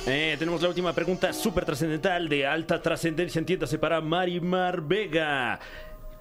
Eh, 0.06 0.36
tenemos 0.38 0.60
la 0.60 0.68
última 0.68 0.92
pregunta 0.92 1.32
súper 1.32 1.64
trascendental 1.64 2.28
de 2.28 2.46
alta 2.46 2.82
trascendencia, 2.82 3.38
entiéndase, 3.38 3.78
para 3.78 4.00
Marimar 4.02 4.82
Vega. 4.82 5.58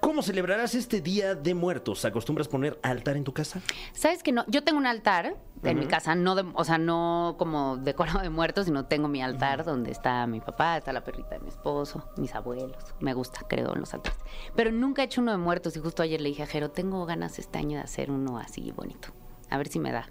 ¿Cómo 0.00 0.22
celebrarás 0.22 0.74
este 0.74 1.00
Día 1.00 1.34
de 1.34 1.54
Muertos? 1.54 2.04
¿Acostumbras 2.04 2.48
poner 2.48 2.78
altar 2.82 3.16
en 3.16 3.24
tu 3.24 3.32
casa? 3.32 3.60
¿Sabes 3.92 4.22
que 4.22 4.32
no? 4.32 4.44
Yo 4.48 4.62
tengo 4.62 4.78
un 4.78 4.86
altar 4.86 5.36
en 5.62 5.78
mi 5.78 5.86
casa, 5.86 6.14
no 6.14 6.34
de- 6.34 6.44
o 6.54 6.64
sea, 6.64 6.76
no 6.76 7.36
como 7.38 7.78
decorado 7.78 8.20
de 8.20 8.28
muertos, 8.28 8.66
sino 8.66 8.84
tengo 8.84 9.08
mi 9.08 9.22
altar 9.22 9.64
donde 9.64 9.90
está 9.90 10.26
mi 10.26 10.40
papá, 10.40 10.76
está 10.76 10.92
la 10.92 11.04
perrita 11.04 11.30
de 11.30 11.40
mi 11.40 11.48
esposo, 11.48 12.06
mis 12.18 12.34
abuelos. 12.34 12.76
Me 13.00 13.14
gusta, 13.14 13.40
creo, 13.48 13.72
en 13.74 13.80
los 13.80 13.94
altares. 13.94 14.18
Pero 14.54 14.72
nunca 14.72 15.00
he 15.02 15.06
hecho 15.06 15.22
uno 15.22 15.32
de 15.32 15.38
muertos 15.38 15.74
y 15.76 15.80
justo 15.80 16.02
ayer 16.02 16.20
le 16.20 16.28
dije 16.30 16.42
a 16.42 16.46
Jero, 16.46 16.70
tengo 16.70 17.04
ganas 17.06 17.38
este 17.38 17.58
año 17.58 17.78
de 17.78 17.84
hacer 17.84 18.10
uno 18.10 18.38
así 18.38 18.72
bonito. 18.72 19.08
A 19.48 19.56
ver 19.56 19.68
si 19.68 19.78
me 19.78 19.90
da. 19.92 20.10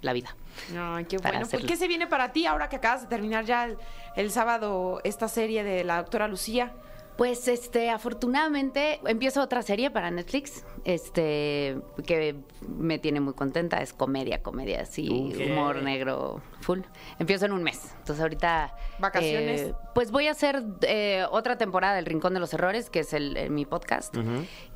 La 0.00 0.12
vida. 0.12 0.34
Ay, 0.76 1.04
qué 1.04 1.18
bueno. 1.18 1.38
Pues, 1.38 1.48
hacerlo. 1.48 1.66
¿Qué 1.66 1.76
se 1.76 1.88
viene 1.88 2.06
para 2.06 2.32
ti 2.32 2.46
ahora 2.46 2.68
que 2.68 2.76
acabas 2.76 3.02
de 3.02 3.08
terminar 3.08 3.44
ya 3.44 3.64
el, 3.64 3.78
el 4.16 4.30
sábado 4.30 5.00
esta 5.04 5.28
serie 5.28 5.64
de 5.64 5.84
la 5.84 5.98
doctora 5.98 6.28
Lucía? 6.28 6.72
Pues 7.18 7.48
este, 7.48 7.90
afortunadamente 7.90 9.00
empiezo 9.04 9.42
otra 9.42 9.62
serie 9.62 9.90
para 9.90 10.08
Netflix, 10.12 10.64
este, 10.84 11.76
que 12.06 12.36
me 12.68 13.00
tiene 13.00 13.18
muy 13.18 13.34
contenta, 13.34 13.82
es 13.82 13.92
comedia, 13.92 14.40
comedia, 14.40 14.82
así, 14.82 15.34
humor 15.50 15.82
negro, 15.82 16.40
full. 16.60 16.78
Empiezo 17.18 17.46
en 17.46 17.52
un 17.52 17.64
mes, 17.64 17.92
entonces 17.98 18.22
ahorita... 18.22 18.72
¿Vacaciones? 19.00 19.60
eh, 19.62 19.74
pues 19.94 20.12
voy 20.12 20.28
a 20.28 20.30
hacer 20.30 20.62
eh, 20.82 21.24
otra 21.32 21.58
temporada 21.58 21.96
del 21.96 22.06
Rincón 22.06 22.34
de 22.34 22.40
los 22.40 22.54
Errores, 22.54 22.88
que 22.88 23.00
es 23.00 23.12
el, 23.12 23.50
mi 23.50 23.66
podcast. 23.66 24.14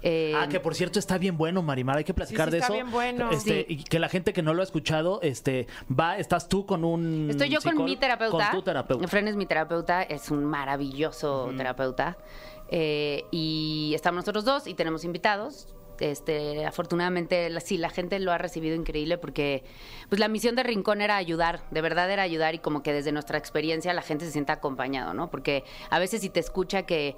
Eh, 0.03 0.35
Ah, 0.37 0.49
que 0.49 0.59
por 0.59 0.75
cierto 0.75 0.99
está 0.99 1.19
bien 1.19 1.37
bueno, 1.37 1.63
Marimar. 1.63 1.99
Hay 1.99 2.05
que 2.05 2.13
platicar 2.15 2.49
sí, 2.49 2.53
de 2.53 2.59
está 2.59 2.67
eso. 2.67 2.75
bien 2.75 2.91
bueno. 2.91 3.31
Este, 3.31 3.53
Sí. 3.53 3.67
Y 3.69 3.85
que 3.85 4.01
la 4.01 4.09
gente 4.09 4.33
que 4.33 4.43
no 4.43 4.53
lo 4.53 4.63
ha 4.63 4.65
escuchado, 4.65 5.21
este, 5.23 5.69
va, 5.89 6.19
estás 6.19 6.49
tú 6.49 6.67
con 6.67 6.85
un. 6.85 7.29
Estoy 7.31 7.51
yo 7.51 7.61
con 7.61 7.85
mi 7.85 7.97
terapeuta. 7.97 8.51
Con 8.51 8.59
tu 8.59 8.63
terapeuta. 8.63 9.07
Fren 9.07 9.29
es 9.29 9.37
mi 9.37 9.47
terapeuta, 9.47 10.03
es 10.03 10.31
un 10.31 10.45
maravilloso 10.45 11.53
terapeuta. 11.57 12.17
Eh, 12.71 13.25
y 13.31 13.93
estamos 13.95 14.19
nosotros 14.23 14.45
dos 14.45 14.67
y 14.67 14.75
tenemos 14.75 15.05
invitados. 15.05 15.69
Este, 16.01 16.65
afortunadamente, 16.67 17.49
la- 17.51 17.61
sí, 17.61 17.77
la 17.77 17.91
gente 17.91 18.19
lo 18.19 18.33
ha 18.33 18.39
recibido 18.39 18.75
increíble 18.75 19.19
porque 19.19 19.63
pues 20.09 20.19
la 20.19 20.27
misión 20.27 20.57
de 20.57 20.63
Rincón 20.65 21.01
era 21.01 21.17
ayudar, 21.17 21.63
de 21.71 21.81
verdad 21.81 22.11
era 22.11 22.23
ayudar 22.23 22.55
y 22.55 22.59
como 22.59 22.83
que 22.83 22.93
desde 22.93 23.13
nuestra 23.13 23.39
experiencia 23.39 23.93
la 23.93 24.03
gente 24.03 24.25
se 24.25 24.33
sienta 24.33 24.55
acompañado, 24.55 25.15
¿no? 25.15 25.31
Porque 25.31 25.65
a 25.91 25.99
veces 26.01 26.23
si 26.23 26.31
te 26.31 26.41
escucha 26.41 26.87
que, 26.87 27.15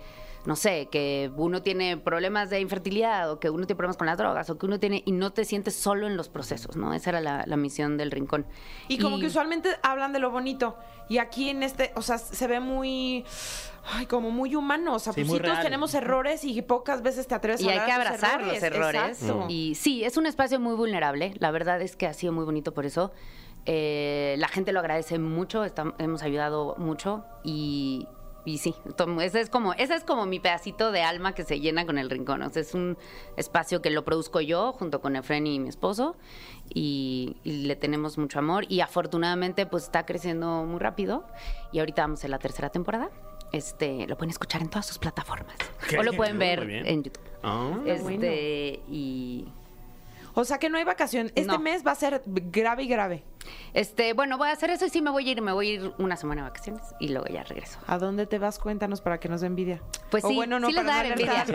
no 0.47 0.57
sé, 0.57 0.89
que 0.91 1.31
uno 1.37 1.63
tiene 1.63 1.97
problemas 1.97 2.51
de 2.51 2.61
infertilidad 2.61 3.31
o 3.31 3.41
que 3.41 3.49
uno 3.49 3.67
tiene 3.67 3.77
problemas 3.77 3.97
con 3.97 4.07
las 4.07 4.19
drogas 4.19 4.51
o 4.51 4.59
que 4.59 4.67
uno 4.67 4.79
tiene 4.79 5.03
y 5.07 5.13
no 5.13 5.33
te 5.33 5.45
sientes 5.45 5.75
solo 5.75 6.07
en 6.07 6.17
los 6.17 6.29
procesos, 6.29 6.77
¿no? 6.77 6.93
Esa 6.93 7.11
era 7.11 7.21
la, 7.21 7.45
la 7.47 7.57
misión 7.57 7.97
del 7.97 8.11
Rincón. 8.11 8.47
Y 8.89 8.99
como 8.99 9.19
que 9.19 9.27
usualmente 9.27 9.71
hablan 9.83 10.13
de 10.13 10.19
lo 10.19 10.31
bonito. 10.31 10.77
Y 11.09 11.19
aquí 11.19 11.49
en 11.51 11.63
este, 11.63 11.93
o 11.97 12.03
sea, 12.03 12.19
se 12.19 12.47
ve 12.47 12.61
muy, 12.61 13.25
ay, 13.93 14.07
como 14.07 14.31
muy 14.31 14.55
humano. 14.55 14.95
O 14.95 14.99
sea, 14.99 15.13
Sí, 15.13 15.21
pues 15.21 15.29
muy 15.29 15.37
sí, 15.39 15.43
todos 15.43 15.57
real. 15.57 15.65
tenemos 15.67 15.95
errores 15.95 16.45
y 16.45 16.61
pocas 16.63 17.03
veces 17.03 17.27
te 17.27 17.35
atreves 17.35 17.61
Y 17.61 17.69
a 17.69 17.73
hay 17.73 17.79
hablar 17.79 17.87
que 17.87 17.93
abrazar 17.93 18.43
los 18.43 18.63
errores. 18.63 19.23
Exacto. 19.23 19.47
Y 19.49 19.75
sí, 19.75 20.05
es 20.05 20.17
un 20.17 20.27
espacio 20.27 20.61
muy 20.61 20.75
vulnerable. 20.75 21.35
La 21.39 21.51
verdad 21.51 21.81
es 21.81 21.97
que 21.97 22.07
ha 22.07 22.13
sido 22.15 22.33
muy 22.33 22.45
bonito 22.45 22.73
por 22.75 22.87
eso. 22.87 23.13
Eh, 23.67 24.37
la 24.39 24.49
gente 24.49 24.73
lo 24.73 24.81
agradece 24.81 25.19
mucho, 25.19 25.65
hemos 25.99 26.23
ayudado 26.23 26.75
mucho 26.77 27.25
y, 27.43 28.07
y 28.45 28.59
sí, 28.59 28.75
ese 29.23 29.41
es 29.41 29.49
como 29.49 29.73
ese 29.73 29.95
es 29.95 30.05
como 30.05 30.27
mi 30.27 30.39
pedacito 30.39 30.93
de 30.93 31.03
alma 31.03 31.35
que 31.35 31.45
se 31.45 31.61
llena 31.61 31.87
con 31.87 31.99
el 31.99 32.11
rincón. 32.11 32.43
O 32.43 32.51
sea, 32.51 32.63
es 32.63 32.75
un 32.75 32.99
espacio 33.37 33.81
que 33.81 33.91
lo 33.91 34.05
produzco 34.05 34.41
yo 34.41 34.73
junto 34.73 35.01
con 35.01 35.17
Efren 35.17 35.47
y 35.47 35.59
mi 35.59 35.69
esposo 35.69 36.17
y, 36.73 37.37
y 37.43 37.67
le 37.67 37.77
tenemos 37.77 38.19
mucho 38.19 38.39
amor 38.39 38.65
y 38.69 38.81
afortunadamente 38.81 39.67
pues 39.67 39.85
está 39.85 40.05
creciendo 40.05 40.65
muy 40.65 40.79
rápido 40.79 41.25
y 41.73 41.79
ahorita 41.79 42.03
vamos 42.03 42.25
en 42.25 42.31
la 42.31 42.39
tercera 42.39 42.71
temporada. 42.71 43.11
Este, 43.53 44.07
lo 44.09 44.17
pueden 44.17 44.31
escuchar 44.31 44.63
en 44.63 44.69
todas 44.69 44.87
sus 44.87 44.99
plataformas 44.99 45.55
o 45.97 46.03
lo 46.03 46.13
pueden 46.13 46.39
ver 46.39 46.69
en 46.69 47.05
YouTube. 47.05 47.23
Ah. 47.43 47.79
Este, 47.87 48.81
y 48.89 49.47
O 50.35 50.45
sea 50.45 50.59
que 50.59 50.69
no 50.69 50.79
hay 50.79 50.85
vacación. 50.85 51.27
Este 51.35 51.45
No. 51.53 51.59
mes 51.59 51.87
va 51.87 51.93
a 51.93 51.95
ser 51.95 52.23
grave 52.27 52.83
y 52.85 52.89
grave. 52.89 53.25
este, 53.75 54.15
bueno, 54.15 54.39
voy 54.39 54.49
a 54.49 54.53
hacer 54.53 54.71
eso 54.71 54.87
y 54.87 54.89
sí 54.89 55.03
me 55.03 55.11
voy 55.11 55.29
a 55.29 55.33
ir, 55.33 55.43
me 55.43 55.53
voy 55.53 55.69
a 55.69 55.73
ir 55.75 55.93
una 55.99 56.17
semana 56.17 56.43
de 56.43 56.49
vacaciones 56.49 56.83
y 56.99 57.09
luego 57.09 57.27
ya 57.27 57.43
regreso. 57.43 57.79
¿A 57.87 57.99
dónde 57.99 58.27
te 58.27 58.39
vas? 58.39 58.59
Cuéntanos 58.59 59.03
para 59.03 59.21
que 59.21 59.29
nos 59.29 59.43
dé 59.43 59.49
envidia. 59.49 59.83
Pues 60.11 60.25
O 60.25 60.29
sí, 60.29 60.35
bueno, 60.35 60.59
no, 60.61 60.69
sí 60.69 60.73
les 60.73 60.83
para 60.83 60.97
da 60.97 61.03
no 61.03 61.09
envidia. 61.11 61.45
sí 61.45 61.53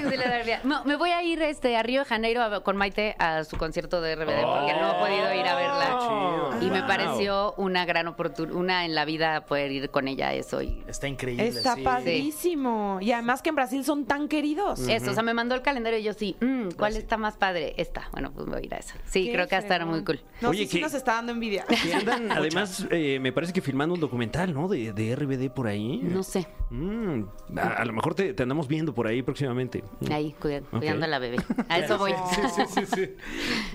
les 0.00 0.18
da 0.18 0.36
envidia. 0.38 0.60
No, 0.64 0.84
me 0.84 0.96
voy 0.96 1.10
a 1.10 1.22
ir 1.22 1.40
este, 1.42 1.76
a 1.76 1.82
Río 1.84 2.00
de 2.00 2.06
Janeiro 2.06 2.42
a- 2.42 2.64
con 2.64 2.76
Maite 2.76 3.14
a 3.20 3.44
su 3.44 3.56
concierto 3.56 4.00
de 4.00 4.16
RBD 4.16 4.42
porque 4.42 4.72
no 4.74 4.90
he 4.90 4.98
podido 4.98 5.34
ir 5.34 5.46
a 5.46 5.54
verla. 5.54 5.98
chido. 6.00 6.66
Y 6.66 6.70
me 6.70 6.82
pareció 6.82 7.54
una 7.56 7.84
gran 7.84 8.08
oportunidad, 8.08 8.56
una 8.56 8.84
en 8.84 8.94
la 8.96 9.04
vida 9.04 9.44
poder 9.46 9.70
ir 9.70 9.90
con 9.90 10.08
ella 10.08 10.28
a 10.30 10.34
eso. 10.34 10.60
Y 10.62 10.82
Está 10.88 11.06
increíble. 11.06 11.46
Está 11.46 11.76
sí. 11.76 11.82
padrísimo. 11.82 12.98
Y 13.00 13.12
además 13.12 13.42
que 13.42 13.50
en 13.50 13.54
Brasil 13.54 13.84
son 13.84 14.06
tan 14.06 14.26
queridos. 14.28 14.80
eso, 14.88 15.10
o 15.10 15.14
sea, 15.14 15.22
me 15.22 15.34
mandó 15.34 15.54
el 15.54 15.62
calendario 15.62 15.98
y 15.98 16.02
yo 16.02 16.12
sí, 16.14 16.36
mm, 16.40 16.62
Pues 16.64 16.74
¿cuál 16.76 16.96
está 16.96 17.16
más 17.16 17.36
padre? 17.36 17.74
Esta. 17.86 18.08
Bueno, 18.12 18.32
pues 18.32 18.46
voy 18.46 18.58
a 18.58 18.64
ir 18.64 18.74
a 18.74 18.78
esa. 18.78 18.94
Sí, 19.06 19.26
Qué 19.26 19.32
creo 19.32 19.46
que 19.48 19.54
va 19.54 19.58
a 19.58 19.62
estar 19.62 19.78
fregón. 19.80 19.94
muy 19.94 20.04
cool. 20.04 20.20
No, 20.40 20.50
Oye, 20.50 20.60
sí, 20.64 20.66
sí 20.68 20.76
que- 20.78 20.82
nos 20.82 20.94
está 20.94 21.14
dando 21.14 21.32
envidia. 21.32 21.64
Que 21.66 21.94
andan, 21.94 22.30
además, 22.32 22.86
eh, 22.90 23.18
me 23.20 23.32
parece 23.32 23.52
que 23.52 23.60
filmando 23.60 23.94
un 23.94 24.00
documental, 24.00 24.52
¿no? 24.52 24.68
De, 24.68 24.92
de 24.92 25.14
RBD 25.16 25.50
por 25.54 25.66
ahí. 25.66 26.00
No 26.02 26.22
sé. 26.22 26.46
Mm, 26.70 27.22
a, 27.58 27.60
a 27.62 27.84
lo 27.84 27.92
mejor 27.92 28.14
te, 28.14 28.34
te 28.34 28.42
andamos 28.42 28.66
viendo 28.68 28.92
por 28.94 29.06
ahí 29.06 29.22
próximamente. 29.22 29.84
Ahí, 30.10 30.34
Ok. 30.38 30.46
cuidando 30.70 31.04
a 31.04 31.08
la 31.08 31.18
bebé. 31.18 31.36
A 31.68 31.78
eso 31.78 31.96
voy. 31.98 32.12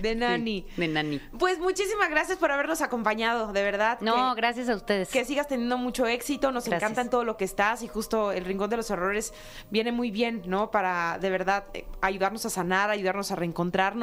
De 0.00 0.14
Nani. 0.14 0.66
De 0.76 0.88
nani. 0.88 1.20
Pues 1.38 1.58
muchísimas 1.58 2.10
gracias 2.10 2.38
por 2.38 2.50
habernos 2.50 2.80
acompañado, 2.82 3.52
de 3.52 3.62
verdad. 3.62 3.98
No, 4.00 4.34
que, 4.34 4.40
gracias 4.40 4.68
a 4.68 4.74
ustedes. 4.74 5.08
que 5.08 5.24
sigas 5.24 5.48
teniendo 5.48 5.78
mucho 5.78 6.06
éxito, 6.06 6.52
nos 6.52 6.64
Gracias. 6.64 6.82
encanta 6.82 7.00
en 7.02 7.10
todo 7.10 7.24
lo 7.24 7.36
que 7.36 7.44
estás 7.44 7.82
y 7.82 7.88
justo 7.88 8.32
el 8.32 8.44
Rincón 8.44 8.70
de 8.70 8.76
los 8.76 8.90
Horrores 8.90 9.32
viene 9.70 9.92
muy 9.92 10.10
bien, 10.10 10.42
¿no? 10.46 10.70
Para 10.70 11.18
de 11.20 11.30
verdad 11.30 11.64
eh, 11.74 11.84
ayudarnos 12.00 12.44
a 12.46 12.50
sanar, 12.50 12.90
ayudarnos 12.90 13.30
a 13.30 13.36
reencontrarnos 13.36 14.01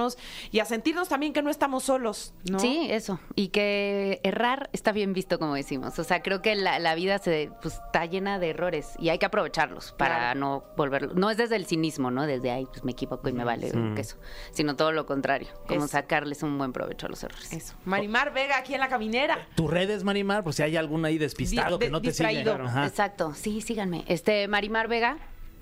y 0.52 0.60
a 0.60 0.66
sentirnos 0.66 1.10
también 1.10 1.34
que 1.34 1.42
no 1.42 1.50
estamos 1.50 1.84
solos, 1.84 2.34
¿no? 2.50 2.60
Sí, 2.60 2.88
eso. 2.90 3.20
Y 3.36 3.50
que 3.50 4.20
errar 4.24 4.70
está 4.74 4.92
bien 4.92 5.14
visto, 5.14 5.40
como 5.40 5.56
decimos. 5.56 5.98
O 6.00 6.04
sea, 6.04 6.22
creo 6.22 6.42
que 6.42 6.56
la, 6.56 6.80
la 6.80 6.96
vida 6.96 7.18
se, 7.20 7.52
pues, 7.62 7.76
está 7.76 8.06
llena 8.06 8.40
de 8.40 8.50
errores 8.52 8.94
y 9.00 9.10
hay 9.10 9.18
que 9.20 9.26
aprovecharlos 9.26 9.94
para 9.94 10.16
Claro. 10.18 10.40
no 10.40 10.64
volverlo. 10.78 11.14
No 11.14 11.30
es 11.30 11.38
desde 11.38 11.56
el 11.56 11.66
cinismo, 11.66 12.12
¿no? 12.12 12.26
Desde, 12.26 12.52
ay, 12.52 12.66
pues 12.66 12.84
me 12.84 12.92
equivoco 12.94 13.30
y 13.30 13.34
me 13.34 13.44
vale 13.44 13.72
un 13.74 13.96
queso. 13.96 14.18
Sino 14.52 14.76
todo 14.76 14.92
lo 14.92 15.06
contrario. 15.06 15.48
Como 15.68 15.82
Eso. 15.86 15.88
sacarles 15.90 16.44
un 16.44 16.58
buen 16.58 16.74
provecho 16.74 17.06
a 17.06 17.10
los 17.10 17.24
errores. 17.24 17.52
Eso. 17.54 17.74
Marimar 17.86 18.34
Vega 18.34 18.58
aquí 18.58 18.74
en 18.74 18.80
la 18.80 18.88
caminera. 18.90 19.48
Tus 19.56 19.70
redes, 19.70 20.04
Marimar, 20.04 20.44
pues 20.44 20.56
si 20.58 20.64
hay 20.64 20.78
algún 20.78 21.06
ahí 21.06 21.18
despistado 21.18 21.78
Di- 21.78 21.86
que 21.86 21.92
no 21.92 22.02
te 22.02 22.14
sigue. 22.14 22.50
Ajá. 22.50 22.86
Exacto. 22.86 23.34
Sí, 23.36 23.62
síganme. 23.62 24.04
Este, 24.08 24.48
Marimar 24.48 24.88
Vega 24.88 25.18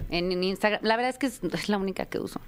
en, 0.10 0.32
en 0.32 0.44
Instagram. 0.44 0.82
La 0.84 0.96
verdad 0.96 1.10
es 1.12 1.18
que 1.18 1.28
es, 1.28 1.42
es 1.44 1.70
la 1.70 1.78
única 1.78 2.06
que 2.06 2.20
uso. 2.20 2.40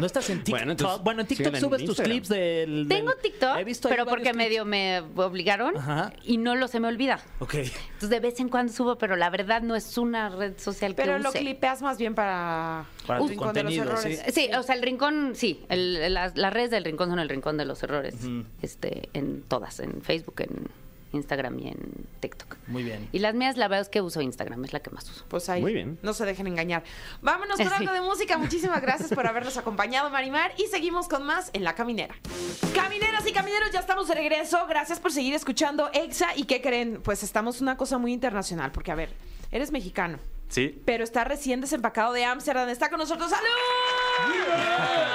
¿No 0.00 0.04
estás 0.04 0.28
en 0.30 0.38
TikTok? 0.42 0.50
Bueno, 0.58 0.72
entonces, 0.72 1.04
Bueno, 1.04 1.20
en 1.22 1.26
TikTok 1.28 1.54
en 1.54 1.60
subes 1.60 1.84
tus 1.84 2.00
clips 2.00 2.28
del, 2.28 2.86
del- 2.86 2.88
Tengo 2.88 3.12
TikTok, 3.14 3.56
He 3.58 3.64
visto 3.64 3.88
pero 3.88 4.04
porque 4.04 4.24
clips. 4.24 4.36
medio 4.36 4.64
me 4.64 4.98
obligaron 5.14 5.76
Ajá. 5.76 6.12
y 6.24 6.38
no 6.38 6.56
lo 6.56 6.66
se 6.66 6.80
me 6.80 6.88
olvida. 6.88 7.20
Ok. 7.38 7.54
Entonces 7.54 8.10
de 8.10 8.20
vez 8.20 8.40
en 8.40 8.48
cuando 8.48 8.72
subo, 8.72 8.98
pero 8.98 9.14
la 9.16 9.30
verdad 9.30 9.62
no 9.62 9.76
es 9.76 9.96
una 9.96 10.28
red 10.28 10.58
social 10.58 10.94
que 10.96 11.02
Pero 11.02 11.18
lo 11.20 11.30
use. 11.30 11.38
clipeas 11.38 11.80
más 11.82 11.98
bien 11.98 12.16
para, 12.16 12.84
Para 13.06 13.20
el 13.20 13.24
tu 13.26 13.30
Rincón 13.30 13.54
de 13.54 13.62
los 13.62 13.74
contenido, 13.76 13.96
Errores. 13.96 14.22
sí. 14.26 14.32
Sí, 14.32 14.50
o 14.54 14.62
sea, 14.64 14.74
el 14.74 14.82
rincón, 14.82 15.32
sí, 15.34 15.64
el- 15.68 16.12
las, 16.12 16.36
las 16.36 16.52
redes 16.52 16.70
del 16.72 16.84
rincón 16.84 17.08
son 17.08 17.20
el 17.20 17.28
rincón 17.28 17.56
de 17.56 17.64
los 17.64 17.80
errores, 17.84 18.16
este, 18.60 19.08
en 19.14 19.42
todas, 19.42 19.78
en 19.78 20.02
Facebook, 20.02 20.40
en 20.40 20.66
Instagram 21.12 21.58
y 21.58 21.68
en 21.68 22.06
TikTok. 22.20 22.56
Muy 22.66 22.82
bien. 22.82 23.08
Y 23.12 23.18
las 23.20 23.34
mías, 23.34 23.56
la 23.56 23.68
verdad 23.68 23.82
es 23.82 23.88
que 23.88 24.00
uso 24.02 24.20
Instagram, 24.20 24.64
es 24.64 24.72
la 24.72 24.80
que 24.80 24.90
más 24.90 25.08
uso. 25.10 25.24
Pues 25.28 25.48
ahí, 25.48 25.60
Muy 25.62 25.72
bien. 25.72 25.98
no 26.02 26.12
se 26.12 26.24
dejen 26.26 26.46
engañar. 26.46 26.82
Vámonos 27.22 27.56
con 27.56 27.66
Sí. 27.68 27.74
algo 27.74 27.92
de 27.92 28.00
música. 28.00 28.36
Muchísimas 28.38 28.80
gracias 28.82 29.10
por 29.14 29.26
habernos 29.26 29.56
acompañado, 29.56 30.10
Marimar. 30.10 30.52
Y 30.58 30.66
seguimos 30.66 31.08
con 31.08 31.24
más 31.24 31.50
en 31.52 31.64
La 31.64 31.74
Caminera. 31.74 32.14
Camineras 32.74 33.26
y 33.26 33.32
camineros, 33.32 33.70
ya 33.72 33.80
estamos 33.80 34.08
de 34.08 34.14
regreso. 34.14 34.66
Gracias 34.68 35.00
por 35.00 35.12
seguir 35.12 35.34
escuchando 35.34 35.90
EXA. 35.92 36.36
¿Y 36.36 36.44
qué 36.44 36.60
creen? 36.60 37.00
Pues 37.02 37.22
estamos 37.22 37.60
una 37.60 37.76
cosa 37.76 37.98
muy 37.98 38.12
internacional. 38.12 38.70
Porque, 38.72 38.90
a 38.92 38.94
ver, 38.94 39.10
eres 39.50 39.70
mexicano, 39.72 40.18
Sí. 40.48 40.80
pero 40.84 41.04
está 41.04 41.24
recién 41.24 41.60
desempacado 41.60 42.12
de 42.12 42.24
Ámsterdam. 42.24 42.68
Está 42.68 42.90
con 42.90 42.98
nosotros. 42.98 43.30
¡Salud! 43.30 43.44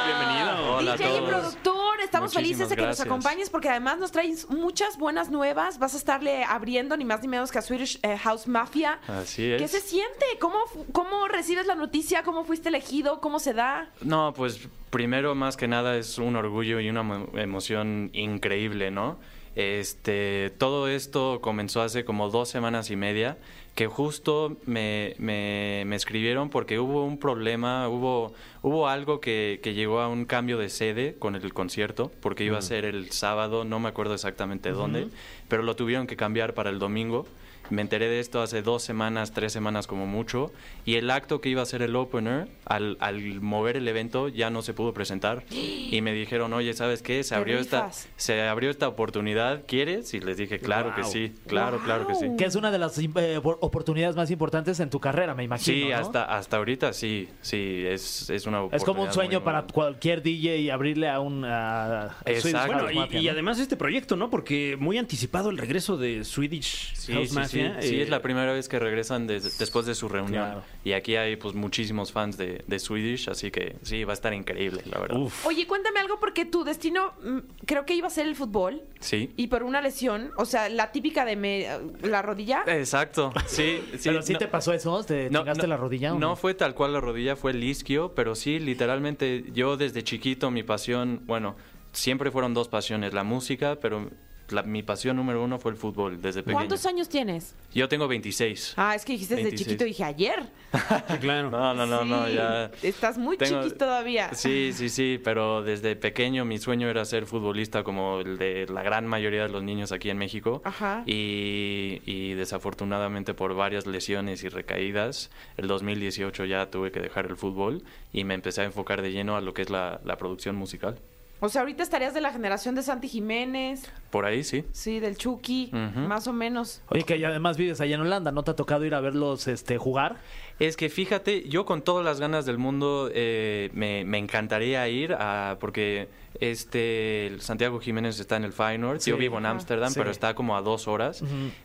Bienvenido. 0.05 0.75
Hola 0.75 0.95
DJ 0.97 1.05
a 1.17 1.17
y 1.17 1.21
productor, 1.25 1.99
estamos 2.03 2.33
Muchísimas 2.33 2.33
felices 2.33 2.69
de 2.69 2.75
que 2.75 2.81
nos 2.85 2.99
acompañes 2.99 3.49
porque 3.49 3.69
además 3.69 3.99
nos 3.99 4.11
traes 4.11 4.49
muchas 4.49 4.97
buenas 4.97 5.29
nuevas. 5.29 5.79
Vas 5.79 5.93
a 5.93 5.97
estarle 5.97 6.43
abriendo 6.43 6.95
ni 6.97 7.05
más 7.05 7.21
ni 7.21 7.27
menos 7.27 7.51
que 7.51 7.59
a 7.59 7.61
Swedish 7.61 7.99
eh, 8.03 8.17
House 8.17 8.47
Mafia. 8.47 8.99
Así 9.07 9.51
es. 9.51 9.61
¿Qué 9.61 9.67
se 9.67 9.81
siente? 9.81 10.25
¿Cómo, 10.39 10.57
¿Cómo 10.91 11.27
recibes 11.27 11.65
la 11.65 11.75
noticia? 11.75 12.23
¿Cómo 12.23 12.43
fuiste 12.45 12.69
elegido? 12.69 13.19
¿Cómo 13.21 13.39
se 13.39 13.53
da? 13.53 13.89
No, 14.01 14.33
pues 14.35 14.67
primero 14.89 15.35
más 15.35 15.57
que 15.57 15.67
nada 15.67 15.97
es 15.97 16.17
un 16.17 16.35
orgullo 16.35 16.79
y 16.79 16.89
una 16.89 17.03
mo- 17.03 17.27
emoción 17.37 18.09
increíble, 18.13 18.91
¿no? 18.91 19.17
Este, 19.55 20.49
todo 20.57 20.87
esto 20.87 21.39
comenzó 21.41 21.81
hace 21.83 22.03
como 22.05 22.29
dos 22.29 22.49
semanas 22.49 22.89
y 22.89 22.95
media, 22.95 23.37
que 23.75 23.85
justo 23.85 24.57
me, 24.65 25.13
me- 25.19 25.83
me 25.85 25.95
escribieron 25.95 26.49
porque 26.49 26.79
hubo 26.79 27.05
un 27.05 27.19
problema, 27.19 27.87
hubo, 27.87 28.33
hubo 28.63 28.87
algo 28.87 29.19
que, 29.19 29.59
que 29.61 29.75
llegó 29.75 29.99
a 29.99 30.07
un 30.07 30.25
cambio 30.25 30.57
de 30.57 30.69
sede 30.69 31.15
con 31.19 31.35
el 31.35 31.53
concierto, 31.53 32.11
porque 32.21 32.43
iba 32.43 32.57
a 32.57 32.61
ser 32.63 32.85
el 32.85 33.11
sábado, 33.11 33.63
no 33.65 33.79
me 33.79 33.89
acuerdo 33.89 34.15
exactamente 34.15 34.71
dónde, 34.71 35.07
pero 35.47 35.61
lo 35.61 35.75
tuvieron 35.75 36.07
que 36.07 36.15
cambiar 36.15 36.55
para 36.55 36.71
el 36.71 36.79
domingo. 36.79 37.27
Me 37.69 37.81
enteré 37.81 38.09
de 38.09 38.19
esto 38.19 38.41
hace 38.41 38.61
dos 38.61 38.83
semanas, 38.83 39.31
tres 39.31 39.53
semanas 39.53 39.87
como 39.87 40.05
mucho, 40.05 40.51
y 40.85 40.95
el 40.95 41.09
acto 41.09 41.39
que 41.39 41.47
iba 41.47 41.61
a 41.61 41.65
ser 41.65 41.81
el 41.81 41.95
opener, 41.95 42.49
al, 42.65 42.97
al 42.99 43.39
mover 43.39 43.77
el 43.77 43.87
evento, 43.87 44.27
ya 44.27 44.49
no 44.49 44.61
se 44.61 44.73
pudo 44.73 44.93
presentar. 44.93 45.43
Y 45.49 46.01
me 46.01 46.11
dijeron, 46.11 46.51
oye, 46.51 46.73
¿sabes 46.73 47.01
qué? 47.01 47.23
Se 47.23 47.35
abrió, 47.35 47.57
esta, 47.59 47.89
se 48.17 48.41
abrió 48.41 48.69
esta 48.69 48.89
oportunidad 48.89 49.63
¿quieres? 49.65 50.13
Y 50.13 50.19
les 50.19 50.35
dije, 50.35 50.59
claro 50.59 50.93
que 50.93 51.03
Wow. 51.03 51.11
sí, 51.11 51.33
claro, 51.47 51.79
claro 51.79 52.05
que 52.05 52.15
sí. 52.15 52.27
Que 52.37 52.43
es 52.45 52.55
una 52.55 52.69
de 52.69 52.79
las 52.79 52.97
eh, 52.99 53.07
opor- 53.41 53.57
oportunidades 53.61 54.17
más 54.17 54.29
importantes 54.29 54.81
en 54.81 54.89
tu 54.89 54.99
carrera, 54.99 55.33
me 55.33 55.45
imagino. 55.45 55.73
Sí, 55.73 55.89
¿no? 55.89 55.95
hasta, 55.95 56.25
hasta 56.25 56.57
ahorita 56.57 56.91
sí, 56.91 57.29
sí, 57.41 57.85
es, 57.87 58.29
es 58.29 58.45
una 58.45 58.52
Es 58.71 58.83
como 58.83 59.03
un 59.03 59.11
sueño 59.13 59.43
para 59.43 59.63
cualquier 59.63 60.21
DJ 60.21 60.57
y 60.57 60.69
abrirle 60.69 61.09
a 61.09 61.19
un. 61.19 61.43
a- 61.45 62.03
a 62.05 62.09
Swedish 62.23 62.45
Exacto. 62.47 62.57
House 62.73 62.83
Bueno, 62.83 62.91
y, 62.91 62.95
Mafia, 62.95 63.19
y 63.21 63.25
¿no? 63.25 63.31
además 63.31 63.59
este 63.59 63.75
proyecto, 63.75 64.15
¿no? 64.15 64.29
Porque 64.29 64.75
muy 64.79 64.97
anticipado 64.97 65.49
el 65.49 65.57
regreso 65.57 65.97
de 65.97 66.23
Swedish 66.23 66.93
Sí, 66.95 67.13
House 67.13 67.29
sí, 67.29 67.35
Mafia. 67.35 67.77
sí. 67.81 67.87
Sí, 67.89 67.95
eh, 67.95 68.03
es 68.03 68.09
la 68.09 68.21
primera 68.21 68.51
vez 68.53 68.67
que 68.69 68.79
regresan 68.79 69.27
des- 69.27 69.57
después 69.57 69.85
de 69.85 69.95
su 69.95 70.07
reunión. 70.09 70.43
Claro. 70.45 70.63
Y 70.83 70.93
aquí 70.93 71.15
hay 71.15 71.35
pues 71.35 71.53
muchísimos 71.55 72.11
fans 72.11 72.37
de, 72.37 72.63
de 72.67 72.79
Swedish, 72.79 73.29
así 73.29 73.51
que 73.51 73.75
sí, 73.83 74.03
va 74.03 74.13
a 74.13 74.15
estar 74.15 74.33
increíble, 74.33 74.81
la 74.85 74.99
verdad. 74.99 75.17
Uf. 75.17 75.45
Oye, 75.45 75.65
cuéntame 75.67 75.99
algo 75.99 76.19
porque 76.19 76.45
tu 76.45 76.63
destino 76.63 77.13
mm, 77.23 77.37
creo 77.65 77.85
que 77.85 77.93
iba 77.95 78.07
a 78.07 78.11
ser 78.11 78.27
el 78.27 78.35
fútbol 78.35 78.81
Sí. 78.99 79.31
y 79.35 79.47
por 79.47 79.63
una 79.63 79.81
lesión, 79.81 80.31
o 80.37 80.45
sea, 80.45 80.69
la 80.69 80.91
típica 80.91 81.25
de 81.25 81.35
me- 81.35 81.67
la 82.03 82.21
rodilla. 82.21 82.63
Exacto, 82.67 83.33
sí. 83.47 83.81
sí 83.93 83.99
Pero 84.09 84.21
sí 84.21 84.33
no- 84.33 84.39
te 84.39 84.47
pasó 84.47 84.73
eso, 84.73 85.03
te 85.03 85.29
no, 85.29 85.39
chingaste 85.39 85.63
no, 85.63 85.67
la 85.67 85.77
rodilla. 85.77 86.13
¿o 86.13 86.19
No 86.19 86.35
fue 86.35 86.53
tal 86.53 86.73
cual 86.75 86.93
la 86.93 87.01
rodilla, 87.01 87.35
fue 87.35 87.51
el 87.51 87.63
isquio, 87.63 88.13
pero 88.15 88.35
sí, 88.43 88.59
literalmente 88.59 89.45
yo 89.53 89.77
desde 89.77 90.03
chiquito 90.03 90.51
mi 90.51 90.63
pasión, 90.63 91.21
bueno, 91.25 91.55
siempre 91.93 92.29
fueron 92.29 92.53
dos 92.53 92.67
pasiones, 92.67 93.13
la 93.13 93.23
música, 93.23 93.77
pero 93.79 94.09
la- 94.53 94.63
mi 94.63 94.83
pasión 94.83 95.17
número 95.17 95.43
uno 95.43 95.59
fue 95.59 95.71
el 95.71 95.77
fútbol 95.77 96.21
desde 96.21 96.41
pequeño. 96.41 96.57
¿Cuántos 96.57 96.85
años 96.85 97.09
tienes? 97.09 97.55
Yo 97.73 97.89
tengo 97.89 98.07
26. 98.07 98.73
Ah, 98.77 98.95
es 98.95 99.03
que 99.03 99.13
dijiste 99.13 99.35
desde 99.35 99.49
26. 99.49 99.67
chiquito, 99.67 99.85
dije 99.85 100.03
ayer. 100.03 100.43
Sí, 100.73 101.17
claro. 101.19 101.51
No, 101.51 101.73
no, 101.73 101.85
no, 101.85 102.03
no, 102.05 102.27
ya. 102.29 102.71
Estás 102.81 103.17
muy 103.17 103.37
Tengo- 103.37 103.61
chiquis 103.61 103.77
todavía. 103.77 104.33
Sí, 104.33 104.71
sí, 104.73 104.89
sí, 104.89 105.19
pero 105.23 105.61
desde 105.61 105.95
pequeño 105.95 106.45
mi 106.45 106.57
sueño 106.57 106.89
era 106.89 107.05
ser 107.05 107.25
futbolista 107.25 107.83
como 107.83 108.21
el 108.21 108.37
de 108.37 108.65
la 108.67 108.81
gran 108.83 109.05
mayoría 109.05 109.43
de 109.43 109.49
los 109.49 109.61
niños 109.63 109.91
aquí 109.91 110.09
en 110.09 110.17
México. 110.17 110.61
Ajá. 110.63 111.03
Y, 111.05 112.01
y 112.05 112.33
desafortunadamente 112.33 113.33
por 113.33 113.53
varias 113.55 113.85
lesiones 113.85 114.43
y 114.43 114.49
recaídas, 114.49 115.29
el 115.57 115.67
2018 115.67 116.45
ya 116.45 116.69
tuve 116.71 116.91
que 116.91 116.99
dejar 116.99 117.25
el 117.27 117.37
fútbol 117.37 117.83
y 118.11 118.23
me 118.23 118.33
empecé 118.33 118.61
a 118.61 118.65
enfocar 118.65 119.01
de 119.01 119.11
lleno 119.11 119.35
a 119.35 119.41
lo 119.41 119.53
que 119.53 119.61
es 119.63 119.69
la, 119.69 120.01
la 120.03 120.17
producción 120.17 120.55
musical. 120.55 120.97
O 121.45 121.49
sea, 121.49 121.59
ahorita 121.63 121.83
estarías 121.83 122.13
de 122.13 122.21
la 122.21 122.31
generación 122.31 122.73
de 122.73 122.83
Santi 122.83 123.09
Jiménez, 123.09 123.91
Por 124.11 124.23
ahí 124.23 124.45
sí. 124.45 124.63
sí, 124.71 125.01
del 125.01 125.17
Chucky, 125.17 125.71
más 125.73 126.25
o 126.27 126.31
menos. 126.31 126.81
Oye, 126.87 127.03
que 127.03 127.25
además 127.25 127.57
vives 127.57 127.81
allá 127.81 127.95
en 127.95 128.01
Holanda, 128.01 128.31
¿no 128.31 128.43
te 128.43 128.51
ha 128.51 128.55
tocado 128.55 128.85
ir 128.85 128.95
a 128.95 129.01
verlos 129.01 129.49
este, 129.49 129.77
jugar? 129.77 130.15
Es 130.59 130.77
que 130.77 130.87
fíjate, 130.87 131.49
yo 131.49 131.65
con 131.65 131.81
todas 131.81 132.05
las 132.05 132.21
ganas 132.21 132.45
del 132.45 132.57
mundo 132.59 133.09
eh, 133.13 133.69
me, 133.73 134.05
me 134.05 134.19
encantaría 134.19 134.87
ir 134.87 135.15
a, 135.19 135.57
porque 135.59 136.07
este 136.39 137.27
el 137.27 137.41
Santiago 137.41 137.81
Jiménez 137.81 138.19
está 138.21 138.37
en 138.37 138.45
el 138.45 138.53
Feyenoord, 138.53 139.01
Sí. 139.01 139.09
yo 139.11 139.17
vivo 139.17 139.37
en. 139.37 139.45
Ámsterdam, 139.45 139.89
Sí. 139.91 139.99
pero 139.99 140.11
está 140.11 140.35
como 140.35 140.55
a 140.55 140.61
dos 140.61 140.87
horas, 140.87 141.21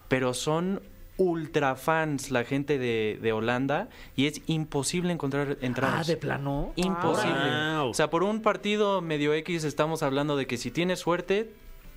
pero 0.09 0.35
son 0.35 0.83
ultra 1.19 1.75
fans 1.77 2.31
la 2.31 2.45
gente 2.45 2.79
de, 2.79 3.19
de 3.21 3.33
Holanda 3.33 3.89
y 4.17 4.27
es 4.27 4.41
imposible 4.47 5.13
encontrar 5.13 5.59
entradas. 5.61 6.09
Ah, 6.09 6.11
de 6.11 6.17
plano. 6.17 6.73
Imposible. 6.77 7.75
Wow. 7.77 7.91
O 7.91 7.95
sea, 7.95 8.09
por 8.09 8.23
un 8.23 8.41
partido 8.41 9.03
medio 9.03 9.35
X 9.35 9.65
estamos 9.65 10.03
hablando 10.03 10.37
de 10.37 10.47
que 10.47 10.57
si 10.57 10.71
tienes 10.71 11.01
suerte 11.01 11.53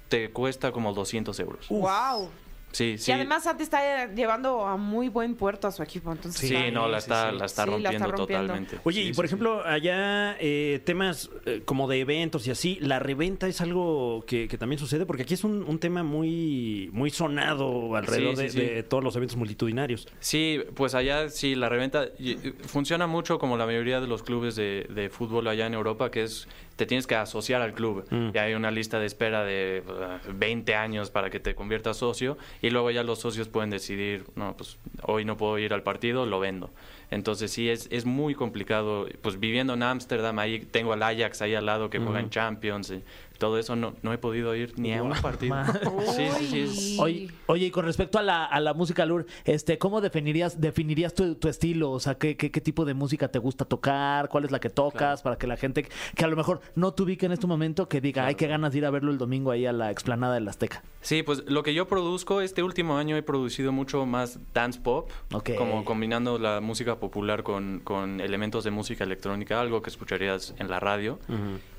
te 0.09 0.29
cuesta 0.31 0.73
como 0.73 0.93
200 0.93 1.39
euros. 1.39 1.69
Wow. 1.69 2.29
Sí, 2.71 2.97
sí. 2.97 3.11
Y 3.11 3.13
además 3.13 3.43
Santi 3.43 3.63
está 3.63 4.13
llevando 4.13 4.65
a 4.65 4.77
muy 4.77 5.09
buen 5.09 5.35
puerto 5.35 5.67
a 5.67 5.71
su 5.71 5.83
equipo, 5.83 6.11
entonces. 6.11 6.39
Sí, 6.47 6.55
está- 6.55 6.71
no, 6.71 6.87
la 6.87 6.97
está, 6.99 7.31
sí. 7.31 7.37
la 7.37 7.45
está, 7.45 7.63
Sí, 7.65 7.69
la 7.81 7.91
está 7.91 8.05
rompiendo, 8.07 8.17
totalmente. 8.47 8.79
Oye, 8.83 9.01
Sí, 9.03 9.07
y 9.09 9.13
por 9.13 9.25
sí, 9.25 9.29
sí. 9.29 9.35
ejemplo, 9.35 9.65
allá 9.65 10.37
eh, 10.39 10.81
temas 10.85 11.29
eh, 11.45 11.61
como 11.65 11.87
de 11.87 11.99
eventos 11.99 12.47
y 12.47 12.51
así, 12.51 12.77
la 12.81 12.99
reventa 12.99 13.47
es 13.47 13.61
algo 13.61 14.23
que, 14.27 14.47
que 14.47 14.57
también 14.57 14.79
sucede, 14.79 15.05
porque 15.05 15.23
aquí 15.23 15.33
es 15.33 15.43
un, 15.43 15.63
un 15.63 15.79
tema 15.79 16.03
muy, 16.03 16.89
muy 16.93 17.09
sonado 17.09 17.95
alrededor 17.95 18.35
Sí, 18.37 18.43
de, 18.43 18.49
sí, 18.49 18.59
sí. 18.59 18.65
de 18.65 18.83
todos 18.83 19.03
los 19.03 19.15
eventos 19.15 19.37
multitudinarios. 19.37 20.07
Sí, 20.19 20.59
pues 20.75 20.95
allá 20.95 21.29
sí, 21.29 21.55
la 21.55 21.69
reventa 21.69 22.05
y 22.19 22.35
funciona 22.67 23.07
mucho 23.07 23.39
como 23.39 23.57
la 23.57 23.65
mayoría 23.65 23.99
de 24.01 24.07
los 24.07 24.23
clubes 24.23 24.55
de, 24.55 24.87
de 24.93 25.09
fútbol 25.09 25.47
allá 25.47 25.65
en 25.67 25.73
Europa, 25.73 26.11
que 26.11 26.23
es 26.23 26.47
te 26.75 26.85
tienes 26.87 27.05
que 27.05 27.13
asociar 27.15 27.61
al 27.61 27.73
club. 27.73 28.05
Mm. 28.09 28.29
Y 28.33 28.37
hay 28.39 28.53
una 28.55 28.71
lista 28.71 28.99
de 28.99 29.05
espera 29.05 29.43
de 29.43 29.83
uh, 29.87 30.31
20 30.33 30.73
años 30.73 31.11
para 31.11 31.29
que 31.29 31.39
te 31.39 31.53
conviertas 31.53 31.97
socio 31.97 32.37
y 32.61 32.69
luego 32.69 32.91
ya 32.91 33.03
los 33.03 33.19
socios 33.19 33.47
pueden 33.47 33.69
decidir, 33.69 34.25
no, 34.35 34.55
pues 34.55 34.77
hoy 35.03 35.25
no 35.25 35.35
puedo 35.37 35.57
ir 35.57 35.73
al 35.73 35.83
partido, 35.83 36.25
lo 36.25 36.39
vendo. 36.39 36.69
Entonces 37.09 37.51
sí, 37.51 37.69
es, 37.69 37.87
es 37.91 38.05
muy 38.05 38.35
complicado. 38.35 39.07
Pues 39.21 39.39
viviendo 39.39 39.73
en 39.73 39.83
Ámsterdam, 39.83 40.37
ahí 40.39 40.59
tengo 40.59 40.93
al 40.93 41.03
Ajax 41.03 41.41
ahí 41.41 41.55
al 41.55 41.65
lado 41.65 41.89
que 41.89 41.99
juega 41.99 42.19
en 42.19 42.29
Champions. 42.29 42.93
Todo 43.41 43.57
eso 43.57 43.75
no, 43.75 43.95
no 44.03 44.13
he 44.13 44.19
podido 44.19 44.55
ir 44.55 44.77
ni 44.77 44.93
a 44.93 45.01
un 45.01 45.13
partido. 45.13 45.55
Sí, 46.15 46.27
sí, 46.39 46.67
sí. 46.67 46.97
Oye, 46.99 47.29
oye, 47.47 47.65
y 47.65 47.71
con 47.71 47.85
respecto 47.85 48.19
a 48.19 48.21
la, 48.21 48.45
a 48.45 48.59
la 48.59 48.75
música 48.75 49.03
Lur, 49.05 49.25
este, 49.45 49.79
¿cómo 49.79 49.99
definirías, 49.99 50.61
definirías 50.61 51.15
tu, 51.15 51.33
tu 51.35 51.47
estilo? 51.47 51.89
O 51.89 51.99
sea, 51.99 52.15
¿qué, 52.15 52.37
qué, 52.37 52.51
qué 52.51 52.61
tipo 52.61 52.85
de 52.85 52.93
música 52.93 53.29
te 53.29 53.39
gusta 53.39 53.65
tocar? 53.65 54.29
¿Cuál 54.29 54.45
es 54.45 54.51
la 54.51 54.59
que 54.59 54.69
tocas? 54.69 55.23
Para 55.23 55.37
que 55.37 55.47
la 55.47 55.57
gente 55.57 55.87
que 56.15 56.23
a 56.23 56.27
lo 56.27 56.35
mejor 56.35 56.61
no 56.75 56.93
te 56.93 57.01
ubique 57.01 57.25
en 57.25 57.31
este 57.31 57.47
momento, 57.47 57.89
que 57.89 57.99
diga, 57.99 58.27
ay, 58.27 58.35
qué 58.35 58.45
ganas 58.45 58.73
de 58.73 58.77
ir 58.77 58.85
a 58.85 58.91
verlo 58.91 59.11
el 59.11 59.17
domingo 59.17 59.49
ahí 59.49 59.65
a 59.65 59.73
la 59.73 59.89
explanada 59.89 60.35
del 60.35 60.47
Azteca. 60.47 60.83
Sí, 61.01 61.23
pues 61.23 61.43
lo 61.47 61.63
que 61.63 61.73
yo 61.73 61.87
produzco, 61.87 62.41
este 62.41 62.61
último 62.61 62.97
año 62.97 63.17
he 63.17 63.23
producido 63.23 63.71
mucho 63.71 64.05
más 64.05 64.37
dance 64.53 64.79
pop, 64.79 65.09
como 65.57 65.83
combinando 65.83 66.37
la 66.37 66.61
música 66.61 66.99
popular 66.99 67.41
con, 67.41 67.79
con 67.83 68.21
elementos 68.21 68.63
de 68.63 68.69
música 68.69 69.03
electrónica, 69.03 69.59
algo 69.59 69.81
que 69.81 69.89
escucharías 69.89 70.53
en 70.59 70.69
la 70.69 70.79
radio. 70.79 71.17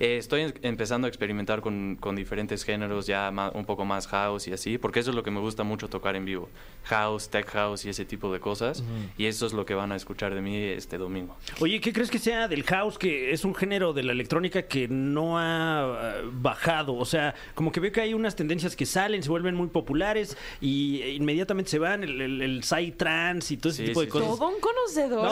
Eh, 0.00 0.16
estoy 0.16 0.52
empezando 0.62 1.06
a 1.06 1.08
experimentar 1.08 1.51
con, 1.60 1.96
con 2.00 2.16
diferentes 2.16 2.64
géneros, 2.64 3.06
ya 3.06 3.30
un 3.54 3.64
poco 3.66 3.84
más 3.84 4.06
house 4.06 4.48
y 4.48 4.52
así, 4.52 4.78
porque 4.78 5.00
eso 5.00 5.10
es 5.10 5.16
lo 5.16 5.22
que 5.22 5.30
me 5.30 5.40
gusta 5.40 5.62
mucho 5.64 5.88
tocar 5.88 6.16
en 6.16 6.24
vivo. 6.24 6.48
House, 6.84 7.28
tech 7.28 7.46
house 7.50 7.84
y 7.84 7.90
ese 7.90 8.04
tipo 8.04 8.32
de 8.32 8.40
cosas. 8.40 8.82
Y 9.18 9.26
eso 9.26 9.46
es 9.46 9.52
lo 9.52 9.66
que 9.66 9.74
van 9.74 9.92
a 9.92 9.96
escuchar 9.96 10.34
de 10.34 10.40
mí 10.40 10.56
este 10.56 10.96
domingo. 10.98 11.36
Oye, 11.60 11.80
¿qué 11.80 11.92
crees 11.92 12.10
que 12.10 12.18
sea 12.18 12.48
del 12.48 12.62
house, 12.64 12.98
que 12.98 13.32
es 13.32 13.44
un 13.44 13.54
género 13.54 13.92
de 13.92 14.02
la 14.02 14.12
electrónica 14.12 14.62
que 14.62 14.88
no 14.88 15.38
ha 15.38 16.14
eh, 16.16 16.22
bajado? 16.32 16.94
O 16.94 17.04
sea, 17.04 17.34
como 17.54 17.70
que 17.72 17.80
veo 17.80 17.92
que 17.92 18.00
hay 18.00 18.14
unas 18.14 18.34
tendencias 18.36 18.74
que 18.74 18.86
salen, 18.86 19.22
se 19.22 19.28
vuelven 19.28 19.54
muy 19.54 19.68
populares 19.68 20.36
y 20.60 21.02
inmediatamente 21.02 21.70
se 21.70 21.78
van, 21.78 22.02
el, 22.04 22.20
el, 22.20 22.40
el 22.42 22.64
psytrance 22.64 23.54
y 23.54 23.56
todo 23.56 23.70
ese 23.72 23.82
Sí, 23.82 23.88
tipo 23.88 24.00
de 24.00 24.06
sí, 24.06 24.12
cosas. 24.12 24.38
Todo 24.38 24.48
un 24.48 24.60
conocedor. 24.60 25.30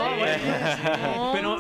Pero, 1.33 1.57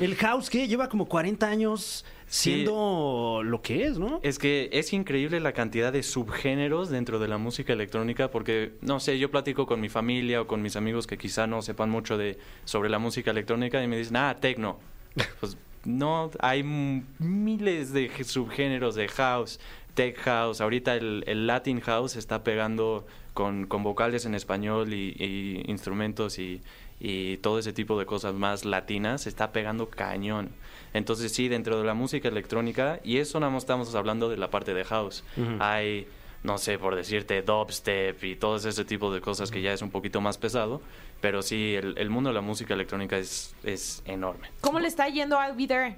el 0.00 0.14
house, 0.16 0.50
¿qué? 0.50 0.66
Lleva 0.68 0.88
como 0.88 1.06
40 1.06 1.46
años 1.46 2.04
siendo 2.26 3.42
lo 3.44 3.62
que 3.62 3.84
es, 3.84 3.98
¿no? 3.98 4.20
Es 4.22 4.38
que 4.38 4.68
es 4.72 4.92
increíble 4.92 5.40
la 5.40 5.52
cantidad 5.52 5.92
de 5.92 6.02
subgéneros 6.02 6.90
dentro 6.90 7.18
de 7.18 7.28
la 7.28 7.38
música 7.38 7.72
electrónica 7.72 8.30
porque, 8.30 8.72
no 8.80 9.00
sé, 9.00 9.18
yo 9.18 9.30
platico 9.30 9.66
con 9.66 9.80
mi 9.80 9.88
familia 9.88 10.42
o 10.42 10.46
con 10.46 10.62
mis 10.62 10.76
amigos 10.76 11.06
que 11.06 11.18
quizá 11.18 11.46
no 11.46 11.62
sepan 11.62 11.90
mucho 11.90 12.18
de 12.18 12.38
sobre 12.64 12.88
la 12.88 12.98
música 12.98 13.30
electrónica 13.30 13.82
y 13.82 13.86
me 13.86 13.98
dicen, 13.98 14.16
ah, 14.16 14.36
techno. 14.40 14.78
Pues 15.40 15.56
no, 15.84 16.30
hay 16.40 16.62
miles 16.64 17.92
de 17.92 18.10
subgéneros 18.24 18.96
de 18.96 19.06
house, 19.08 19.60
tech 19.94 20.18
house. 20.18 20.60
Ahorita 20.60 20.96
el, 20.96 21.22
el 21.26 21.46
Latin 21.46 21.80
house 21.80 22.16
está 22.16 22.42
pegando 22.42 23.06
con, 23.34 23.66
con 23.66 23.84
vocales 23.84 24.26
en 24.26 24.34
español 24.34 24.92
y, 24.92 25.14
y 25.16 25.62
instrumentos 25.70 26.38
y, 26.40 26.60
y 26.98 27.36
todo 27.38 27.58
ese 27.58 27.72
tipo 27.72 27.98
de 27.98 28.06
cosas 28.06 28.34
más 28.34 28.64
latinas, 28.64 29.26
está 29.26 29.52
pegando 29.52 29.88
cañón. 29.88 30.50
Entonces 30.96 31.30
sí, 31.30 31.48
dentro 31.48 31.78
de 31.78 31.84
la 31.84 31.92
música 31.92 32.28
electrónica, 32.28 33.00
y 33.04 33.18
eso 33.18 33.38
nada 33.38 33.52
más 33.52 33.64
estamos 33.64 33.94
hablando 33.94 34.30
de 34.30 34.38
la 34.38 34.48
parte 34.48 34.72
de 34.72 34.82
house. 34.82 35.24
Hay, 35.60 36.08
no 36.42 36.56
sé, 36.56 36.78
por 36.78 36.96
decirte, 36.96 37.42
dubstep 37.42 38.24
y 38.24 38.34
todo 38.36 38.56
ese 38.56 38.84
tipo 38.86 39.12
de 39.12 39.20
cosas 39.20 39.50
que 39.50 39.60
ya 39.60 39.74
es 39.74 39.82
un 39.82 39.90
poquito 39.90 40.22
más 40.22 40.38
pesado, 40.38 40.80
pero 41.20 41.42
sí, 41.42 41.74
el, 41.74 41.98
el 41.98 42.08
mundo 42.08 42.30
de 42.30 42.34
la 42.34 42.40
música 42.40 42.72
electrónica 42.72 43.18
es, 43.18 43.54
es 43.62 44.02
enorme. 44.06 44.48
¿Cómo 44.62 44.80
le 44.80 44.88
está 44.88 45.06
yendo 45.08 45.38
a 45.38 45.52
Be 45.52 45.66
There? 45.66 45.96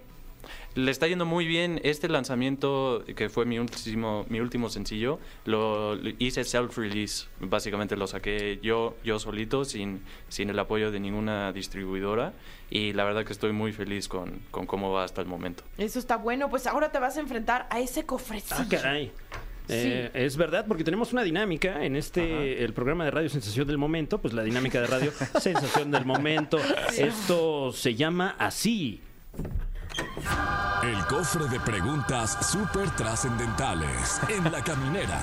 Le 0.74 0.90
está 0.90 1.06
yendo 1.06 1.26
muy 1.26 1.46
bien. 1.46 1.80
Este 1.82 2.08
lanzamiento, 2.08 3.04
que 3.16 3.28
fue 3.28 3.44
mi 3.44 3.58
último, 3.58 4.26
mi 4.28 4.40
último 4.40 4.68
sencillo, 4.68 5.18
lo, 5.44 5.96
lo 5.96 6.10
hice 6.18 6.44
self-release. 6.44 7.26
Básicamente 7.40 7.96
lo 7.96 8.06
saqué 8.06 8.60
yo, 8.62 8.96
yo 9.04 9.18
solito, 9.18 9.64
sin, 9.64 10.02
sin 10.28 10.50
el 10.50 10.58
apoyo 10.58 10.90
de 10.90 11.00
ninguna 11.00 11.52
distribuidora. 11.52 12.32
Y 12.70 12.92
la 12.92 13.04
verdad 13.04 13.24
que 13.24 13.32
estoy 13.32 13.52
muy 13.52 13.72
feliz 13.72 14.08
con, 14.08 14.40
con 14.50 14.66
cómo 14.66 14.92
va 14.92 15.04
hasta 15.04 15.20
el 15.20 15.26
momento. 15.26 15.64
Eso 15.78 15.98
está 15.98 16.16
bueno. 16.16 16.50
Pues 16.50 16.66
ahora 16.66 16.92
te 16.92 16.98
vas 16.98 17.16
a 17.16 17.20
enfrentar 17.20 17.66
a 17.70 17.80
ese 17.80 18.04
cofrecillo. 18.04 18.60
Ah, 18.60 18.66
caray. 18.68 19.12
Eh, 19.68 20.10
es 20.14 20.36
verdad, 20.36 20.64
porque 20.66 20.82
tenemos 20.82 21.12
una 21.12 21.22
dinámica 21.22 21.84
en 21.84 21.94
este, 21.94 22.64
el 22.64 22.72
programa 22.72 23.04
de 23.04 23.10
radio 23.10 23.28
Sensación 23.28 23.66
del 23.66 23.76
Momento, 23.76 24.18
pues 24.18 24.32
la 24.32 24.42
dinámica 24.42 24.80
de 24.80 24.86
radio 24.86 25.12
Sensación 25.40 25.90
del 25.90 26.06
Momento. 26.06 26.58
Esto 26.96 27.72
se 27.72 27.94
llama 27.94 28.34
así. 28.38 29.02
El 30.82 31.04
cofre 31.06 31.46
de 31.48 31.60
preguntas 31.60 32.38
súper 32.50 32.90
trascendentales 32.90 34.20
en 34.28 34.50
la 34.50 34.62
caminera. 34.62 35.18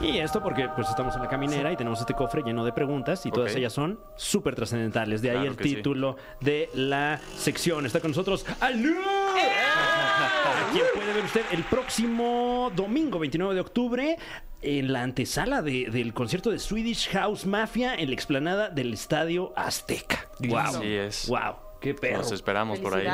Y 0.00 0.16
esto 0.18 0.42
porque 0.42 0.66
pues 0.74 0.88
estamos 0.88 1.14
en 1.16 1.22
la 1.22 1.28
caminera 1.28 1.70
y 1.72 1.76
tenemos 1.76 2.00
este 2.00 2.14
cofre 2.14 2.42
lleno 2.42 2.64
de 2.64 2.72
preguntas 2.72 3.26
y 3.26 3.30
todas 3.30 3.54
ellas 3.54 3.72
son 3.74 4.00
súper 4.16 4.54
trascendentales. 4.54 5.20
De 5.20 5.30
ahí 5.30 5.36
Claro 5.36 5.50
el 5.52 5.56
sí. 5.58 5.74
título 5.76 6.16
de 6.40 6.70
la 6.72 7.20
sección. 7.36 7.84
Está 7.84 8.00
con 8.00 8.12
nosotros 8.12 8.46
Alú. 8.60 8.94
A 8.96 10.72
quien 10.72 10.84
puede 10.94 11.12
ver 11.12 11.24
usted 11.24 11.44
el 11.50 11.64
próximo 11.64 12.70
domingo 12.74 13.18
29 13.18 13.54
de 13.54 13.60
octubre 13.60 14.16
en 14.62 14.92
la 14.92 15.02
antesala 15.02 15.60
de- 15.62 15.88
del 15.90 16.14
concierto 16.14 16.50
de 16.50 16.58
Swedish 16.58 17.10
House 17.10 17.44
Mafia 17.44 17.94
en 17.94 18.08
la 18.08 18.14
explanada 18.14 18.70
del 18.70 18.94
Estadio 18.94 19.52
Azteca. 19.56 20.28
Wow. 20.38 20.58
Así 20.58 20.94
es. 20.94 21.28
Wow. 21.28 21.56
Qué 21.80 21.94
perro. 21.94 22.18
Los 22.18 22.32
esperamos 22.32 22.78
por 22.78 22.94
ahí. 22.94 23.06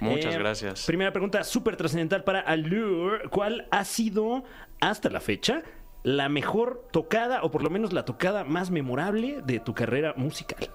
Muchas 0.00 0.34
Eh, 0.34 0.38
gracias. 0.38 0.86
Primera 0.86 1.12
pregunta 1.12 1.42
súper 1.44 1.76
trascendental 1.76 2.22
para 2.22 2.40
Allure. 2.40 3.28
¿Cuál 3.30 3.66
ha 3.70 3.84
sido, 3.84 4.44
hasta 4.80 5.08
la 5.10 5.20
fecha, 5.20 5.62
la 6.02 6.28
mejor 6.28 6.86
tocada, 6.92 7.42
o 7.42 7.50
por 7.50 7.62
lo 7.62 7.70
menos 7.70 7.92
la 7.92 8.04
tocada 8.04 8.44
más 8.44 8.70
memorable 8.70 9.40
de 9.44 9.58
tu 9.60 9.74
carrera 9.74 10.14
musical? 10.16 10.70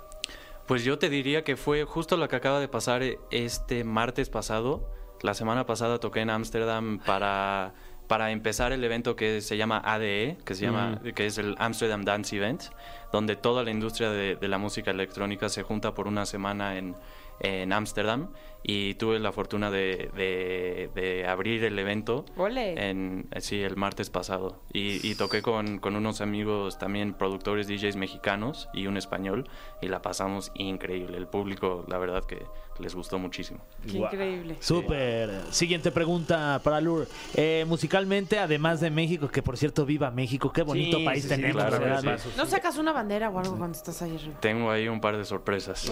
Pues 0.68 0.84
yo 0.84 0.98
te 0.98 1.10
diría 1.10 1.44
que 1.44 1.56
fue 1.58 1.84
justo 1.84 2.18
lo 2.18 2.28
que 2.28 2.36
acaba 2.36 2.60
de 2.60 2.68
pasar 2.68 3.04
eh, 3.04 3.20
este 3.30 3.84
martes 3.84 4.30
pasado. 4.30 4.90
La 5.22 5.34
semana 5.36 5.66
pasada 5.68 6.00
toqué 6.00 6.22
en 6.22 6.30
Ámsterdam 6.32 7.00
para, 7.06 7.74
para 8.08 8.32
empezar 8.32 8.72
el 8.72 8.84
evento 8.84 9.16
que 9.16 9.42
se 9.42 9.58
llama 9.58 9.82
ADE, 9.86 10.38
que, 10.44 10.56
se 10.56 10.66
llama, 10.66 11.00
que 11.16 11.28
es 11.28 11.38
el 11.38 11.56
Amsterdam 11.60 12.04
Dance 12.04 12.36
Event, 12.36 12.64
donde 13.12 13.36
toda 13.36 13.64
la 13.64 13.72
industria 13.72 14.10
de, 14.10 14.36
de 14.36 14.48
la 14.48 14.58
música 14.58 14.92
electrónica 14.92 15.50
se 15.50 15.64
junta 15.64 15.94
por 15.94 16.08
una 16.08 16.26
semana 16.26 16.78
en 16.78 16.96
en 17.40 17.74
Ámsterdam 17.74 18.30
y 18.68 18.96
tuve 18.96 19.20
la 19.20 19.32
fortuna 19.32 19.70
de, 19.70 20.10
de- 20.16 20.90
de 20.96 21.28
abrir 21.28 21.64
el 21.64 21.78
evento 21.78 22.26
Ole. 22.36 22.90
en 22.90 23.28
sí 23.40 23.62
el 23.62 23.76
martes 23.76 24.10
pasado 24.10 24.62
y, 24.74 25.08
y 25.08 25.14
toqué 25.16 25.42
con, 25.44 25.78
con 25.78 25.96
unos 25.96 26.20
amigos 26.22 26.80
también 26.80 27.14
productores 27.14 27.68
DJs 27.68 27.96
mexicanos 27.96 28.68
y 28.74 28.88
un 28.88 28.98
español 28.98 29.48
y 29.82 29.88
la 29.88 30.02
pasamos 30.02 30.52
increíble 30.56 31.18
el 31.18 31.28
público 31.28 31.86
la 31.88 32.00
verdad 32.00 32.24
que 32.26 32.44
les 32.80 32.94
gustó 32.96 33.20
muchísimo 33.20 33.60
Qué 33.86 33.98
Guau. 34.00 34.12
increíble. 34.12 34.58
Súper. 34.60 35.30
Siguiente 35.52 35.92
pregunta 35.92 36.60
para 36.62 36.82
Lur. 36.82 37.08
Eh, 37.34 37.64
musicalmente, 37.68 38.38
además 38.38 38.82
de 38.82 38.90
México, 38.90 39.30
que 39.30 39.42
por 39.42 39.56
cierto, 39.58 39.86
viva 39.86 40.12
México, 40.12 40.52
qué 40.52 40.62
bonito 40.64 40.98
Sí, 40.98 41.06
país 41.06 41.24
sí, 41.24 41.30
sí, 41.30 41.36
tenemos, 41.36 41.64
claro 41.64 42.18
sí. 42.18 42.30
¿No 42.36 42.46
sacas 42.46 42.78
una 42.78 42.92
bandera 42.92 43.30
o 43.30 43.40
algo 43.40 43.58
cuando 43.58 43.78
estás 43.78 44.02
ahí 44.02 44.16
arriba? 44.18 44.40
tengo 44.42 44.70
ahí 44.72 44.90
un 44.90 45.00
par 45.00 45.16
de 45.16 45.24
sorpresas 45.24 45.90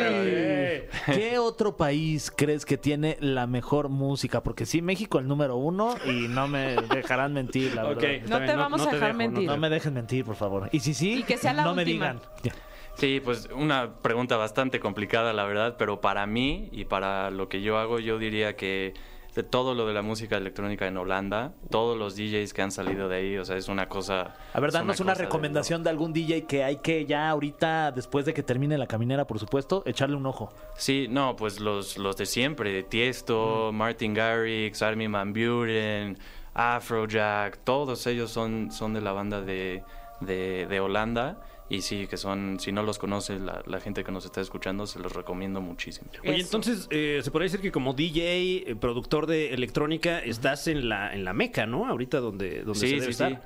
Eh, 0.00 0.88
¿Qué 1.06 1.38
otro 1.38 1.71
país 1.76 2.32
crees 2.34 2.64
que 2.64 2.76
tiene 2.78 3.16
la 3.20 3.46
mejor 3.46 3.88
música? 3.88 4.42
Porque 4.42 4.66
sí, 4.66 4.82
México 4.82 5.18
el 5.18 5.28
número 5.28 5.56
uno 5.56 5.94
y 6.06 6.28
no 6.28 6.48
me 6.48 6.76
dejarán 6.76 7.32
mentir, 7.32 7.74
la 7.74 7.82
verdad. 7.88 8.02
No 8.28 8.38
bien, 8.38 8.46
te 8.50 8.56
vamos 8.56 8.82
a 8.82 8.90
dejar 8.90 9.08
dejo, 9.08 9.18
mentir. 9.18 9.46
No 9.48 9.56
me 9.56 9.68
dejen 9.70 9.94
mentir, 9.94 10.24
por 10.24 10.36
favor. 10.36 10.68
Y 10.72 10.80
si 10.80 10.94
sí, 10.94 11.20
Y 11.20 11.22
que 11.22 11.36
sea 11.36 11.52
la 11.52 11.64
no 11.64 11.74
me 11.74 11.82
última. 11.82 12.14
digan. 12.14 12.20
Ya. 12.42 12.52
Sí, 12.94 13.20
pues 13.24 13.48
una 13.54 13.94
pregunta 14.02 14.36
bastante 14.36 14.78
complicada, 14.78 15.32
la 15.32 15.44
verdad, 15.44 15.76
pero 15.78 16.00
para 16.02 16.26
mí 16.26 16.68
y 16.72 16.84
para 16.84 17.30
lo 17.30 17.48
que 17.48 17.62
yo 17.62 17.78
hago, 17.78 17.98
yo 17.98 18.18
diría 18.18 18.54
que 18.54 18.92
de 19.34 19.42
todo 19.42 19.74
lo 19.74 19.86
de 19.86 19.94
la 19.94 20.02
música 20.02 20.36
electrónica 20.36 20.86
en 20.86 20.96
Holanda, 20.96 21.52
todos 21.70 21.96
los 21.96 22.16
DJs 22.16 22.52
que 22.52 22.62
han 22.62 22.70
salido 22.70 23.08
de 23.08 23.16
ahí, 23.16 23.38
o 23.38 23.44
sea, 23.44 23.56
es 23.56 23.68
una 23.68 23.88
cosa... 23.88 24.34
A 24.52 24.60
ver, 24.60 24.68
es 24.68 24.74
danos 24.74 25.00
una, 25.00 25.14
de 25.14 25.24
recomendación 25.24 25.82
de 25.82 25.90
algún 25.90 26.12
DJ 26.12 26.44
que 26.44 26.64
hay 26.64 26.76
que 26.76 27.06
ya 27.06 27.30
ahorita, 27.30 27.92
después 27.92 28.26
de 28.26 28.34
que 28.34 28.42
termine 28.42 28.76
la 28.76 28.86
caminera, 28.86 29.26
por 29.26 29.38
supuesto, 29.38 29.82
echarle 29.86 30.16
un 30.16 30.26
ojo. 30.26 30.52
Sí, 30.76 31.06
no, 31.08 31.34
pues 31.36 31.60
los, 31.60 31.96
los 31.96 32.16
de 32.16 32.26
siempre, 32.26 32.82
Tiesto, 32.82 33.70
Martin 33.72 34.12
Garrix, 34.12 34.82
Armin 34.82 35.10
Van 35.10 35.32
Buren, 35.32 36.18
Afrojack, 36.54 37.58
todos 37.64 38.06
ellos 38.06 38.30
son, 38.30 38.70
son 38.70 38.92
de 38.92 39.00
la 39.00 39.12
banda 39.12 39.40
de, 39.40 39.82
de, 40.20 40.66
de 40.66 40.80
Holanda. 40.80 41.38
Y 41.68 41.80
sí, 41.80 42.06
que 42.06 42.16
son, 42.16 42.60
si 42.60 42.70
no 42.70 42.82
los 42.82 42.98
conoce 42.98 43.38
la, 43.38 43.62
la 43.66 43.80
gente 43.80 44.04
que 44.04 44.12
nos 44.12 44.24
está 44.24 44.40
escuchando, 44.40 44.86
se 44.86 44.98
los 44.98 45.12
recomiendo 45.12 45.60
muchísimo. 45.60 46.10
Oye, 46.22 46.36
Eso. 46.36 46.46
entonces, 46.46 46.86
eh, 46.90 47.20
se 47.22 47.30
podría 47.30 47.46
decir 47.46 47.60
que 47.60 47.72
como 47.72 47.94
DJ, 47.94 48.70
eh, 48.70 48.76
productor 48.76 49.26
de 49.26 49.54
electrónica, 49.54 50.18
estás 50.18 50.66
en 50.66 50.88
la, 50.88 51.14
en 51.14 51.24
la 51.24 51.32
meca, 51.32 51.66
¿no? 51.66 51.86
Ahorita 51.86 52.20
donde, 52.20 52.62
donde 52.62 52.78
se 52.78 52.86
debe 52.88 53.04
sí. 53.06 53.10
estar. 53.10 53.32
Sí, 53.32 53.38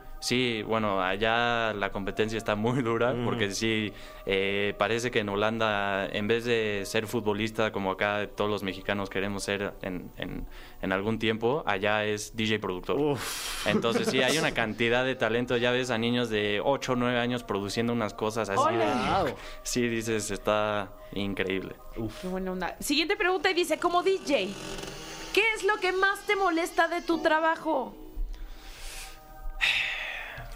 bueno, 0.67 1.01
allá 1.03 1.73
la 1.75 1.91
competencia 1.93 2.37
está 2.39 2.57
muy 2.57 2.83
dura 2.83 3.15
porque 3.25 3.51
sí, 3.53 3.93
eh, 4.25 4.75
parece 4.79 5.11
que 5.11 5.21
en 5.21 5.29
Holanda, 5.29 6.07
en 6.07 6.27
vez 6.27 6.45
de 6.45 6.83
ser 6.85 7.07
futbolista 7.07 7.71
como 7.71 7.91
acá 7.93 8.29
todos 8.35 8.51
los 8.51 8.63
mexicanos 8.63 9.09
queremos 9.11 9.45
ser 9.45 9.75
en, 9.83 10.11
en- 10.17 10.47
en 10.83 10.93
algún 10.93 11.19
tiempo, 11.19 11.63
allá 11.67 12.05
es 12.05 12.35
DJ 12.37 12.59
productor. 12.59 12.99
Uf. 12.99 13.67
Entonces 13.67 14.09
sí, 14.09 14.23
hay 14.23 14.37
una 14.39 14.51
cantidad 14.55 15.05
de 15.05 15.15
talento. 15.15 15.57
Ya 15.57 15.71
ves 15.71 15.91
a 15.91 15.99
niños 15.99 16.29
de 16.29 16.61
8 16.65 16.93
o 16.93 16.97
9 16.97 17.19
años 17.19 17.45
produciendo 17.45 17.93
unas 17.93 18.13
cosas 18.15 18.49
así. 18.49 18.61
¡Ole! 18.61 18.79
de- 18.85 19.35
Sí, 19.63 19.87
dices, 19.89 20.31
está 20.31 20.91
increíble. 21.15 21.75
Qué 22.21 22.29
buena 22.29 22.53
onda. 22.53 22.77
Siguiente 22.81 23.17
pregunta 23.17 23.51
y 23.51 23.55
dice, 23.55 23.79
como 23.79 24.03
DJ, 24.03 24.49
¿qué 25.33 25.43
es 25.55 25.65
lo 25.65 25.77
que 25.77 25.93
más 25.93 26.21
te 26.27 26.37
molesta 26.37 26.89
de 26.89 27.01
tu 27.03 27.19
trabajo? 27.19 27.95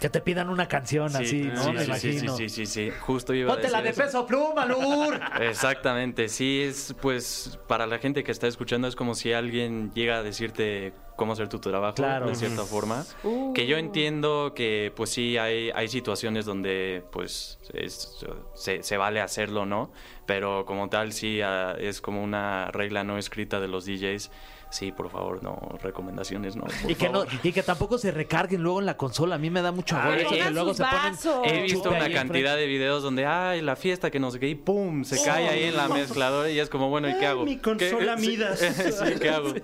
Que 0.01 0.09
te 0.09 0.19
pidan 0.19 0.49
una 0.49 0.67
canción 0.67 1.15
así, 1.15 1.43
¿no? 1.43 1.63
sí, 1.63 1.71
Me 1.73 1.83
imagino. 1.85 2.35
sí, 2.35 2.49
sí, 2.49 2.65
sí, 2.65 2.89
Justo 3.01 3.35
iba 3.35 3.51
a 3.51 3.55
Ponte 3.55 3.69
la 3.69 3.83
de 3.83 3.89
eso. 3.91 4.01
peso 4.01 4.25
pluma, 4.25 4.65
Lur. 4.65 5.19
Exactamente, 5.41 6.27
sí, 6.27 6.63
es 6.63 6.95
pues 6.99 7.59
para 7.67 7.85
la 7.85 7.99
gente 7.99 8.23
que 8.23 8.31
está 8.31 8.47
escuchando 8.47 8.87
es 8.87 8.95
como 8.95 9.13
si 9.13 9.31
alguien 9.31 9.93
llega 9.93 10.17
a 10.17 10.23
decirte 10.23 10.93
cómo 11.17 11.33
hacer 11.33 11.49
tu 11.49 11.59
trabajo 11.59 11.93
Claro. 11.93 12.27
de 12.27 12.33
cierta 12.35 12.63
forma. 12.63 13.05
Uh. 13.23 13.53
Que 13.53 13.67
yo 13.67 13.77
entiendo 13.77 14.53
que 14.55 14.91
pues 14.95 15.11
sí 15.11 15.37
hay, 15.37 15.69
hay 15.75 15.87
situaciones 15.87 16.45
donde 16.45 17.03
pues 17.11 17.59
es- 17.73 18.25
se, 18.55 18.81
se 18.81 18.97
vale 18.97 19.21
hacerlo, 19.21 19.67
¿no? 19.67 19.91
Pero 20.25 20.65
como 20.65 20.89
tal 20.89 21.13
sí 21.13 21.41
ah, 21.41 21.75
es 21.79 22.01
como 22.01 22.23
una 22.23 22.71
regla 22.71 23.03
no 23.03 23.19
escrita 23.19 23.59
de 23.59 23.67
los 23.67 23.85
DJs. 23.85 24.31
Sí, 24.71 24.91
por 24.93 25.11
favor, 25.11 25.43
no, 25.43 25.59
recomendaciones, 25.83 26.55
no. 26.55 26.63
por 26.63 26.89
Y 26.89 26.95
que, 26.95 27.09
no, 27.09 27.25
y 27.43 27.51
que 27.51 27.61
tampoco 27.61 27.97
se 27.97 28.09
recarguen 28.09 28.63
luego 28.63 28.79
en 28.79 28.85
la 28.85 28.95
consola. 28.95 29.35
A 29.35 29.37
mí 29.37 29.49
me 29.49 29.61
da 29.61 29.71
mucho 29.73 29.97
Ah, 29.97 30.05
agobio 30.05 30.29
que 30.29 30.35
eso, 30.37 30.45
que 30.47 30.51
luego 30.51 30.73
se 30.73 30.83
ponen. 30.83 31.11
vasos. 31.11 31.41
He 31.45 31.61
visto 31.63 31.89
una 31.89 32.09
cantidad 32.09 32.55
de 32.55 32.65
videos 32.67 33.03
donde, 33.03 33.25
ay, 33.25 33.61
la 33.61 33.75
fiesta 33.75 34.09
que 34.09 34.19
no 34.19 34.31
sé 34.31 34.39
y 34.47 34.55
pum, 34.55 35.03
se 35.03 35.21
cae 35.23 35.49
ahí 35.49 35.63
en 35.65 35.75
la 35.75 35.89
mezcladora 35.89 36.49
y 36.49 36.57
es 36.57 36.69
como, 36.69 36.89
bueno, 36.89 37.09
¿y 37.09 37.15
qué 37.19 37.27
hago? 37.27 37.43
mi 37.43 37.57
consola 37.57 38.15
¿Qué? 38.15 38.21
Sí, 38.21 38.27
Midas. 38.29 38.59
Sí, 39.05 39.19
¿qué 39.21 39.29
hago? 39.29 39.53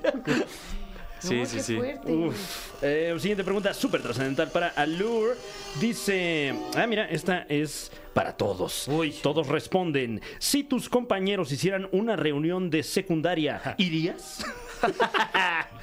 Sí, 1.19 1.33
No, 1.39 1.45
sí, 1.47 1.57
qué 1.57 1.63
sí. 1.63 1.75
fuerte. 1.77 2.11
Uf. 2.13 2.83
Eh, 2.83 3.15
siguiente 3.17 3.43
pregunta, 3.43 3.73
súper 3.73 4.03
trascendental 4.03 4.51
para 4.51 4.67
Allure. 4.75 5.33
Dice, 5.81 6.53
ah, 6.75 6.85
mira, 6.85 7.05
esta 7.09 7.45
es 7.49 7.91
para 8.13 8.33
todos. 8.37 8.87
Uy. 8.87 9.15
Todos 9.23 9.47
responden, 9.47 10.21
si 10.37 10.63
tus 10.63 10.89
compañeros 10.89 11.51
hicieran 11.51 11.89
una 11.91 12.15
reunión 12.15 12.69
de 12.69 12.83
secundaria, 12.83 13.73
¿irías? 13.79 14.45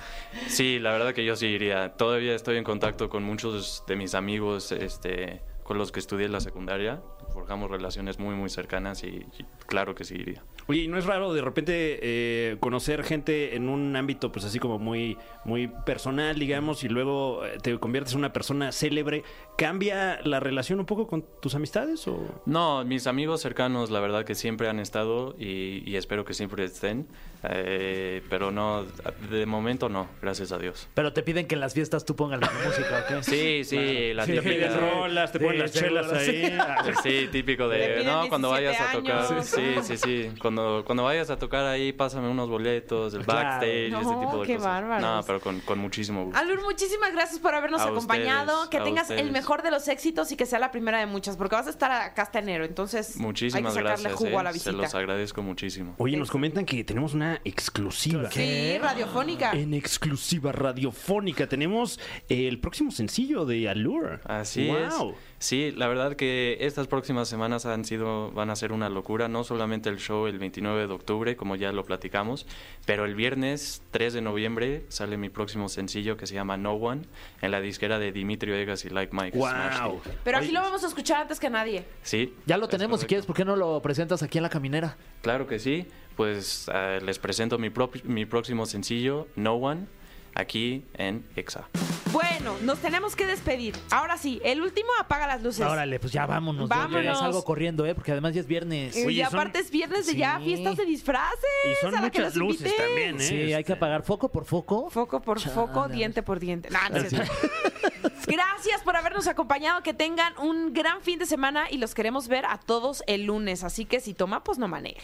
Sí, 0.48 0.78
la 0.78 0.92
verdad 0.92 1.14
que 1.14 1.24
yo 1.24 1.36
sí 1.36 1.46
iría. 1.46 1.90
Todavía 1.96 2.34
estoy 2.34 2.56
en 2.56 2.64
contacto 2.64 3.08
con 3.08 3.22
muchos 3.22 3.84
de 3.86 3.96
mis 3.96 4.14
amigos 4.14 4.72
este, 4.72 5.42
con 5.62 5.78
los 5.78 5.92
que 5.92 6.00
estudié 6.00 6.26
en 6.26 6.32
la 6.32 6.40
secundaria. 6.40 7.02
Forjamos 7.32 7.70
relaciones 7.70 8.18
muy, 8.18 8.34
muy 8.34 8.50
cercanas 8.50 9.02
y, 9.02 9.06
y 9.06 9.44
claro 9.66 9.94
que 9.94 10.04
sí 10.04 10.14
iría. 10.14 10.42
Oye, 10.66 10.82
¿y 10.82 10.88
¿no 10.88 10.98
es 10.98 11.04
raro 11.04 11.32
de 11.34 11.42
repente 11.42 11.98
eh, 12.02 12.56
conocer 12.60 13.02
gente 13.04 13.54
en 13.54 13.68
un 13.68 13.96
ámbito 13.96 14.32
pues 14.32 14.44
así 14.44 14.58
como 14.58 14.78
muy, 14.78 15.18
muy 15.44 15.68
personal, 15.68 16.38
digamos, 16.38 16.84
y 16.84 16.88
luego 16.88 17.44
eh, 17.44 17.58
te 17.60 17.78
conviertes 17.78 18.14
en 18.14 18.20
una 18.20 18.32
persona 18.32 18.72
célebre? 18.72 19.24
¿Cambia 19.58 20.20
la 20.24 20.40
relación 20.40 20.80
un 20.80 20.86
poco 20.86 21.06
con 21.06 21.24
tus 21.40 21.54
amistades 21.54 22.06
o...? 22.08 22.42
No, 22.46 22.84
mis 22.84 23.06
amigos 23.06 23.40
cercanos, 23.40 23.90
la 23.90 24.00
verdad 24.00 24.24
que 24.24 24.34
siempre 24.34 24.68
han 24.68 24.78
estado 24.78 25.34
y, 25.38 25.82
y 25.88 25.96
espero 25.96 26.24
que 26.24 26.34
siempre 26.34 26.64
estén. 26.64 27.08
Eh, 27.46 28.22
pero 28.30 28.50
no, 28.50 28.84
de 29.30 29.44
momento 29.46 29.88
no, 29.88 30.08
gracias 30.22 30.52
a 30.52 30.58
Dios. 30.58 30.88
Pero 30.94 31.12
te 31.12 31.22
piden 31.22 31.46
que 31.46 31.54
en 31.54 31.60
las 31.60 31.74
fiestas 31.74 32.04
tú 32.04 32.16
pongas 32.16 32.40
la 32.40 32.50
música, 32.50 33.04
¿ok? 33.16 33.22
Sí, 33.22 33.64
sí, 33.64 34.12
la 34.14 34.24
Te 34.26 34.32
típica. 34.32 34.50
pides 34.50 34.80
rolas, 34.80 35.32
te 35.32 35.40
ponen 35.40 35.58
las 35.58 35.72
chelas 35.72 36.12
ahí. 36.12 36.52
Ah, 36.64 36.84
Sí, 37.02 37.28
típico 37.30 37.68
de, 37.68 37.78
piden 37.98 38.06
no, 38.06 38.28
cuando 38.28 38.48
17 38.48 38.72
vayas 38.72 38.80
a 38.80 38.92
tocar, 38.92 39.32
años. 39.32 39.46
sí, 39.46 39.74
sí, 39.82 39.96
sí, 39.96 40.30
cuando, 40.40 40.82
cuando 40.86 41.04
vayas 41.04 41.28
a 41.30 41.36
tocar 41.38 41.66
ahí, 41.66 41.92
pásame 41.92 42.28
unos 42.28 42.48
boletos, 42.48 43.12
el 43.14 43.24
Claro. 43.24 43.40
backstage, 43.48 43.90
No, 43.90 44.00
ese 44.00 44.10
tipo 44.26 44.40
de 44.40 44.46
qué 44.46 44.54
cosas. 44.56 44.70
bárbaros. 44.72 45.02
No, 45.02 45.22
pero 45.26 45.40
con, 45.40 45.60
con 45.60 45.78
muchísimo 45.78 46.24
gusto. 46.24 46.38
Alur, 46.38 46.62
muchísimas 46.62 47.12
gracias 47.12 47.38
por 47.40 47.54
habernos 47.54 47.80
A 47.82 47.88
acompañado. 47.88 48.62
ustedes, 48.64 48.70
que 48.82 48.88
tengas 48.88 49.10
el 49.10 49.30
mejor 49.32 49.62
de 49.62 49.70
los 49.70 49.86
éxitos 49.88 50.32
y 50.32 50.36
que 50.36 50.46
sea 50.46 50.58
la 50.58 50.70
primera 50.70 50.98
de 50.98 51.06
muchas, 51.06 51.36
porque 51.36 51.56
vas 51.56 51.66
a 51.66 51.70
estar 51.70 51.90
acá 51.92 52.22
hasta 52.22 52.38
enero. 52.38 52.64
Entonces, 52.64 53.16
Muchísimas 53.16 53.72
hay 53.76 53.82
que 53.82 53.88
sacarle 53.88 54.02
gracias, 54.10 54.14
jugo 54.14 54.30
eh, 54.30 54.36
a 54.38 54.42
la 54.44 54.50
se 54.52 54.54
visita. 54.54 54.72
los 54.72 54.94
agradezco 54.94 55.42
muchísimo. 55.42 55.94
Oye, 55.98 56.16
nos 56.16 56.30
comentan 56.30 56.64
que 56.64 56.82
tenemos 56.84 57.14
una 57.14 57.33
exclusiva. 57.44 58.30
Sí, 58.30 58.78
radiofónica. 58.78 59.52
En 59.52 59.74
exclusiva 59.74 60.52
radiofónica 60.52 61.46
tenemos 61.48 61.98
el 62.28 62.58
próximo 62.60 62.90
sencillo 62.90 63.44
de 63.44 63.68
Allure. 63.68 64.18
Así 64.24 64.68
Wow. 64.68 65.10
es. 65.10 65.16
Sí, 65.38 65.72
la 65.76 65.88
verdad 65.88 66.16
que 66.16 66.56
estas 66.60 66.86
próximas 66.86 67.28
semanas 67.28 67.66
han 67.66 67.84
sido, 67.84 68.30
van 68.32 68.48
a 68.48 68.56
ser 68.56 68.72
una 68.72 68.88
locura, 68.88 69.28
no 69.28 69.44
solamente 69.44 69.90
el 69.90 69.98
show 69.98 70.26
el 70.26 70.38
29 70.38 70.86
de 70.86 70.92
octubre, 70.94 71.36
como 71.36 71.54
ya 71.56 71.70
lo 71.70 71.84
platicamos, 71.84 72.46
pero 72.86 73.04
el 73.04 73.14
viernes 73.14 73.82
3 73.90 74.14
de 74.14 74.22
noviembre 74.22 74.84
sale 74.88 75.18
mi 75.18 75.28
próximo 75.28 75.68
sencillo 75.68 76.16
que 76.16 76.26
se 76.26 76.32
llama 76.34 76.56
No 76.56 76.72
One, 76.72 77.02
en 77.42 77.50
la 77.50 77.60
disquera 77.60 77.98
de 77.98 78.10
Dimitri 78.12 78.52
Vegas 78.52 78.86
y 78.86 78.88
Like 78.90 79.14
Mike. 79.14 79.36
¡Wow! 79.36 80.00
Pero 80.24 80.38
aquí 80.38 80.50
lo 80.50 80.62
vamos 80.62 80.82
a 80.82 80.86
escuchar 80.86 81.20
antes 81.22 81.38
que 81.38 81.50
nadie. 81.50 81.84
Sí. 82.02 82.32
Ya 82.46 82.56
lo 82.56 82.66
tenemos, 82.68 83.00
si 83.00 83.04
correcto. 83.04 83.08
quieres, 83.08 83.26
¿por 83.26 83.36
qué 83.36 83.44
no 83.44 83.54
lo 83.56 83.82
presentas 83.82 84.22
aquí 84.22 84.38
en 84.38 84.42
la 84.44 84.50
caminera? 84.50 84.96
Claro 85.20 85.46
que 85.46 85.58
sí, 85.58 85.86
pues 86.16 86.70
eh, 86.72 87.00
les 87.04 87.18
presento 87.18 87.58
mi, 87.58 87.70
mi 88.04 88.26
próximo 88.26 88.66
sencillo, 88.66 89.26
No 89.36 89.54
One, 89.54 89.86
aquí 90.34 90.84
en 90.94 91.24
EXA. 91.36 91.68
Bueno, 92.12 92.56
nos 92.62 92.78
tenemos 92.78 93.16
que 93.16 93.26
despedir. 93.26 93.74
Ahora 93.90 94.16
sí, 94.16 94.40
el 94.44 94.62
último 94.62 94.88
apaga 95.00 95.26
las 95.26 95.42
luces. 95.42 95.66
Órale, 95.66 95.98
pues 95.98 96.12
ya 96.12 96.26
vámonos. 96.26 96.68
Vámonos. 96.68 96.92
Yo 96.92 97.02
ya 97.02 97.14
salgo 97.16 97.44
corriendo, 97.44 97.84
¿eh? 97.86 97.94
Porque 97.94 98.12
además 98.12 98.34
ya 98.34 98.40
es 98.40 98.46
viernes. 98.46 98.96
Y 98.96 99.04
Oye, 99.06 99.24
son- 99.24 99.34
aparte 99.34 99.58
es 99.58 99.70
viernes 99.70 100.06
de 100.06 100.14
ya 100.14 100.38
Sí. 100.38 100.44
fiestas 100.44 100.76
de 100.76 100.84
disfraces. 100.84 101.40
Y 101.72 101.74
son 101.84 101.94
a 101.96 102.00
la 102.02 102.10
que 102.10 102.20
muchas 102.20 102.36
los 102.36 102.48
luces 102.48 102.60
invité. 102.66 102.82
también, 102.82 103.16
¿eh? 103.16 103.24
Sí, 103.24 103.34
hay 103.34 103.64
que 103.64 103.72
Este, 103.72 103.72
apagar 103.72 104.04
foco 104.04 104.30
por 104.30 104.44
foco. 104.44 104.90
Foco 104.90 105.20
por 105.22 105.40
foco, 105.40 105.82
Chale. 105.82 105.94
diente 105.94 106.22
por 106.22 106.38
diente. 106.38 106.70
Nah, 106.70 106.88
no. 106.88 106.98
Gracias 108.26 108.82
por 108.84 108.96
habernos 108.96 109.26
acompañado. 109.26 109.82
Que 109.82 109.92
tengan 109.92 110.34
un 110.38 110.72
gran 110.72 111.00
fin 111.02 111.18
de 111.18 111.26
semana 111.26 111.66
y 111.70 111.78
los 111.78 111.94
queremos 111.94 112.28
ver 112.28 112.46
a 112.46 112.58
todos 112.58 113.02
el 113.08 113.24
lunes. 113.24 113.64
Así 113.64 113.84
que 113.86 113.98
si 114.00 114.14
toma, 114.14 114.44
pues 114.44 114.58
no 114.58 114.68
maneje. 114.68 115.00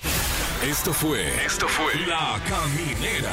Esto 0.63 0.93
fue. 0.93 1.27
Esto 1.45 1.67
fue. 1.69 1.93
La 2.07 2.41
Caminera. 2.49 3.33